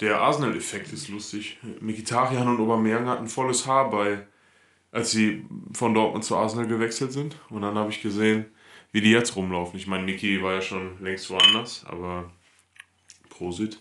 Der 0.00 0.20
Arsenal-Effekt 0.20 0.92
ist 0.92 1.08
lustig. 1.08 1.58
Mikitarian 1.80 2.48
und 2.48 2.60
Aubameyang 2.60 3.06
hatten 3.06 3.28
volles 3.28 3.66
Haar 3.66 3.90
bei, 3.90 4.26
als 4.92 5.10
sie 5.12 5.44
von 5.72 5.94
Dortmund 5.94 6.24
zu 6.24 6.36
Arsenal 6.36 6.66
gewechselt 6.66 7.12
sind. 7.12 7.36
Und 7.48 7.62
dann 7.62 7.76
habe 7.76 7.90
ich 7.90 8.02
gesehen, 8.02 8.46
wie 8.92 9.00
die 9.00 9.10
jetzt 9.10 9.36
rumlaufen. 9.36 9.78
Ich 9.78 9.86
meine, 9.86 10.04
Miki 10.04 10.42
war 10.42 10.54
ja 10.54 10.62
schon 10.62 11.02
längst 11.02 11.30
woanders, 11.30 11.84
aber 11.86 12.30
Prosit. 13.28 13.80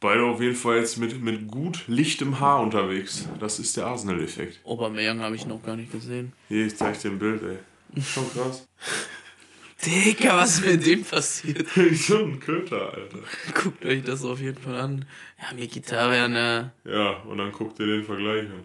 Beide 0.00 0.22
auf 0.24 0.40
jeden 0.40 0.54
Fall 0.54 0.76
jetzt 0.78 0.98
mit, 0.98 1.20
mit 1.20 1.48
gut 1.48 1.84
lichtem 1.88 2.38
Haar 2.38 2.60
unterwegs. 2.60 3.28
Das 3.40 3.58
ist 3.58 3.76
der 3.76 3.86
Arsenal-Effekt. 3.86 4.60
Aubameyang 4.64 5.20
habe 5.20 5.34
ich 5.34 5.44
noch 5.46 5.60
gar 5.62 5.76
nicht 5.76 5.90
gesehen. 5.90 6.32
Hier, 6.48 6.66
ich 6.66 6.76
zeig 6.76 7.00
dir 7.00 7.10
ein 7.10 7.18
Bild, 7.18 7.42
ey. 7.42 8.02
Schon 8.02 8.30
krass. 8.32 8.68
Digga, 9.84 10.36
was 10.36 10.58
ist 10.58 10.66
mit 10.66 10.86
dem 10.86 11.04
passiert? 11.04 11.68
so 11.94 12.18
ein 12.18 12.40
Köter, 12.40 12.92
Alter. 12.92 13.18
Guckt 13.54 13.84
euch 13.84 14.02
das 14.02 14.24
auf 14.24 14.40
jeden 14.40 14.58
Fall 14.58 14.76
an. 14.76 15.04
Ja, 15.40 15.54
mir 15.54 15.68
Gitarre, 15.68 16.28
ne? 16.28 16.72
Ja, 16.84 17.22
und 17.22 17.38
dann 17.38 17.52
guckt 17.52 17.78
ihr 17.78 17.86
den 17.86 18.04
Vergleich 18.04 18.46
an. 18.46 18.64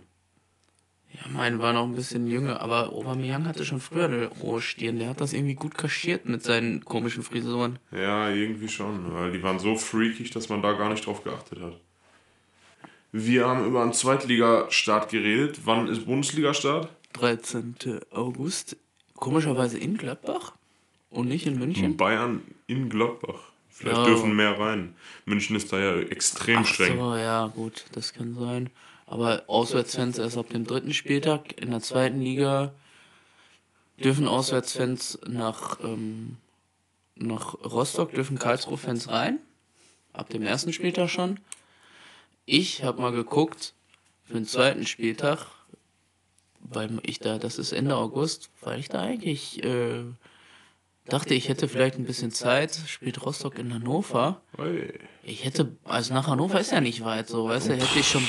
Ja, 1.13 1.29
mein 1.31 1.59
war 1.59 1.73
noch 1.73 1.83
ein 1.83 1.95
bisschen 1.95 2.27
jünger, 2.27 2.61
aber 2.61 2.91
Aubameyang 2.91 3.45
hatte 3.45 3.65
schon 3.65 3.79
früher 3.79 4.05
eine 4.05 4.31
hohe 4.41 4.61
Stirn. 4.61 4.97
Der 4.97 5.09
hat 5.09 5.21
das 5.21 5.33
irgendwie 5.33 5.53
gut 5.53 5.77
kaschiert 5.77 6.25
mit 6.25 6.43
seinen 6.43 6.83
komischen 6.83 7.21
Frisuren. 7.21 7.77
Ja, 7.91 8.29
irgendwie 8.29 8.67
schon, 8.67 9.13
weil 9.13 9.31
die 9.31 9.43
waren 9.43 9.59
so 9.59 9.75
freakig, 9.75 10.31
dass 10.31 10.49
man 10.49 10.61
da 10.63 10.73
gar 10.73 10.89
nicht 10.89 11.05
drauf 11.05 11.23
geachtet 11.23 11.61
hat. 11.61 11.73
Wir 13.11 13.47
haben 13.47 13.67
über 13.67 13.83
einen 13.83 13.93
Zweitligastart 13.93 15.11
geredet. 15.11 15.59
Wann 15.65 15.87
ist 15.87 16.05
Bundesligastart? 16.07 16.89
13. 17.13 17.75
August. 18.09 18.75
Komischerweise 19.13 19.77
in 19.77 19.97
Gladbach. 19.97 20.53
Und 21.11 21.27
nicht 21.27 21.45
in 21.45 21.59
München? 21.59 21.95
Bayern 21.95 22.41
in 22.65 22.89
Gladbach. 22.89 23.51
Vielleicht 23.69 23.97
ja. 23.97 24.05
dürfen 24.05 24.35
mehr 24.35 24.59
rein. 24.59 24.95
München 25.25 25.55
ist 25.55 25.71
da 25.71 25.79
ja 25.79 25.99
extrem 25.99 26.59
Ach 26.59 26.65
streng. 26.65 26.97
So, 26.97 27.15
ja, 27.15 27.47
gut, 27.47 27.85
das 27.91 28.13
kann 28.13 28.33
sein. 28.33 28.71
Aber 29.05 29.43
Auswärtsfans 29.47 30.17
erst 30.17 30.37
ab 30.37 30.49
dem 30.49 30.65
dritten 30.65 30.93
Spieltag. 30.93 31.61
In 31.61 31.71
der 31.71 31.81
zweiten 31.81 32.21
Liga 32.21 32.73
dürfen 34.01 34.27
Auswärtsfans 34.27 35.19
nach, 35.27 35.79
ähm, 35.83 36.37
nach 37.15 37.55
Rostock, 37.63 38.13
dürfen 38.13 38.39
Karlsruhe-Fans 38.39 39.09
rein. 39.09 39.39
Ab 40.13 40.29
dem 40.29 40.43
ersten 40.43 40.73
Spieltag 40.73 41.09
schon. 41.09 41.39
Ich 42.45 42.83
habe 42.83 43.01
mal 43.01 43.11
geguckt, 43.11 43.73
für 44.25 44.33
den 44.33 44.45
zweiten 44.45 44.85
Spieltag, 44.85 45.47
weil 46.59 46.99
ich 47.03 47.19
da, 47.19 47.37
das 47.37 47.57
ist 47.57 47.71
Ende 47.71 47.95
August, 47.95 48.49
weil 48.61 48.79
ich 48.79 48.89
da 48.89 49.01
eigentlich 49.01 49.63
äh, 49.63 50.03
dachte, 51.05 51.33
ich 51.33 51.49
hätte 51.49 51.67
vielleicht 51.67 51.95
ein 51.95 52.05
bisschen 52.05 52.31
Zeit, 52.31 52.77
spielt 52.87 53.25
Rostock 53.25 53.59
in 53.59 53.73
Hannover. 53.73 54.41
Ich 55.23 55.43
hätte, 55.43 55.75
also 55.83 56.13
nach 56.13 56.27
Hannover 56.27 56.59
ist 56.59 56.71
ja 56.71 56.81
nicht 56.81 57.03
weit, 57.03 57.27
so, 57.27 57.47
weißt 57.47 57.69
du, 57.69 57.73
hätte 57.73 57.99
ich 57.99 58.07
schon. 58.07 58.23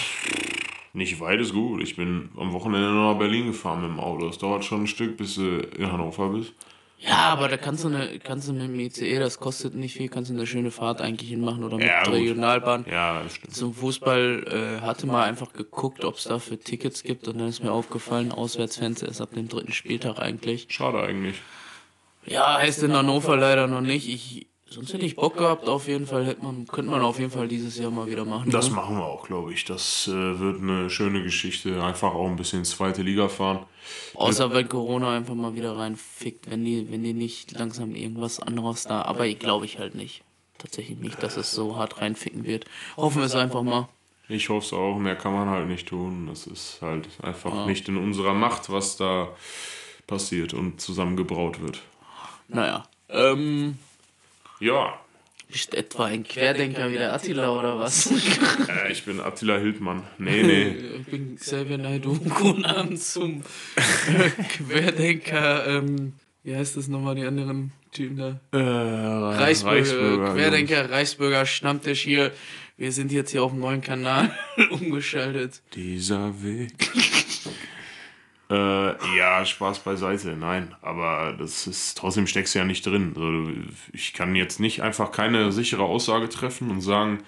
Nicht 0.94 1.18
weit 1.18 1.40
ist 1.40 1.52
gut. 1.52 1.82
Ich 1.82 1.96
bin 1.96 2.30
am 2.36 2.52
Wochenende 2.52 2.88
nach 2.92 3.18
Berlin 3.18 3.48
gefahren 3.48 3.82
mit 3.82 3.90
dem 3.90 4.00
Auto. 4.00 4.28
Es 4.28 4.38
dauert 4.38 4.64
schon 4.64 4.84
ein 4.84 4.86
Stück, 4.86 5.16
bis 5.16 5.34
du 5.34 5.58
in 5.58 5.90
Hannover 5.90 6.28
bist. 6.28 6.52
Ja, 7.00 7.32
aber 7.32 7.48
da 7.48 7.56
kannst 7.56 7.82
du, 7.82 7.88
eine, 7.88 8.20
kannst 8.20 8.48
du 8.48 8.52
mit 8.52 8.62
dem 8.62 8.78
ICE, 8.78 9.18
das 9.18 9.38
kostet 9.38 9.74
nicht 9.74 9.94
viel, 9.94 10.08
kannst 10.08 10.30
du 10.30 10.34
eine 10.34 10.46
schöne 10.46 10.70
Fahrt 10.70 11.00
eigentlich 11.00 11.28
hinmachen 11.28 11.64
oder 11.64 11.76
mit 11.76 11.86
ja, 11.86 12.02
Regionalbahn. 12.02 12.86
Ja, 12.88 13.24
das 13.24 13.34
stimmt. 13.34 13.54
Zum 13.54 13.74
Fußball 13.74 14.78
äh, 14.78 14.80
hatte 14.80 15.06
mal 15.06 15.24
einfach 15.24 15.52
geguckt, 15.52 16.04
ob 16.04 16.14
es 16.14 16.24
dafür 16.24 16.60
Tickets 16.60 17.02
gibt 17.02 17.26
und 17.26 17.38
dann 17.38 17.48
ist 17.48 17.62
mir 17.62 17.72
aufgefallen, 17.72 18.30
Auswärtsfans 18.32 19.02
erst 19.02 19.20
ab 19.20 19.34
dem 19.34 19.48
dritten 19.48 19.72
Spieltag 19.72 20.20
eigentlich. 20.20 20.66
Schade 20.70 21.00
eigentlich. 21.00 21.42
Ja, 22.24 22.58
heißt 22.58 22.84
in 22.84 22.92
Hannover 22.92 23.36
leider 23.36 23.66
noch 23.66 23.82
nicht. 23.82 24.08
Ich, 24.08 24.46
sonst 24.74 24.92
hätte 24.92 25.06
ich 25.06 25.16
Bock 25.16 25.36
gehabt, 25.36 25.68
auf 25.68 25.86
jeden 25.86 26.06
Fall 26.06 26.26
hätte 26.26 26.42
man, 26.44 26.66
könnte 26.66 26.90
man 26.90 27.00
auf 27.02 27.18
jeden 27.18 27.30
Fall 27.30 27.48
dieses 27.48 27.78
Jahr 27.78 27.90
mal 27.90 28.06
wieder 28.06 28.24
machen. 28.24 28.50
Das 28.50 28.68
ne? 28.68 28.76
machen 28.76 28.96
wir 28.96 29.04
auch, 29.04 29.26
glaube 29.26 29.52
ich. 29.52 29.64
Das 29.64 30.08
äh, 30.08 30.38
wird 30.38 30.60
eine 30.60 30.90
schöne 30.90 31.22
Geschichte. 31.22 31.82
Einfach 31.82 32.14
auch 32.14 32.26
ein 32.26 32.36
bisschen 32.36 32.60
ins 32.60 32.70
zweite 32.70 33.02
Liga 33.02 33.28
fahren. 33.28 33.60
Außer 34.14 34.52
wenn 34.52 34.68
Corona 34.68 35.16
einfach 35.16 35.34
mal 35.34 35.54
wieder 35.54 35.76
reinfickt, 35.76 36.50
wenn 36.50 36.64
die, 36.64 36.90
wenn 36.90 37.02
die 37.02 37.12
nicht 37.12 37.52
langsam 37.52 37.94
irgendwas 37.94 38.40
anderes 38.40 38.84
da. 38.84 39.02
Aber 39.02 39.26
ich 39.26 39.38
glaube 39.38 39.64
ich 39.64 39.78
halt 39.78 39.94
nicht. 39.94 40.22
Tatsächlich 40.58 40.98
nicht, 40.98 41.22
dass 41.22 41.36
es 41.36 41.52
so 41.52 41.76
hart 41.76 42.00
reinficken 42.00 42.44
wird. 42.44 42.64
Hoffen 42.96 43.18
wir 43.18 43.26
es 43.26 43.34
einfach 43.34 43.62
mal. 43.62 43.88
Ich 44.28 44.48
hoffe 44.48 44.66
es 44.66 44.72
auch, 44.72 44.98
mehr 44.98 45.16
kann 45.16 45.34
man 45.34 45.48
halt 45.50 45.68
nicht 45.68 45.88
tun. 45.88 46.26
Das 46.28 46.46
ist 46.46 46.78
halt 46.80 47.08
einfach 47.22 47.52
ja. 47.52 47.66
nicht 47.66 47.88
in 47.88 47.96
unserer 47.96 48.32
Macht, 48.32 48.70
was 48.70 48.96
da 48.96 49.28
passiert 50.06 50.54
und 50.54 50.80
zusammengebraut 50.80 51.60
wird. 51.60 51.82
Naja. 52.48 52.84
Ähm. 53.08 53.78
Ja. 54.60 54.98
Ist 55.48 55.74
etwa 55.74 56.06
ein 56.06 56.24
Querdenker 56.24 56.90
wie 56.90 56.94
der 56.94 57.12
Attila 57.12 57.50
oder 57.56 57.78
was? 57.78 58.10
äh, 58.86 58.90
ich 58.90 59.04
bin 59.04 59.20
Attila 59.20 59.58
Hildmann. 59.58 60.02
Nee, 60.18 60.42
nee. 60.42 60.68
ich 61.00 61.06
bin 61.06 61.36
Xavier 61.36 61.78
Naidu 61.78 62.18
Conan 62.28 62.96
zum 62.96 63.42
Querdenker. 64.48 65.66
Ähm, 65.66 66.14
wie 66.42 66.56
heißt 66.56 66.76
das 66.76 66.88
nochmal, 66.88 67.14
die 67.14 67.24
anderen 67.24 67.72
Typen 67.92 68.16
da? 68.16 68.40
Äh, 68.52 68.58
Reichsbürger. 68.58 69.76
Reichsbürger 69.76 70.34
Querdenker, 70.34 70.90
Reichsbürger, 70.90 71.46
Stammtisch 71.46 72.02
hier. 72.02 72.32
Wir 72.76 72.90
sind 72.90 73.12
jetzt 73.12 73.30
hier 73.30 73.44
auf 73.44 73.52
dem 73.52 73.60
neuen 73.60 73.80
Kanal 73.80 74.36
umgeschaltet. 74.70 75.62
Dieser 75.74 76.42
Weg. 76.42 76.72
Äh, 78.54 79.16
ja, 79.16 79.44
Spaß 79.44 79.80
beiseite, 79.80 80.36
nein. 80.36 80.74
Aber 80.82 81.34
das 81.36 81.66
ist 81.66 81.98
trotzdem 81.98 82.26
steckst 82.26 82.54
du 82.54 82.60
ja 82.60 82.64
nicht 82.64 82.86
drin. 82.86 83.14
Also, 83.16 83.50
ich 83.92 84.12
kann 84.12 84.34
jetzt 84.36 84.60
nicht 84.60 84.82
einfach 84.82 85.10
keine 85.10 85.50
sichere 85.50 85.82
Aussage 85.82 86.28
treffen 86.28 86.70
und 86.70 86.80
sagen, 86.80 87.18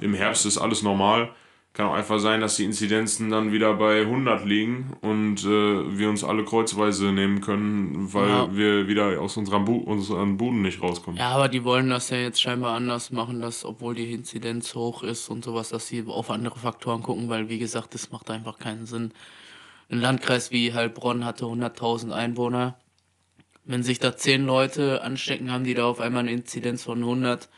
im 0.00 0.14
Herbst 0.14 0.46
ist 0.46 0.58
alles 0.58 0.82
normal. 0.82 1.30
Kann 1.72 1.88
auch 1.88 1.94
einfach 1.94 2.18
sein, 2.18 2.40
dass 2.40 2.56
die 2.56 2.64
Inzidenzen 2.64 3.28
dann 3.28 3.52
wieder 3.52 3.74
bei 3.74 4.00
100 4.00 4.46
liegen 4.46 4.96
und 5.02 5.44
äh, 5.44 5.98
wir 5.98 6.08
uns 6.08 6.24
alle 6.24 6.42
kreuzweise 6.42 7.12
nehmen 7.12 7.42
können, 7.42 8.14
weil 8.14 8.28
ja. 8.28 8.56
wir 8.56 8.88
wieder 8.88 9.20
aus 9.20 9.36
unserem 9.36 9.66
Bu 9.66 9.76
unseren 9.76 10.38
Buden 10.38 10.62
nicht 10.62 10.80
rauskommen. 10.80 11.18
Ja, 11.18 11.32
aber 11.32 11.48
die 11.48 11.64
wollen 11.64 11.90
das 11.90 12.08
ja 12.08 12.16
jetzt 12.16 12.40
scheinbar 12.40 12.76
anders 12.76 13.10
machen, 13.10 13.42
dass 13.42 13.62
obwohl 13.66 13.94
die 13.94 14.10
Inzidenz 14.14 14.74
hoch 14.74 15.02
ist 15.02 15.28
und 15.28 15.44
sowas, 15.44 15.68
dass 15.68 15.86
sie 15.86 16.02
auf 16.06 16.30
andere 16.30 16.58
Faktoren 16.58 17.02
gucken, 17.02 17.28
weil 17.28 17.50
wie 17.50 17.58
gesagt, 17.58 17.92
das 17.92 18.10
macht 18.10 18.30
einfach 18.30 18.58
keinen 18.58 18.86
Sinn 18.86 19.12
ein 19.90 20.00
Landkreis 20.00 20.50
wie 20.50 20.72
Heilbronn 20.72 21.24
hatte 21.24 21.44
100.000 21.44 22.12
Einwohner. 22.12 22.78
Wenn 23.64 23.82
sich 23.82 23.98
da 23.98 24.16
10 24.16 24.44
Leute 24.44 25.02
anstecken, 25.02 25.50
haben 25.50 25.64
die 25.64 25.74
da 25.74 25.86
auf 25.86 26.00
einmal 26.00 26.20
eine 26.20 26.32
Inzidenz 26.32 26.84
von 26.84 26.98
100. 26.98 27.48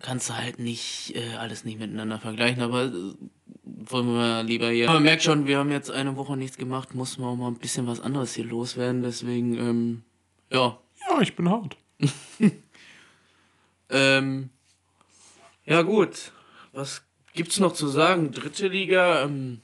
kannst 0.00 0.30
du 0.30 0.36
halt 0.36 0.58
nicht 0.58 1.14
äh, 1.16 1.34
alles 1.36 1.64
nicht 1.64 1.78
miteinander 1.78 2.18
vergleichen, 2.18 2.62
aber 2.62 2.84
äh, 2.84 3.14
wollen 3.62 4.06
wir 4.06 4.42
lieber 4.42 4.70
hier. 4.70 4.86
Man 4.86 5.02
merkt 5.02 5.22
schon, 5.22 5.46
wir 5.46 5.58
haben 5.58 5.70
jetzt 5.70 5.90
eine 5.90 6.16
Woche 6.16 6.36
nichts 6.36 6.56
gemacht, 6.56 6.94
muss 6.94 7.18
man 7.18 7.28
auch 7.28 7.36
mal 7.36 7.48
ein 7.48 7.58
bisschen 7.58 7.86
was 7.86 8.00
anderes 8.00 8.34
hier 8.34 8.44
loswerden, 8.44 9.02
deswegen, 9.02 9.58
ähm, 9.58 10.02
ja. 10.50 10.78
Ja, 11.08 11.20
ich 11.20 11.34
bin 11.34 11.48
hart. 11.50 11.76
ähm, 13.90 14.50
ja, 15.64 15.82
gut. 15.82 16.32
Was 16.72 17.02
gibt's 17.34 17.58
noch 17.58 17.72
zu 17.72 17.88
sagen? 17.88 18.32
Dritte 18.32 18.68
Liga, 18.68 19.22
ähm, 19.22 19.60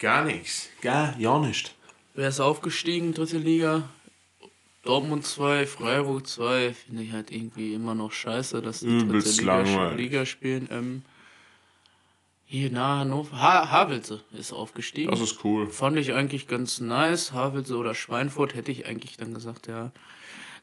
Gar 0.00 0.24
nichts. 0.24 0.68
Gar, 0.80 1.16
ja 1.18 1.38
nicht. 1.38 1.74
wer 2.14 2.28
ist 2.28 2.40
aufgestiegen, 2.40 3.14
dritte 3.14 3.38
Liga? 3.38 3.88
Dortmund 4.82 5.26
2, 5.26 5.66
Freiburg 5.66 6.26
2, 6.26 6.72
finde 6.72 7.02
ich 7.02 7.12
halt 7.12 7.30
irgendwie 7.30 7.74
immer 7.74 7.94
noch 7.94 8.12
scheiße, 8.12 8.62
dass 8.62 8.80
die 8.80 8.86
Übelst 8.86 9.26
dritte 9.26 9.40
Liga, 9.42 9.60
langweilig. 9.60 9.98
Liga 9.98 10.26
spielen. 10.26 10.68
Ähm, 10.70 11.02
hier 12.46 12.70
nahe 12.72 13.00
Hannover, 13.00 13.38
ha 13.38 13.70
Havelse 13.70 14.22
ist 14.32 14.52
aufgestiegen. 14.52 15.10
Das 15.10 15.20
ist 15.20 15.44
cool. 15.44 15.68
Fand 15.68 15.98
ich 15.98 16.14
eigentlich 16.14 16.48
ganz 16.48 16.80
nice. 16.80 17.32
Havelse 17.32 17.76
oder 17.76 17.94
Schweinfurt 17.94 18.54
hätte 18.54 18.72
ich 18.72 18.86
eigentlich 18.86 19.18
dann 19.18 19.34
gesagt, 19.34 19.66
ja, 19.68 19.92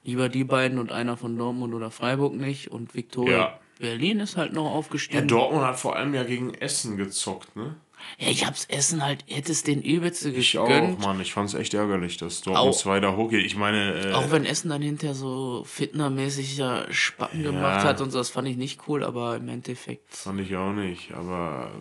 lieber 0.04 0.30
die 0.30 0.44
beiden 0.44 0.80
und 0.80 0.92
einer 0.92 1.16
von 1.16 1.38
Dortmund 1.38 1.74
oder 1.76 1.92
Freiburg 1.92 2.34
nicht. 2.34 2.70
Und 2.72 2.96
Viktoria 2.96 3.38
Ja. 3.38 3.60
Berlin 3.80 4.20
ist 4.20 4.36
halt 4.36 4.52
noch 4.54 4.66
Ja, 4.66 4.72
aufgestiegen. 4.72 5.28
Dortmund 5.28 5.64
hat 5.64 5.80
vor 5.80 5.96
allem 5.96 6.14
ja 6.16 6.24
gegen 6.24 6.56
Essen 6.56 6.98
gezockt, 6.98 7.56
ne? 7.56 7.76
Ja, 8.20 8.30
ich 8.30 8.46
hab's 8.46 8.66
Essen 8.66 9.04
halt, 9.04 9.24
hätte 9.28 9.52
es 9.52 9.64
den 9.64 9.82
übelste 9.82 10.30
Ich 10.30 10.58
auch, 10.58 10.68
gegönnt. 10.68 11.00
Mann. 11.02 11.20
Ich 11.22 11.34
fand's 11.34 11.54
echt 11.54 11.74
ärgerlich, 11.74 12.18
dass 12.18 12.42
Dortmund 12.42 12.70
Auch- 12.74 12.78
2 12.78 13.00
da 13.00 13.16
hochgeht. 13.16 13.46
Ich 13.46 13.56
meine, 13.56 14.10
äh, 14.10 14.14
Auch 14.14 14.32
wenn 14.32 14.46
Essen 14.46 14.70
dann 14.70 14.82
hinterher 14.82 15.14
so 15.16 15.64
fitnermäßig 15.66 16.58
ja 16.58 16.86
Spacken 16.92 17.44
gemacht 17.44 17.84
hat 17.86 18.02
und 18.02 18.12
so, 18.12 18.18
das 18.18 18.30
fand 18.30 18.48
ich 18.48 18.58
nicht 18.58 18.82
cool, 18.88 19.04
aber 19.04 19.36
im 19.38 19.48
Endeffekt. 19.50 20.16
fand 20.16 20.40
ich 20.42 20.56
auch 20.56 20.74
nicht. 20.74 21.14
Aber 21.14 21.72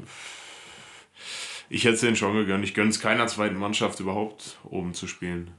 ich 1.69 1.85
hätte 1.85 1.95
es 1.95 2.01
denen 2.01 2.17
schon 2.17 2.35
gegönnt. 2.35 2.64
Ich 2.64 2.75
gönn's 2.75 3.01
keiner 3.01 3.27
zweiten 3.27 3.57
Mannschaft 3.57 4.01
überhaupt 4.01 4.57
oben 4.64 4.95
zu 4.95 5.07
spielen. 5.07 5.51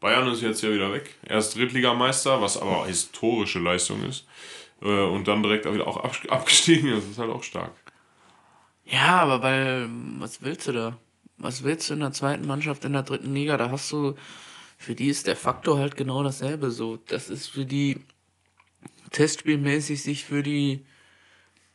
Bayern 0.00 0.28
ist 0.32 0.40
jetzt 0.42 0.62
ja 0.62 0.72
wieder 0.72 0.92
weg. 0.92 1.14
Erst 1.28 1.56
Drittligameister, 1.56 2.40
was 2.40 2.56
aber 2.56 2.86
historische 2.86 3.58
Leistung 3.58 4.02
ist. 4.04 4.26
Äh, 4.82 4.86
Und 4.86 5.28
dann 5.28 5.42
direkt 5.42 5.66
auch 5.66 5.74
wieder 5.74 5.86
auch 5.86 6.02
abg- 6.02 6.28
abgestiegen. 6.30 6.90
Das 6.90 7.04
ist 7.04 7.18
halt 7.18 7.30
auch 7.30 7.42
stark. 7.42 7.72
Ja, 8.90 9.20
aber 9.20 9.42
weil, 9.42 9.88
was 10.18 10.42
willst 10.42 10.68
du 10.68 10.72
da? 10.72 10.98
Was 11.38 11.62
willst 11.62 11.88
du 11.88 11.94
in 11.94 12.00
der 12.00 12.12
zweiten 12.12 12.46
Mannschaft 12.46 12.84
in 12.84 12.92
der 12.92 13.02
dritten 13.02 13.32
Liga? 13.34 13.56
Da 13.56 13.70
hast 13.70 13.90
du, 13.92 14.14
für 14.76 14.94
die 14.94 15.08
ist 15.08 15.26
der 15.26 15.36
Faktor 15.36 15.78
halt 15.78 15.96
genau 15.96 16.22
dasselbe 16.22 16.70
so. 16.70 16.98
Das 17.06 17.30
ist 17.30 17.46
für 17.48 17.64
die 17.64 18.00
testspielmäßig 19.10 20.02
sich 20.02 20.24
für 20.24 20.42
die 20.42 20.84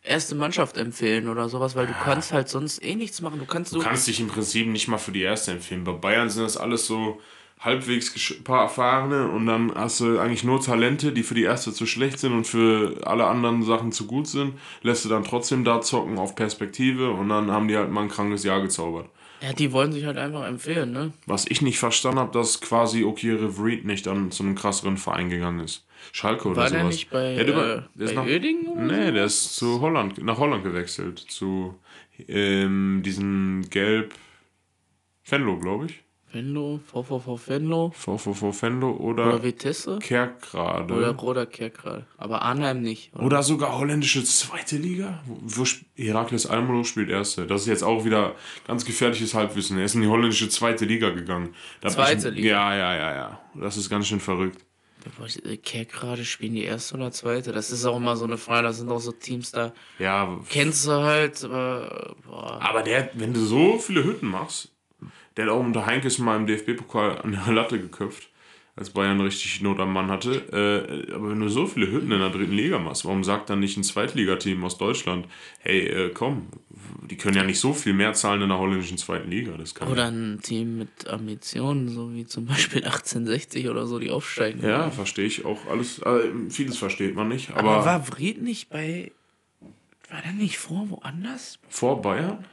erste 0.03 0.36
Mannschaft 0.36 0.78
empfehlen 0.78 1.28
oder 1.28 1.49
sowas, 1.49 1.76
weil 1.76 1.88
du 1.88 1.93
kannst 2.03 2.32
halt 2.32 2.49
sonst 2.49 2.84
eh 2.84 2.95
nichts 2.95 3.22
machen. 3.22 3.39
Du 3.39 3.45
kannst 3.45 3.72
so. 3.72 3.80
Du 3.80 3.84
kannst 3.84 4.07
dich 4.07 4.20
im 4.20 4.28
Prinzip 4.28 4.68
nicht 4.68 4.88
mal 4.88 4.97
für 4.97 5.11
die 5.11 5.22
erste 5.22 5.51
empfehlen. 5.51 5.84
Bei 5.84 5.93
Bayern 5.93 6.30
sind 6.30 6.43
das 6.43 6.57
alles 6.57 6.86
so 6.86 7.22
halbwegs 7.66 8.36
paar 8.43 8.61
Erfahrene 8.63 9.28
und 9.30 9.45
dann 9.47 9.74
hast 9.76 9.99
du 9.99 10.20
eigentlich 10.20 10.43
nur 10.43 10.61
Talente, 10.61 11.11
die 11.11 11.24
für 11.24 11.34
die 11.36 11.43
erste 11.43 11.74
zu 11.74 11.86
schlecht 11.86 12.20
sind 12.20 12.34
und 12.34 12.45
für 12.45 13.01
alle 13.05 13.26
anderen 13.26 13.63
Sachen 13.63 13.91
zu 13.91 14.05
gut 14.07 14.28
sind. 14.28 14.53
Lässt 14.84 15.03
du 15.03 15.09
dann 15.09 15.24
trotzdem 15.24 15.63
da 15.66 15.82
zocken 15.82 16.18
auf 16.18 16.36
Perspektive 16.36 17.11
und 17.11 17.30
dann 17.30 17.51
haben 17.51 17.68
die 17.68 17.76
halt 17.76 17.91
mal 17.91 18.03
ein 18.03 18.09
krankes 18.09 18.43
Jahr 18.43 18.61
gezaubert. 18.61 19.09
ja, 19.41 19.51
die 19.53 19.72
wollen 19.72 19.91
sich 19.91 20.05
halt 20.05 20.18
einfach 20.18 20.45
empfehlen, 20.47 20.91
ne? 20.91 21.11
Was 21.26 21.45
ich 21.49 21.61
nicht 21.61 21.80
verstanden 21.80 22.20
habe, 22.20 22.32
dass 22.32 22.61
quasiOkire 22.61 23.51
Vreed 23.51 23.84
nicht 23.86 24.05
dann 24.05 24.32
zu 24.32 24.43
einem 24.43 24.55
krasseren 24.55 24.97
Verein 24.97 25.30
gegangen 25.30 25.59
ist. 25.61 25.86
Schalke 26.11 26.47
oder 26.49 26.57
War 26.57 26.68
sowas. 26.70 26.80
der 26.82 26.88
nicht 26.88 27.09
bei, 27.09 27.34
Ja, 27.34 27.43
der, 27.43 27.55
war- 27.55 27.76
äh, 27.78 27.82
der 27.95 28.05
ist 28.05 28.16
bei 28.16 28.22
nach, 28.22 28.74
oder 28.74 28.82
Nee, 28.82 29.11
der 29.11 29.26
ist 29.26 29.55
zu 29.55 29.82
Holland, 29.82 30.24
nach 30.24 30.38
Holland 30.38 30.63
gewechselt. 30.63 31.18
Zu 31.20 31.76
ähm, 32.28 33.01
diesen 33.03 33.68
Gelb 33.72 34.13
Venlo, 35.28 35.57
glaube 35.59 35.88
ich. 35.88 36.03
Venlo, 36.36 36.81
VVV 36.91 37.39
Venlo 37.47 37.91
VVV 37.95 38.61
Venlo 38.61 38.91
oder, 38.91 39.27
oder 39.27 39.43
Vitesse 39.43 39.99
Kerkrade. 39.99 40.93
oder 40.93 41.23
Oder, 41.23 41.45
Kerkrade. 41.45 42.05
Aber 42.17 42.41
Arnheim 42.41 42.81
nicht. 42.81 43.15
Oder? 43.15 43.41
sogar 43.41 43.77
holländische 43.77 44.21
zweite 44.25 44.75
Liga. 44.75 45.23
Wo, 45.25 45.63
wo 45.63 45.65
Herakles 45.95 46.45
Almelo 46.45 46.83
spielt 46.83 47.09
erste. 47.09 47.47
Das 47.47 47.61
ist 47.61 47.67
jetzt 47.67 47.83
auch 47.83 48.03
wieder 48.03 48.36
ganz 48.67 48.83
gefährliches 48.83 49.33
Halbwissen. 49.33 49.77
Er 49.77 49.86
ist 49.86 49.95
in 49.95 50.01
die 50.01 50.09
holländische 50.09 50.49
zweite 50.49 50.83
Liga 50.83 51.11
gegangen. 51.11 51.55
Da 51.79 51.88
Zweite 51.88 52.27
ich, 52.27 52.36
Liga? 52.36 52.49
Ja, 52.49 52.75
ja, 52.75 52.95
ja, 52.95 53.15
ja. 53.15 53.41
Das 53.55 53.77
ist 53.77 53.89
ganz 53.89 54.07
schön 54.07 54.19
verrückt. 54.19 54.65
Äh, 55.45 55.55
Kerkrade 55.55 56.25
spielen 56.25 56.55
die 56.55 56.65
erste 56.65 56.95
oder 56.95 57.11
zweite. 57.13 57.53
Das 57.53 57.71
ist 57.71 57.86
auch 57.86 57.95
immer 57.95 58.17
so 58.17 58.25
eine 58.25 58.38
Frage. 58.38 58.67
Das 58.67 58.79
sind 58.79 58.91
auch 58.91 58.99
so 58.99 59.13
Teams, 59.13 59.51
da 59.51 59.71
Ja, 59.99 60.38
kennst 60.49 60.86
du 60.86 60.91
halt, 60.91 61.45
aber 61.45 62.15
boah. 62.25 62.59
aber 62.61 62.83
der, 62.83 63.09
wenn 63.13 63.33
du 63.33 63.39
so 63.39 63.77
viele 63.77 64.03
Hütten 64.03 64.27
machst, 64.27 64.74
der 65.38 65.45
hat 65.45 65.51
auch 65.51 65.60
unter 65.60 65.86
Heinkes 65.86 66.20
mal 66.20 66.38
im 66.38 66.47
DFB-Pokal 66.47 67.20
an 67.22 67.32
der 67.32 67.53
Latte 67.53 67.80
geköpft, 67.80 68.30
als 68.78 68.89
Bayern 68.89 69.22
richtig 69.22 69.62
Not 69.62 69.80
am 69.80 69.93
Mann 69.93 70.10
hatte. 70.10 70.34
Äh, 71.08 71.14
aber 71.14 71.30
wenn 71.30 71.39
du 71.39 71.47
so 71.47 71.66
viele 71.66 71.89
Hütten 71.89 72.12
in 72.12 72.20
der 72.20 72.30
dritten 72.30 72.51
Liga 72.53 72.78
machst, 72.78 73.06
warum 73.06 73.24
sagt 73.24 73.49
dann 73.49 73.62
nicht 73.62 73.78
ein 73.78 73.84
Zweitligateam 73.84 74.62
aus 74.66 74.78
Deutschland, 74.78 75.28
hey, 75.60 75.88
äh, 75.88 76.10
komm, 76.14 76.47
die 77.10 77.16
können 77.16 77.38
ja 77.38 77.43
nicht 77.43 77.60
so 77.60 77.74
viel 77.74 77.93
mehr 77.93 78.12
zahlen 78.14 78.41
in 78.41 78.49
der 78.49 78.58
holländischen 78.58 78.97
zweiten 78.97 79.30
Liga. 79.30 79.53
Das 79.58 79.76
kann 79.76 79.88
Oder 79.88 80.08
ein 80.12 80.39
Team 80.43 80.78
mit 80.78 81.08
Ambitionen, 81.08 81.88
so 81.88 82.14
wie 82.14 82.26
zum 82.26 82.47
Beispiel 82.47 82.84
1860 82.84 83.70
oder 83.70 83.88
so, 83.88 83.97
die 83.97 84.12
aufsteigen. 84.12 84.62
ja, 84.62 84.91
verstehe 84.91 85.26
ich 85.26 85.45
auch 85.45 85.66
alles. 85.70 85.99
Äh, 85.99 86.32
vieles 86.49 86.78
versteht 86.78 87.16
man 87.16 87.30
nicht, 87.30 87.51
aber, 87.51 87.72
Aber 87.72 87.86
war 87.86 88.06
Vried 88.08 88.41
nicht 88.41 88.70
bei. 88.70 89.12
War 90.10 90.22
der 90.22 90.34
nicht 90.34 90.58
vor 90.58 90.89
woanders? 90.89 91.60
vor 91.70 92.01
Bayern? 92.01 92.45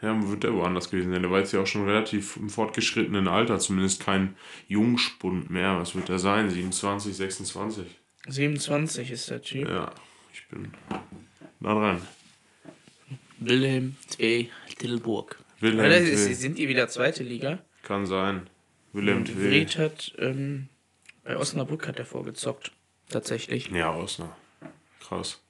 Ja, 0.00 0.28
wird 0.28 0.44
der 0.44 0.54
woanders 0.54 0.90
gewesen 0.90 1.12
sein. 1.12 1.22
Der 1.22 1.30
war 1.30 1.40
jetzt 1.40 1.52
ja 1.52 1.60
auch 1.60 1.66
schon 1.66 1.84
relativ 1.88 2.36
im 2.36 2.48
fortgeschrittenen 2.50 3.26
Alter, 3.26 3.58
zumindest 3.58 4.00
kein 4.00 4.36
Jungspund 4.68 5.50
mehr. 5.50 5.78
Was 5.78 5.94
wird 5.96 6.08
der 6.08 6.18
sein? 6.20 6.48
27, 6.50 7.16
26? 7.16 7.86
27 8.28 9.10
ist 9.10 9.28
der 9.30 9.42
Typ. 9.42 9.68
Ja, 9.68 9.90
ich 10.32 10.46
bin 10.48 10.70
da 11.60 11.74
dran. 11.74 12.02
Wilhelm 13.40 13.96
T. 14.10 14.50
Tilburg. 14.78 15.38
Wilhelm 15.60 15.86
Oder 15.86 15.98
T. 15.98 16.10
ist- 16.10 16.40
sind 16.40 16.58
die 16.58 16.68
wieder 16.68 16.88
zweite 16.88 17.22
Liga? 17.24 17.58
Kann 17.82 18.06
sein. 18.06 18.48
Wilhelm 18.92 19.24
T. 19.24 19.32
Vried 19.34 19.76
hat 19.78 20.14
ähm, 20.18 20.68
bei 21.24 21.36
Osnabrück 21.36 21.88
hat 21.88 21.98
er 21.98 22.04
vorgezockt. 22.04 22.72
Tatsächlich. 23.08 23.70
Ja, 23.70 23.94
Osnabrück. 23.94 24.36
Krass. 25.00 25.42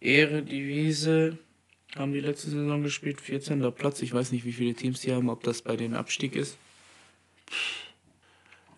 Ehre 0.00 0.42
Divise 0.42 1.38
haben 1.96 2.12
die 2.12 2.20
letzte 2.20 2.50
Saison 2.50 2.82
gespielt, 2.82 3.20
14. 3.20 3.72
Platz. 3.72 4.02
Ich 4.02 4.12
weiß 4.12 4.32
nicht, 4.32 4.44
wie 4.44 4.52
viele 4.52 4.74
Teams 4.74 5.00
die 5.00 5.12
haben, 5.12 5.28
ob 5.30 5.42
das 5.42 5.62
bei 5.62 5.76
den 5.76 5.94
Abstieg 5.94 6.36
ist. 6.36 6.58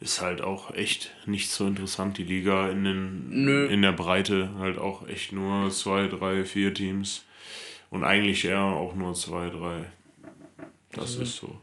Ist 0.01 0.21
halt 0.21 0.41
auch 0.43 0.73
echt 0.75 1.12
nicht 1.27 1.51
so 1.51 1.66
interessant, 1.66 2.19
die 2.19 2.25
Liga 2.25 2.69
in, 2.71 2.85
den, 2.85 3.45
Nö. 3.45 3.66
in 3.66 3.83
der 3.83 3.93
Breite. 3.93 4.51
Halt 4.59 4.79
auch 4.79 5.09
echt 5.09 5.33
nur 5.33 5.71
zwei, 5.71 6.07
drei, 6.07 6.45
vier 6.45 6.73
Teams. 6.73 7.25
Und 7.91 8.05
eigentlich 8.05 8.45
eher 8.45 8.61
auch 8.62 8.95
nur 8.95 9.14
zwei, 9.14 9.49
drei. 9.51 9.91
Das 10.93 11.16
ist 11.16 11.37
so. 11.37 11.59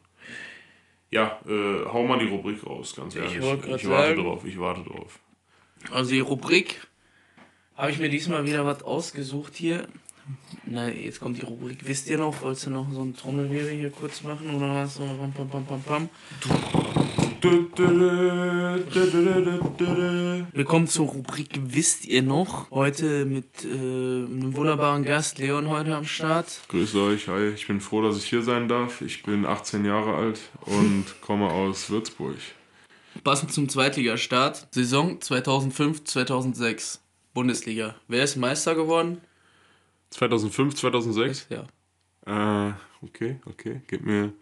Ja, 1.11 1.39
äh, 1.47 1.85
hau 1.85 2.05
mal 2.05 2.19
die 2.19 2.27
Rubrik 2.27 2.65
raus, 2.65 2.95
ganz 2.95 3.15
ehrlich. 3.15 3.39
grad 3.39 3.59
ich 3.63 3.69
warte 3.69 3.87
sagen- 3.87 4.23
drauf, 4.23 4.43
ich 4.45 4.59
warte 4.59 4.83
drauf. 4.83 5.19
Also 5.91 6.11
die 6.11 6.19
Rubrik 6.19 6.87
habe 7.75 7.91
ich 7.91 7.99
mir 7.99 8.09
diesmal 8.09 8.45
wieder 8.45 8.65
was 8.65 8.83
ausgesucht 8.83 9.55
hier. 9.55 9.87
Na, 10.65 10.89
jetzt 10.89 11.19
kommt 11.19 11.37
die 11.37 11.45
Rubrik. 11.45 11.87
Wisst 11.87 12.09
ihr 12.09 12.17
noch, 12.17 12.41
wolltest 12.41 12.65
du 12.65 12.71
noch 12.71 12.91
so 12.91 13.01
ein 13.01 13.15
Trommelwirbel 13.15 13.71
hier 13.71 13.91
kurz 13.91 14.23
machen 14.23 14.55
oder 14.55 14.73
was? 14.73 14.95
So 14.95 15.03
pam, 15.03 15.31
pam, 15.31 15.49
pam, 15.49 15.65
pam, 15.65 15.81
pam. 15.83 16.09
Willkommen 20.53 20.87
zur 20.87 21.07
Rubrik 21.07 21.49
Wisst 21.61 22.05
ihr 22.07 22.23
noch? 22.23 22.71
Heute 22.71 23.25
mit 23.25 23.63
äh, 23.63 23.67
einem 23.67 24.55
wunderbaren 24.55 25.03
Gast, 25.03 25.37
Leon, 25.37 25.69
heute 25.69 25.95
am 25.95 26.05
Start. 26.05 26.61
Grüß 26.69 26.95
euch, 26.95 27.27
hi. 27.27 27.49
Ich 27.49 27.67
bin 27.67 27.79
froh, 27.79 28.01
dass 28.01 28.17
ich 28.17 28.25
hier 28.25 28.41
sein 28.41 28.67
darf. 28.67 29.01
Ich 29.01 29.21
bin 29.21 29.45
18 29.45 29.85
Jahre 29.85 30.15
alt 30.15 30.39
und 30.61 31.05
komme 31.21 31.51
aus 31.51 31.91
Würzburg. 31.91 32.37
Passend 33.23 33.53
zum 33.53 33.69
Zweitligastart. 33.69 34.67
Saison 34.71 35.19
2005-2006. 35.19 36.99
Bundesliga. 37.35 37.95
Wer 38.07 38.23
ist 38.23 38.37
Meister 38.37 38.73
geworden? 38.73 39.21
2005, 40.11 40.75
2006? 40.75 41.47
Ja. 41.49 41.65
Äh, 42.69 42.73
okay, 43.01 43.39
okay. 43.45 43.81
Gib 43.87 44.05
mir 44.05 44.33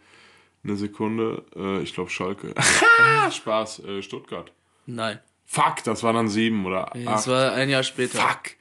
eine 0.64 0.76
Sekunde. 0.76 1.44
Äh, 1.56 1.82
ich 1.82 1.94
glaube 1.94 2.10
Schalke. 2.10 2.54
Spaß, 3.32 3.80
äh, 3.80 4.02
Stuttgart. 4.02 4.52
Nein. 4.86 5.20
Fuck, 5.46 5.84
das 5.84 6.04
war 6.04 6.14
dann 6.14 6.30
sieben 6.30 6.66
oder 6.66 6.90
Das 6.94 7.24
acht. 7.24 7.28
war 7.28 7.54
ein 7.54 7.70
Jahr 7.70 7.84
später. 7.84 8.20
Fuck. 8.20 8.52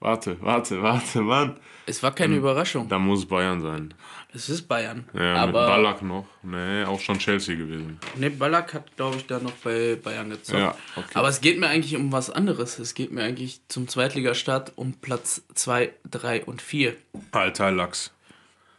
Warte, 0.00 0.36
warte, 0.40 0.80
warte, 0.80 1.20
Mann. 1.22 1.58
Es 1.86 2.02
war 2.04 2.14
keine 2.14 2.36
Überraschung. 2.36 2.88
Da 2.88 3.00
muss 3.00 3.26
Bayern 3.26 3.60
sein. 3.60 3.94
Es 4.32 4.48
ist 4.48 4.68
Bayern. 4.68 5.08
Ja, 5.12 5.46
mit 5.46 5.56
aber 5.56 5.66
Ballack 5.66 6.02
noch. 6.02 6.26
Nee, 6.44 6.84
auch 6.84 7.00
schon 7.00 7.18
Chelsea 7.18 7.56
gewesen. 7.56 7.98
nee, 8.14 8.28
Ballack 8.28 8.74
hat, 8.74 8.96
glaube 8.96 9.16
ich, 9.16 9.26
da 9.26 9.40
noch 9.40 9.52
bei 9.64 9.96
Bayern 9.96 10.30
gezockt. 10.30 10.60
Ja, 10.60 10.76
okay. 10.94 11.10
Aber 11.14 11.28
es 11.28 11.40
geht 11.40 11.58
mir 11.58 11.66
eigentlich 11.66 11.96
um 11.96 12.12
was 12.12 12.30
anderes. 12.30 12.78
Es 12.78 12.94
geht 12.94 13.10
mir 13.10 13.24
eigentlich 13.24 13.62
zum 13.66 13.88
Zweitligastart 13.88 14.72
um 14.76 14.92
Platz 14.92 15.42
2, 15.54 15.92
3 16.08 16.44
und 16.44 16.62
4. 16.62 16.94
Alter 17.32 17.72
Lachs. 17.72 18.12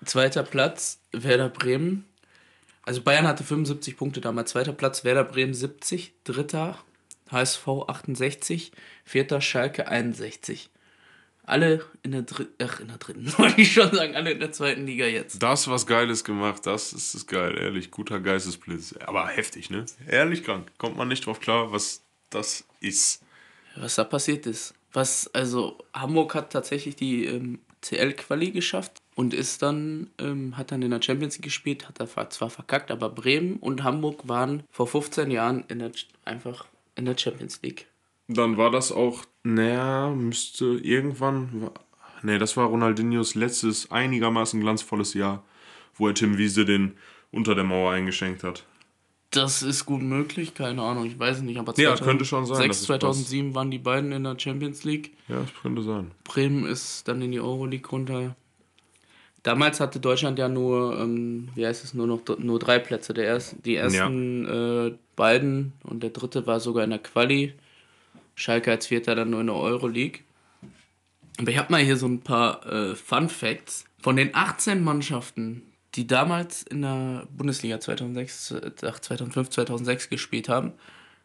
Zweiter 0.05 0.43
Platz, 0.43 1.01
Werder 1.11 1.49
Bremen. 1.49 2.05
Also 2.83 3.01
Bayern 3.01 3.27
hatte 3.27 3.43
75 3.43 3.97
Punkte 3.97 4.21
damals. 4.21 4.51
Zweiter 4.51 4.71
Platz, 4.71 5.03
Werder 5.03 5.25
Bremen 5.25 5.53
70. 5.53 6.13
Dritter, 6.23 6.77
HSV 7.29 7.67
68. 7.87 8.71
Vierter, 9.03 9.41
Schalke 9.41 9.89
61. 9.89 10.69
Alle 11.49 11.83
in 12.03 12.11
der 12.11 12.21
dritten, 12.21 12.53
ach, 12.63 12.79
in 12.79 12.89
der 12.89 12.97
dritten, 12.97 13.25
wollte 13.37 13.59
ich 13.59 13.73
schon 13.73 13.91
sagen, 13.91 14.15
alle 14.15 14.31
in 14.31 14.39
der 14.39 14.51
zweiten 14.51 14.85
Liga 14.85 15.05
jetzt. 15.05 15.41
Das 15.41 15.67
was 15.67 15.87
Geiles 15.87 16.23
gemacht, 16.23 16.65
das 16.65 16.93
ist 16.93 17.15
das 17.15 17.25
geil, 17.25 17.57
ehrlich. 17.57 17.89
Guter 17.89 18.19
Geistesblitz. 18.19 18.93
Aber 19.05 19.27
heftig, 19.27 19.69
ne? 19.69 19.85
Ehrlich 20.07 20.43
krank. 20.43 20.71
Kommt 20.77 20.95
man 20.95 21.07
nicht 21.07 21.25
drauf 21.25 21.39
klar, 21.39 21.71
was 21.71 22.03
das 22.29 22.65
ist. 22.81 23.23
Was 23.75 23.95
da 23.95 24.03
passiert 24.03 24.45
ist. 24.45 24.75
Was, 24.93 25.29
also, 25.33 25.77
Hamburg 25.93 26.35
hat 26.35 26.51
tatsächlich 26.51 26.95
die 26.95 27.25
ähm, 27.25 27.59
CL-Quali 27.81 28.51
geschafft 28.51 28.97
und 29.15 29.33
ist 29.33 29.61
dann, 29.61 30.09
ähm, 30.19 30.55
hat 30.55 30.71
dann 30.71 30.81
in 30.81 30.91
der 30.91 31.01
Champions 31.01 31.35
League 31.37 31.45
gespielt, 31.45 31.87
hat 31.87 31.99
er 31.99 32.29
zwar 32.29 32.49
verkackt, 32.49 32.91
aber 32.91 33.09
Bremen 33.09 33.57
und 33.57 33.83
Hamburg 33.83 34.27
waren 34.27 34.63
vor 34.71 34.87
15 34.87 35.31
Jahren 35.31 35.63
in 35.67 35.79
der, 35.79 35.91
einfach 36.25 36.65
in 36.95 37.05
der 37.05 37.17
Champions 37.17 37.59
League. 37.63 37.87
Dann 38.31 38.57
war 38.57 38.69
das 38.69 38.91
auch, 38.91 39.23
naja, 39.43 40.11
müsste 40.11 40.65
irgendwann. 40.65 41.71
Ne, 42.21 42.37
das 42.37 42.55
war 42.55 42.67
Ronaldinhos 42.67 43.33
letztes 43.33 43.89
einigermaßen 43.91 44.61
glanzvolles 44.61 45.15
Jahr, 45.15 45.43
wo 45.95 46.07
er 46.07 46.13
Tim 46.13 46.37
Wiese 46.37 46.63
den 46.63 46.93
unter 47.31 47.55
der 47.55 47.63
Mauer 47.63 47.91
eingeschenkt 47.91 48.43
hat. 48.43 48.65
Das 49.31 49.63
ist 49.63 49.85
gut 49.85 50.01
möglich, 50.01 50.53
keine 50.53 50.81
Ahnung, 50.81 51.05
ich 51.05 51.17
weiß 51.17 51.37
es 51.37 51.43
nicht, 51.43 51.57
aber 51.57 51.73
Ja, 51.77 51.95
könnte 51.95 52.25
schon 52.25 52.45
sein, 52.45 52.57
2006, 52.57 52.77
dass 52.77 52.81
es 52.81 52.85
2007 52.87 53.55
waren 53.55 53.71
die 53.71 53.77
beiden 53.79 54.11
in 54.11 54.23
der 54.23 54.37
Champions 54.37 54.83
League. 54.83 55.11
Ja, 55.27 55.41
das 55.41 55.53
könnte 55.61 55.81
sein. 55.81 56.11
Bremen 56.23 56.65
ist 56.65 57.07
dann 57.07 57.21
in 57.21 57.31
die 57.31 57.39
Euroleague 57.39 57.89
runter. 57.89 58.35
Damals 59.41 59.79
hatte 59.79 59.99
Deutschland 59.99 60.37
ja 60.37 60.49
nur, 60.49 60.99
ähm, 60.99 61.49
wie 61.55 61.65
heißt 61.65 61.83
es, 61.83 61.93
nur 61.93 62.05
noch 62.05 62.21
nur 62.37 62.59
drei 62.59 62.77
Plätze. 62.77 63.13
Der 63.13 63.25
erst, 63.25 63.55
die 63.65 63.75
ersten 63.75 64.45
äh, 64.45 64.97
beiden 65.15 65.73
und 65.83 66.03
der 66.03 66.09
dritte 66.09 66.45
war 66.45 66.59
sogar 66.59 66.83
in 66.83 66.89
der 66.91 66.99
Quali. 66.99 67.53
Schalke 68.39 68.71
als 68.71 68.87
Vierter 68.87 69.15
dann 69.15 69.31
nur 69.31 69.41
in 69.41 69.47
der 69.47 69.55
Euroleague. 69.57 70.21
Aber 71.37 71.51
ich 71.51 71.57
habe 71.57 71.71
mal 71.71 71.83
hier 71.83 71.97
so 71.97 72.07
ein 72.07 72.21
paar 72.21 72.65
äh, 72.65 72.95
Fun 72.95 73.29
Facts. 73.29 73.83
Von 74.01 74.15
den 74.15 74.33
18 74.33 74.81
Mannschaften, 74.81 75.63
die 75.95 76.07
damals 76.07 76.63
in 76.63 76.81
der 76.81 77.27
Bundesliga 77.35 77.81
2006, 77.81 78.51
äh, 78.51 78.71
ach, 78.83 78.99
2005, 78.99 79.49
2006 79.49 80.09
gespielt 80.09 80.47
haben, 80.47 80.71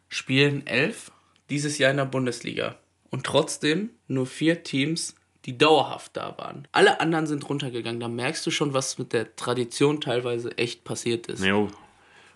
spielen 0.09 0.67
elf 0.67 1.11
dieses 1.49 1.77
Jahr 1.77 1.91
in 1.91 1.97
der 1.97 2.05
Bundesliga. 2.05 2.75
Und 3.09 3.25
trotzdem 3.25 3.91
nur 4.09 4.25
vier 4.25 4.63
Teams, 4.63 5.15
die 5.45 5.57
dauerhaft 5.57 6.17
da 6.17 6.37
waren. 6.37 6.67
Alle 6.73 6.99
anderen 6.99 7.27
sind 7.27 7.47
runtergegangen. 7.47 8.01
Da 8.01 8.09
merkst 8.09 8.45
du 8.45 8.51
schon, 8.51 8.73
was 8.73 8.97
mit 8.97 9.13
der 9.13 9.37
Tradition 9.37 10.01
teilweise 10.01 10.57
echt 10.57 10.83
passiert 10.83 11.27
ist. 11.27 11.45
Ja, 11.45 11.67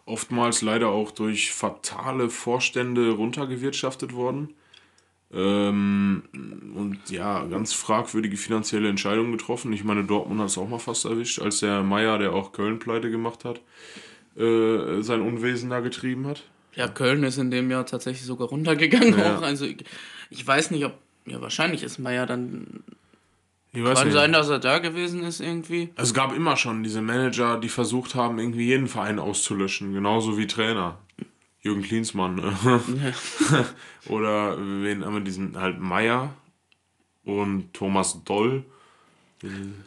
oftmals 0.06 0.62
leider 0.62 0.88
auch 0.88 1.12
durch 1.12 1.52
fatale 1.52 2.30
Vorstände 2.30 3.12
runtergewirtschaftet 3.12 4.14
worden. 4.14 4.54
Ähm, 5.32 6.24
und 6.76 6.98
ja, 7.10 7.44
ganz 7.46 7.74
fragwürdige 7.74 8.36
finanzielle 8.38 8.90
Entscheidungen 8.90 9.32
getroffen. 9.32 9.72
Ich 9.74 9.84
meine, 9.84 10.04
Dortmund 10.04 10.40
hat 10.40 10.48
es 10.48 10.58
auch 10.58 10.68
mal 10.68 10.80
fast 10.80 11.06
erwischt, 11.06 11.40
als 11.40 11.60
der 11.60 11.84
Meier, 11.84 12.18
der 12.18 12.34
auch 12.34 12.52
Köln 12.52 12.80
pleite 12.80 13.12
gemacht 13.12 13.46
hat, 13.46 13.62
äh, 14.38 15.02
sein 15.02 15.22
Unwesen 15.22 15.70
da 15.70 15.82
getrieben 15.82 16.26
hat. 16.28 16.44
Ja, 16.76 16.88
Köln 16.88 17.24
ist 17.24 17.38
in 17.38 17.52
dem 17.52 17.70
Jahr 17.70 17.86
tatsächlich 17.86 18.26
sogar 18.26 18.48
runtergegangen 18.48 19.18
Ja. 19.20 19.38
auch. 19.38 19.42
Also 19.42 19.66
ich, 19.66 19.84
ich 20.30 20.46
weiß 20.46 20.72
nicht, 20.72 20.86
ob. 20.86 20.94
Ja, 21.26 21.42
wahrscheinlich 21.42 21.84
ist 21.84 22.00
Meier 22.00 22.26
dann. 22.26 22.84
Ich 23.72 23.84
weiß 23.84 24.00
Kann 24.00 24.08
nicht. 24.08 24.16
sein, 24.16 24.34
dass 24.34 24.50
er 24.50 24.58
da 24.58 24.80
gewesen 24.80 25.22
ist 25.24 25.42
irgendwie. 25.42 25.90
Es 25.96 26.16
gab 26.16 26.36
immer 26.36 26.58
schon 26.58 26.82
diese 26.82 27.04
Manager, 27.04 27.60
die 27.60 27.70
versucht 27.70 28.16
haben, 28.16 28.40
irgendwie 28.40 28.66
jeden 28.66 28.88
Verein 28.88 29.20
auszulöschen, 29.20 29.94
genauso 29.94 30.40
wie 30.40 30.48
Trainer. 30.48 30.98
Jürgen 31.62 31.82
Klinsmann. 31.82 32.36
ne? 32.36 33.14
Oder 34.08 34.58
wen 34.58 35.04
haben 35.06 35.14
wir 35.16 35.22
diesen 35.22 35.60
halt 35.60 35.80
Meier 35.80 36.34
und 37.26 37.74
Thomas 37.74 38.24
Doll. 38.24 38.64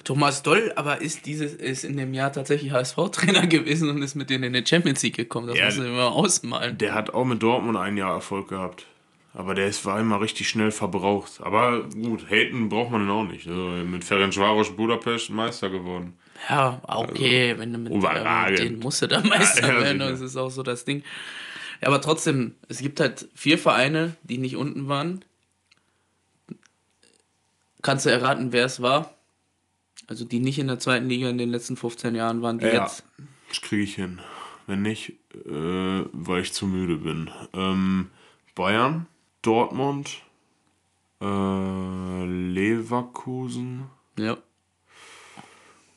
Thomas 0.05 0.43
Doll, 0.43 0.73
aber 0.77 1.03
ist 1.03 1.27
dieses 1.27 1.53
ist 1.55 1.85
in 1.85 1.97
dem 1.99 2.15
Jahr 2.15 2.33
tatsächlich 2.33 2.73
HSV-Trainer 2.73 3.47
gewesen 3.49 3.91
und 3.91 4.01
ist 4.03 4.15
mit 4.15 4.31
denen 4.31 4.45
in 4.45 4.53
die 4.55 4.65
Champions 4.67 5.03
League 5.03 5.17
gekommen. 5.17 5.47
Das 5.49 5.59
Ja. 5.59 5.67
muss 5.67 5.77
immer 5.77 6.13
ausmalen. 6.13 6.79
Der 6.79 6.95
hat 6.95 7.13
auch 7.13 7.25
mit 7.27 7.43
Dortmund 7.43 7.77
ein 7.77 7.97
Jahr 7.97 8.15
Erfolg 8.15 8.49
gehabt. 8.49 8.87
Aber 9.35 9.55
der 9.55 9.67
ist, 9.67 9.85
war 9.87 9.99
immer 9.99 10.21
richtig 10.21 10.49
schnell 10.49 10.71
verbraucht. 10.71 11.41
Aber 11.43 11.85
gut, 11.89 12.31
haten 12.31 12.69
braucht 12.69 12.91
man 12.91 13.03
ihn 13.05 13.11
auch 13.11 13.25
nicht. 13.25 13.47
Also 13.47 13.63
mit 13.85 14.05
Ferencvaros 14.05 14.77
Budapest 14.77 15.31
Meister 15.31 15.71
geworden. 15.71 16.15
Ja, 16.51 16.81
okay, 16.87 17.55
wenn 17.57 17.73
du 17.73 17.79
mit, 17.79 17.93
äh, 17.93 18.51
mit 18.51 18.59
denen 18.59 18.79
musst 18.81 19.01
du 19.03 19.07
da 19.07 19.21
Meister 19.25 19.69
Ja, 19.69 19.81
werden, 19.81 19.99
das 20.01 20.21
ist 20.21 20.37
auch 20.37 20.51
so 20.51 20.63
das 20.63 20.85
Ding. 20.85 21.03
Ja, 21.83 21.89
aber 21.89 22.01
trotzdem, 22.01 22.55
es 22.69 22.79
gibt 22.79 23.01
halt 23.01 23.29
vier 23.35 23.59
Vereine, 23.59 24.17
die 24.23 24.39
nicht 24.39 24.57
unten 24.57 24.87
waren. 24.89 25.25
Kannst 27.83 28.07
du 28.07 28.11
erraten, 28.11 28.53
wer 28.53 28.65
es 28.65 28.81
war? 28.81 29.13
Also 30.07 30.25
die 30.25 30.39
nicht 30.39 30.59
in 30.61 30.69
der 30.69 30.79
zweiten 30.79 31.09
Liga 31.09 31.29
in 31.29 31.39
den 31.39 31.51
letzten 31.51 31.77
15 31.77 32.15
Jahren 32.15 32.41
waren, 32.43 32.59
die 32.61 32.67
Ja. 32.67 32.85
jetzt. 32.85 33.05
Das 33.49 33.61
kriege 33.61 33.83
ich 33.83 33.97
hin. 33.97 34.21
Wenn 34.69 34.83
nicht, 34.83 35.15
äh, 35.45 36.05
weil 36.13 36.43
ich 36.43 36.53
zu 36.53 36.67
müde 36.67 36.99
bin. 36.99 37.31
Ähm, 37.53 38.11
Bayern, 38.55 39.07
Dortmund, 39.43 40.23
äh, 41.21 42.25
Leverkusen 42.25 43.87
Ja. 44.17 44.37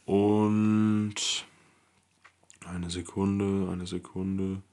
und 0.05 1.15
eine 2.65 2.89
Sekunde, 2.89 3.71
eine 3.71 3.85
Sekunde. 3.85 4.63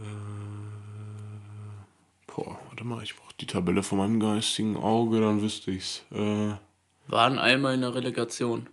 Äh, 0.00 0.02
boah, 2.34 2.58
warte 2.68 2.84
mal, 2.84 3.02
ich 3.02 3.16
brauche 3.16 3.34
die 3.40 3.46
Tabelle 3.46 3.82
von 3.82 3.98
meinem 3.98 4.20
geistigen 4.20 4.76
Auge, 4.76 5.20
dann 5.20 5.42
wüsste 5.42 5.70
ich's. 5.70 6.04
Äh, 6.12 6.52
Waren 7.08 7.38
einmal 7.38 7.74
in 7.74 7.80
der 7.80 7.94
Relegation. 7.94 8.66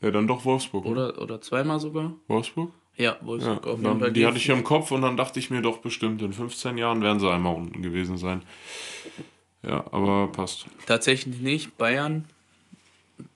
ja, 0.00 0.10
dann 0.10 0.26
doch 0.26 0.44
Wolfsburg. 0.44 0.84
Oder? 0.86 1.08
Oder, 1.10 1.22
oder 1.22 1.40
zweimal 1.40 1.80
sogar? 1.80 2.12
Wolfsburg? 2.28 2.70
Ja, 2.96 3.12
Ja, 3.12 3.16
Wolfsburg 3.26 3.66
auf 3.66 3.80
jeden 3.82 4.00
Fall. 4.00 4.12
die 4.12 4.26
hatte 4.26 4.36
ich 4.36 4.44
hier 4.46 4.54
im 4.54 4.64
Kopf 4.64 4.90
und 4.92 5.02
dann 5.02 5.16
dachte 5.16 5.38
ich 5.38 5.50
mir 5.50 5.62
doch 5.62 5.78
bestimmt, 5.78 6.22
in 6.22 6.32
15 6.32 6.76
Jahren 6.78 7.02
werden 7.02 7.18
sie 7.20 7.30
einmal 7.30 7.54
unten 7.54 7.82
gewesen 7.82 8.16
sein. 8.18 8.42
Ja, 9.62 9.84
aber 9.92 10.28
passt. 10.28 10.66
Tatsächlich 10.86 11.40
nicht. 11.40 11.76
Bayern. 11.76 12.24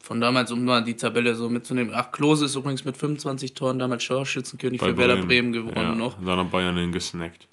Von 0.00 0.20
damals, 0.20 0.50
um 0.52 0.64
mal 0.64 0.82
die 0.84 0.94
Tabelle 0.96 1.34
so 1.34 1.48
mitzunehmen. 1.48 1.92
Ach, 1.94 2.10
Klose 2.12 2.46
ist 2.46 2.54
übrigens 2.54 2.84
mit 2.84 2.96
25 2.96 3.54
Toren 3.54 3.78
damals 3.78 4.04
Torschützenkönig 4.06 4.80
für 4.80 4.96
Werder 4.96 5.16
Bremen 5.16 5.52
gewonnen 5.52 5.74
ja, 5.76 5.94
noch. 5.94 6.16
Dann 6.24 6.38
hat 6.38 6.50
Bayern 6.50 6.76
den 6.76 6.92
gesnackt. 6.92 7.46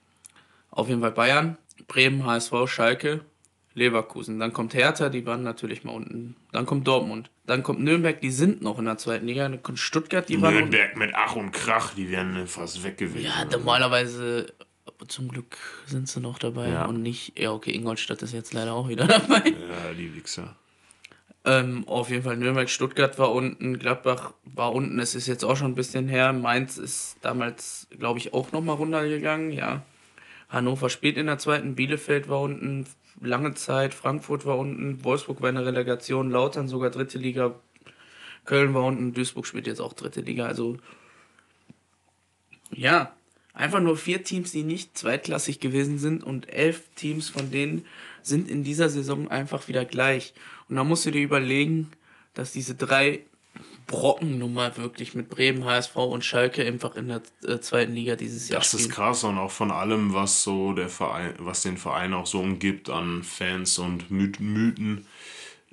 Auf 0.70 0.88
jeden 0.90 1.02
Fall 1.02 1.12
Bayern, 1.12 1.58
Bremen, 1.88 2.26
HSV, 2.26 2.54
Schalke, 2.68 3.22
Leverkusen. 3.74 4.40
Dann 4.40 4.54
kommt 4.54 4.74
Hertha, 4.74 5.10
die 5.10 5.26
waren 5.26 5.44
natürlich 5.44 5.84
mal 5.84 5.92
unten. 5.94 6.36
Dann 6.52 6.66
kommt 6.66 6.88
Dortmund. 6.88 7.30
Dann 7.46 7.64
kommt 7.64 7.80
Nürnberg, 7.82 8.20
die 8.22 8.32
sind 8.32 8.62
noch 8.62 8.80
in 8.80 8.86
der 8.86 8.98
zweiten 8.98 9.26
Liga. 9.28 9.48
Dann 9.48 9.64
kommt 9.64 9.80
Stuttgart, 9.80 10.28
die 10.30 10.42
waren. 10.42 10.54
Nürnberg 10.54 10.96
mit 10.98 11.12
Ach 11.14 11.36
und 11.36 11.52
Krach, 11.52 11.94
die 11.94 12.10
wären 12.10 12.48
fast 12.48 12.84
weg 12.84 12.98
gewesen. 12.98 13.26
Ja, 13.26 13.46
normalerweise, 13.46 14.54
aber 14.86 15.08
zum 15.08 15.28
Glück 15.30 15.58
sind 15.86 16.08
sie 16.08 16.20
noch 16.20 16.40
dabei 16.40 16.70
Ja. 16.70 16.86
und 16.86 17.02
nicht. 17.02 17.38
Ja, 17.40 17.52
okay, 17.52 17.72
Ingolstadt 17.74 18.22
ist 18.22 18.34
jetzt 18.34 18.54
leider 18.54 18.74
auch 18.74 18.88
wieder 18.88 19.06
dabei. 19.08 19.44
Ja, 19.50 19.94
die 19.98 20.16
Wichser. 20.16 20.56
Ähm, 21.44 21.88
auf 21.88 22.10
jeden 22.10 22.24
Fall 22.24 22.38
Nürnberg, 22.38 22.70
Stuttgart 22.70 23.18
war 23.18 23.32
unten, 23.32 23.80
Gladbach 23.80 24.34
war 24.44 24.74
unten, 24.74 25.00
es 25.00 25.16
ist 25.16 25.28
jetzt 25.28 25.44
auch 25.44 25.58
schon 25.58 25.72
ein 25.72 25.76
bisschen 25.76 26.08
her. 26.08 26.34
Mainz 26.34 26.78
ist 26.78 27.18
damals, 27.22 27.88
glaube 27.98 28.20
ich, 28.20 28.34
auch 28.34 28.52
nochmal 28.52 28.76
runtergegangen, 28.76 29.52
ja. 29.52 29.84
Hannover 30.50 30.90
spielt 30.90 31.18
in 31.18 31.26
der 31.26 31.40
zweiten, 31.40 31.76
Bielefeld 31.76 32.30
war 32.30 32.42
unten, 32.42 32.86
lange 33.22 33.56
Zeit, 33.56 33.94
Frankfurt 33.94 34.46
war 34.46 34.58
unten, 34.58 35.04
Wolfsburg 35.04 35.42
war 35.42 35.50
in 35.50 35.56
der 35.56 35.66
Relegation, 35.66 36.30
Lautern 36.30 36.68
sogar 36.68 36.92
dritte 36.92 37.18
Liga, 37.18 37.56
Köln 38.46 38.74
war 38.74 38.84
unten, 38.84 39.14
Duisburg 39.14 39.48
spielt 39.48 39.66
jetzt 39.66 39.82
auch 39.82 39.94
dritte 39.94 40.22
Liga, 40.22 40.46
also 40.46 40.78
ja, 42.72 43.14
einfach 43.54 43.80
nur 43.80 43.98
vier 43.98 44.24
Teams, 44.24 44.52
die 44.52 44.64
nicht 44.64 44.98
zweitklassig 44.98 45.60
gewesen 45.60 45.98
sind 45.98 46.24
und 46.24 46.50
elf 46.50 46.84
Teams 46.96 47.30
von 47.30 47.52
denen 47.52 47.86
sind 48.24 48.50
in 48.50 48.64
dieser 48.64 48.90
Saison 48.90 49.30
einfach 49.30 49.68
wieder 49.68 49.86
gleich. 49.86 50.34
Und 50.70 50.76
da 50.78 50.84
musst 50.84 51.06
du 51.06 51.12
dir 51.12 51.22
überlegen, 51.22 51.92
dass 52.34 52.52
diese 52.52 52.76
drei 52.76 53.22
Brockennummer 53.88 54.78
wirklich 54.78 55.16
mit 55.16 55.30
Bremen, 55.30 55.66
HSV 55.66 55.96
und 55.98 56.24
Schalke 56.24 56.66
einfach 56.66 56.96
in 56.96 57.08
der 57.10 57.22
äh, 57.46 57.60
zweiten 57.60 57.94
Liga 57.94 58.16
dieses 58.16 58.48
Jahr 58.48 58.60
Das 58.60 58.74
ist 58.74 58.82
spielen. 58.84 58.94
krass 58.96 59.24
und 59.26 59.38
auch 59.38 59.52
von 59.52 59.72
allem, 59.72 60.14
was 60.14 60.44
so 60.44 60.74
der 60.74 60.88
Verein, 60.90 61.34
was 61.40 61.62
den 61.62 61.78
Verein 61.78 62.14
auch 62.14 62.26
so 62.26 62.40
umgibt 62.40 62.90
an 62.90 63.24
Fans 63.24 63.78
und 63.80 64.10
My 64.10 64.32
Mythen. 64.40 65.06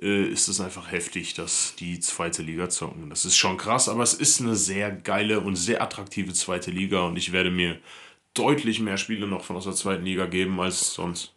äh, 0.00 0.24
ist 0.24 0.48
es 0.48 0.60
einfach 0.60 0.90
heftig, 0.90 1.34
dass 1.34 1.74
die 1.76 2.00
zweite 2.00 2.42
Liga 2.42 2.68
zocken. 2.68 3.10
Das 3.10 3.24
ist 3.24 3.36
schon 3.36 3.56
krass, 3.56 3.88
aber 3.88 4.02
es 4.02 4.14
ist 4.14 4.40
eine 4.40 4.56
sehr 4.56 4.90
geile 4.90 5.40
und 5.40 5.56
sehr 5.56 5.82
attraktive 5.82 6.32
zweite 6.32 6.70
Liga 6.70 7.02
und 7.02 7.16
ich 7.16 7.32
werde 7.32 7.50
mir 7.50 7.78
deutlich 8.34 8.80
mehr 8.80 8.96
Spiele 8.96 9.26
noch 9.26 9.44
von 9.44 9.56
aus 9.56 9.64
der 9.64 9.74
zweiten 9.74 10.04
Liga 10.04 10.26
geben 10.26 10.60
als 10.60 10.94
sonst. 10.94 11.34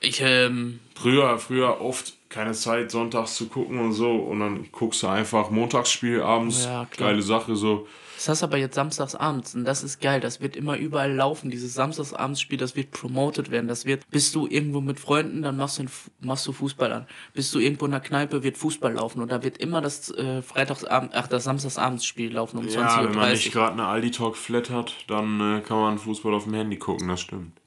Ich, 0.00 0.20
ähm. 0.22 0.80
Früher, 0.94 1.38
früher 1.38 1.80
oft 1.80 2.14
keine 2.28 2.52
Zeit, 2.52 2.90
sonntags 2.90 3.34
zu 3.34 3.48
gucken 3.48 3.78
und 3.80 3.92
so 3.92 4.12
und 4.12 4.40
dann 4.40 4.70
guckst 4.70 5.02
du 5.02 5.08
einfach 5.08 5.50
Montagsspiel 5.50 6.22
abends. 6.22 6.64
Ja, 6.64 6.86
geile 6.96 7.22
Sache 7.22 7.56
so. 7.56 7.86
Das 8.20 8.28
hast 8.28 8.42
du 8.42 8.46
aber 8.46 8.58
jetzt 8.58 8.74
samstags 8.74 9.14
abends 9.14 9.54
und 9.54 9.64
das 9.64 9.82
ist 9.82 9.98
geil. 9.98 10.20
Das 10.20 10.42
wird 10.42 10.54
immer 10.54 10.76
überall 10.76 11.10
laufen. 11.10 11.50
Dieses 11.50 11.72
Samstagsabendsspiel, 11.72 12.58
das 12.58 12.76
wird 12.76 12.90
promoted 12.90 13.50
werden. 13.50 13.66
Das 13.66 13.86
wird, 13.86 14.08
bist 14.10 14.34
du 14.34 14.46
irgendwo 14.46 14.82
mit 14.82 15.00
Freunden, 15.00 15.40
dann 15.40 15.56
machst 15.56 15.78
du, 15.78 15.86
machst 16.20 16.46
du 16.46 16.52
Fußball 16.52 16.92
an. 16.92 17.06
Bist 17.32 17.54
du 17.54 17.58
irgendwo 17.58 17.86
in 17.86 17.92
der 17.92 18.00
Kneipe, 18.00 18.42
wird 18.42 18.58
Fußball 18.58 18.92
laufen. 18.92 19.22
Und 19.22 19.32
da 19.32 19.42
wird 19.42 19.56
immer 19.56 19.80
das 19.80 20.10
äh, 20.10 20.42
Freitagsabend, 20.42 21.12
ach, 21.14 21.28
das 21.28 21.44
Samstagsabendsspiel 21.44 22.34
laufen 22.34 22.58
um 22.58 22.66
20.30 22.66 22.76
Uhr. 22.76 22.82
Ja, 22.82 23.04
wenn 23.04 23.16
man 23.16 23.30
nicht 23.30 23.52
gerade 23.52 23.72
eine 23.72 23.86
Aldi-Talk 23.86 24.36
flat 24.36 24.68
hat, 24.68 24.94
dann 25.08 25.40
äh, 25.40 25.60
kann 25.62 25.78
man 25.78 25.98
Fußball 25.98 26.34
auf 26.34 26.44
dem 26.44 26.52
Handy 26.52 26.76
gucken, 26.76 27.08
das 27.08 27.22
stimmt. 27.22 27.59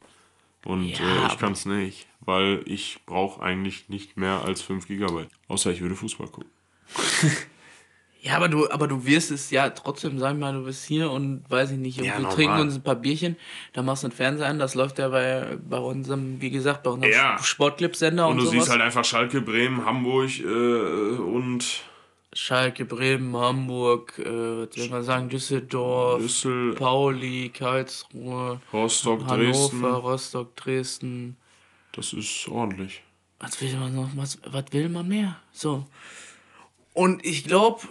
Und 0.66 0.88
ja, 0.88 1.26
äh, 1.26 1.28
ich 1.28 1.38
kann 1.38 1.53
es 1.53 1.66
nicht, 1.66 2.07
weil 2.22 2.61
ich 2.66 2.99
brauche 3.05 3.41
eigentlich 3.41 3.89
nicht 3.89 4.18
mehr 4.18 4.43
als 4.45 4.61
5 4.61 4.88
GB. 4.88 5.26
Außer 5.47 5.72
ich 5.72 5.82
würde 5.82 5.95
Fußball 5.95 6.28
gucken. 6.28 6.49
Ja, 8.24 8.38
aber 8.38 8.47
du, 8.47 8.72
aber 8.72 8.88
du 8.88 9.05
wirst 9.05 9.32
es 9.32 9.51
ja 9.51 9.70
trotzdem, 9.70 10.18
sag 10.18 10.38
mal, 10.38 10.53
du 10.53 10.64
bist 10.64 10.86
hier 10.86 11.11
und 11.11 11.43
weiß 11.49 11.72
ich 11.72 11.78
nicht, 11.78 11.97
ja, 11.97 12.05
wir 12.05 12.14
normal. 12.14 12.34
trinken 12.34 12.59
uns 12.61 12.76
ein 12.76 12.82
paar 12.82 12.95
Bierchen, 12.95 13.36
da 13.74 13.82
machst 13.82 14.03
du 14.03 14.07
einen 14.07 14.16
Fernseher 14.16 14.47
an, 14.47 14.59
das 14.59 14.76
läuft 14.76 14.97
ja 14.97 15.09
bei, 15.09 15.57
bei 15.61 15.78
unserem, 15.78 16.39
wie 16.39 16.49
gesagt, 16.49 16.84
bei 16.84 16.91
unserem 16.91 17.11
ja. 17.11 17.38
Sportclip-Sender 17.43 18.26
und, 18.26 18.36
und 18.36 18.38
du 18.38 18.43
sowas. 18.45 18.59
siehst 18.59 18.70
halt 18.70 18.82
einfach 18.82 19.03
Schalke, 19.03 19.41
Bremen, 19.41 19.86
Hamburg 19.86 20.39
äh, 20.39 20.43
und 20.45 21.84
Schalke, 22.36 22.86
Bremen, 22.86 23.36
Hamburg, 23.36 24.17
äh, 24.19 24.23
was 24.23 24.75
will 24.75 24.89
man 24.89 25.03
sagen, 25.03 25.29
Düsseldorf, 25.29 26.21
Düssel 26.21 26.73
Pauli, 26.73 27.49
Karlsruhe, 27.49 28.59
Rostock, 28.71 29.25
Hannover, 29.25 29.43
Dresden. 29.43 29.86
Rostock, 29.86 30.55
Dresden. 30.55 31.38
Das 31.91 32.13
ist 32.13 32.47
ordentlich. 32.47 33.01
Was 33.39 33.61
will 33.61 33.75
man 33.77 33.95
noch? 33.95 34.09
Was, 34.15 34.39
was 34.45 34.65
will 34.71 34.89
man 34.89 35.07
mehr? 35.07 35.38
So. 35.51 35.86
Und 36.93 37.25
ich 37.25 37.43
glaube, 37.43 37.81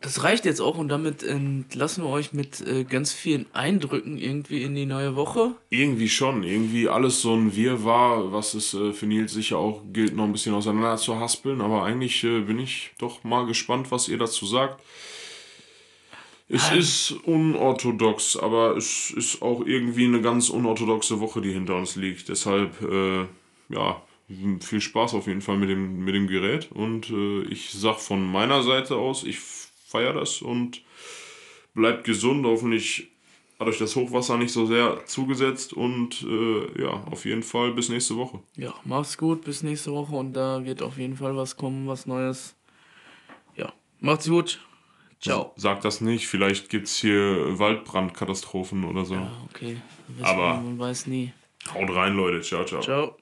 das 0.00 0.22
reicht 0.22 0.44
jetzt 0.44 0.60
auch 0.60 0.78
und 0.78 0.88
damit 0.88 1.24
entlassen 1.24 2.04
wir 2.04 2.10
euch 2.10 2.32
mit 2.32 2.60
äh, 2.60 2.84
ganz 2.84 3.12
vielen 3.12 3.46
Eindrücken 3.52 4.16
irgendwie 4.16 4.62
in 4.62 4.76
die 4.76 4.86
neue 4.86 5.16
Woche. 5.16 5.56
Irgendwie 5.70 6.08
schon, 6.08 6.44
irgendwie 6.44 6.88
alles 6.88 7.20
so 7.20 7.34
ein 7.34 7.56
Wirrwarr, 7.56 8.32
was 8.32 8.54
es 8.54 8.74
äh, 8.74 8.92
für 8.92 9.06
Nils 9.06 9.32
sicher 9.32 9.58
auch 9.58 9.82
gilt, 9.92 10.14
noch 10.14 10.24
ein 10.24 10.32
bisschen 10.32 10.54
auseinander 10.54 10.96
zu 10.98 11.16
haspeln, 11.16 11.60
aber 11.60 11.82
eigentlich 11.82 12.22
äh, 12.22 12.40
bin 12.40 12.60
ich 12.60 12.92
doch 12.98 13.24
mal 13.24 13.46
gespannt, 13.46 13.90
was 13.90 14.08
ihr 14.08 14.18
dazu 14.18 14.46
sagt. 14.46 14.80
Es 16.48 16.70
ähm. 16.70 16.78
ist 16.78 17.10
unorthodox, 17.24 18.36
aber 18.36 18.76
es 18.76 19.10
ist 19.10 19.42
auch 19.42 19.66
irgendwie 19.66 20.04
eine 20.04 20.22
ganz 20.22 20.48
unorthodoxe 20.48 21.18
Woche, 21.18 21.40
die 21.40 21.52
hinter 21.52 21.74
uns 21.74 21.96
liegt. 21.96 22.28
Deshalb, 22.28 22.80
äh, 22.82 23.26
ja, 23.68 24.00
viel 24.60 24.80
Spaß 24.80 25.14
auf 25.14 25.26
jeden 25.26 25.40
Fall 25.40 25.56
mit 25.56 25.70
dem, 25.70 26.04
mit 26.04 26.14
dem 26.14 26.28
Gerät 26.28 26.70
und 26.72 27.10
äh, 27.10 27.42
ich 27.44 27.70
sag 27.72 27.98
von 27.98 28.30
meiner 28.30 28.62
Seite 28.62 28.96
aus, 28.96 29.24
ich 29.24 29.38
feiere 29.88 30.12
das 30.12 30.42
und 30.42 30.82
bleibt 31.74 32.04
gesund. 32.04 32.44
Hoffentlich 32.44 33.08
hat 33.58 33.66
euch 33.66 33.78
das 33.78 33.96
Hochwasser 33.96 34.36
nicht 34.36 34.52
so 34.52 34.66
sehr 34.66 35.04
zugesetzt 35.06 35.72
und 35.72 36.22
äh, 36.22 36.82
ja, 36.82 36.90
auf 37.10 37.24
jeden 37.24 37.42
Fall 37.42 37.72
bis 37.72 37.88
nächste 37.88 38.16
Woche. 38.16 38.40
Ja, 38.56 38.74
mach's 38.84 39.18
gut, 39.18 39.44
bis 39.44 39.62
nächste 39.62 39.92
Woche 39.92 40.14
und 40.14 40.34
da 40.34 40.64
wird 40.64 40.82
auf 40.82 40.98
jeden 40.98 41.16
Fall 41.16 41.36
was 41.36 41.56
kommen, 41.56 41.88
was 41.88 42.06
Neues. 42.06 42.54
Ja, 43.56 43.72
macht's 44.00 44.28
gut. 44.28 44.60
Ciao. 45.20 45.52
Sag 45.56 45.80
das 45.80 46.00
nicht, 46.00 46.28
vielleicht 46.28 46.68
gibt's 46.68 46.96
hier 46.98 47.58
Waldbrandkatastrophen 47.58 48.84
oder 48.84 49.04
so. 49.04 49.14
Ja, 49.14 49.32
okay. 49.50 49.76
Aber 50.22 50.60
man 50.60 50.78
weiß 50.78 51.08
nie. 51.08 51.32
Haut 51.74 51.90
rein, 51.90 52.14
Leute. 52.14 52.40
Ciao, 52.42 52.64
ciao. 52.64 52.80
Ciao. 52.80 53.16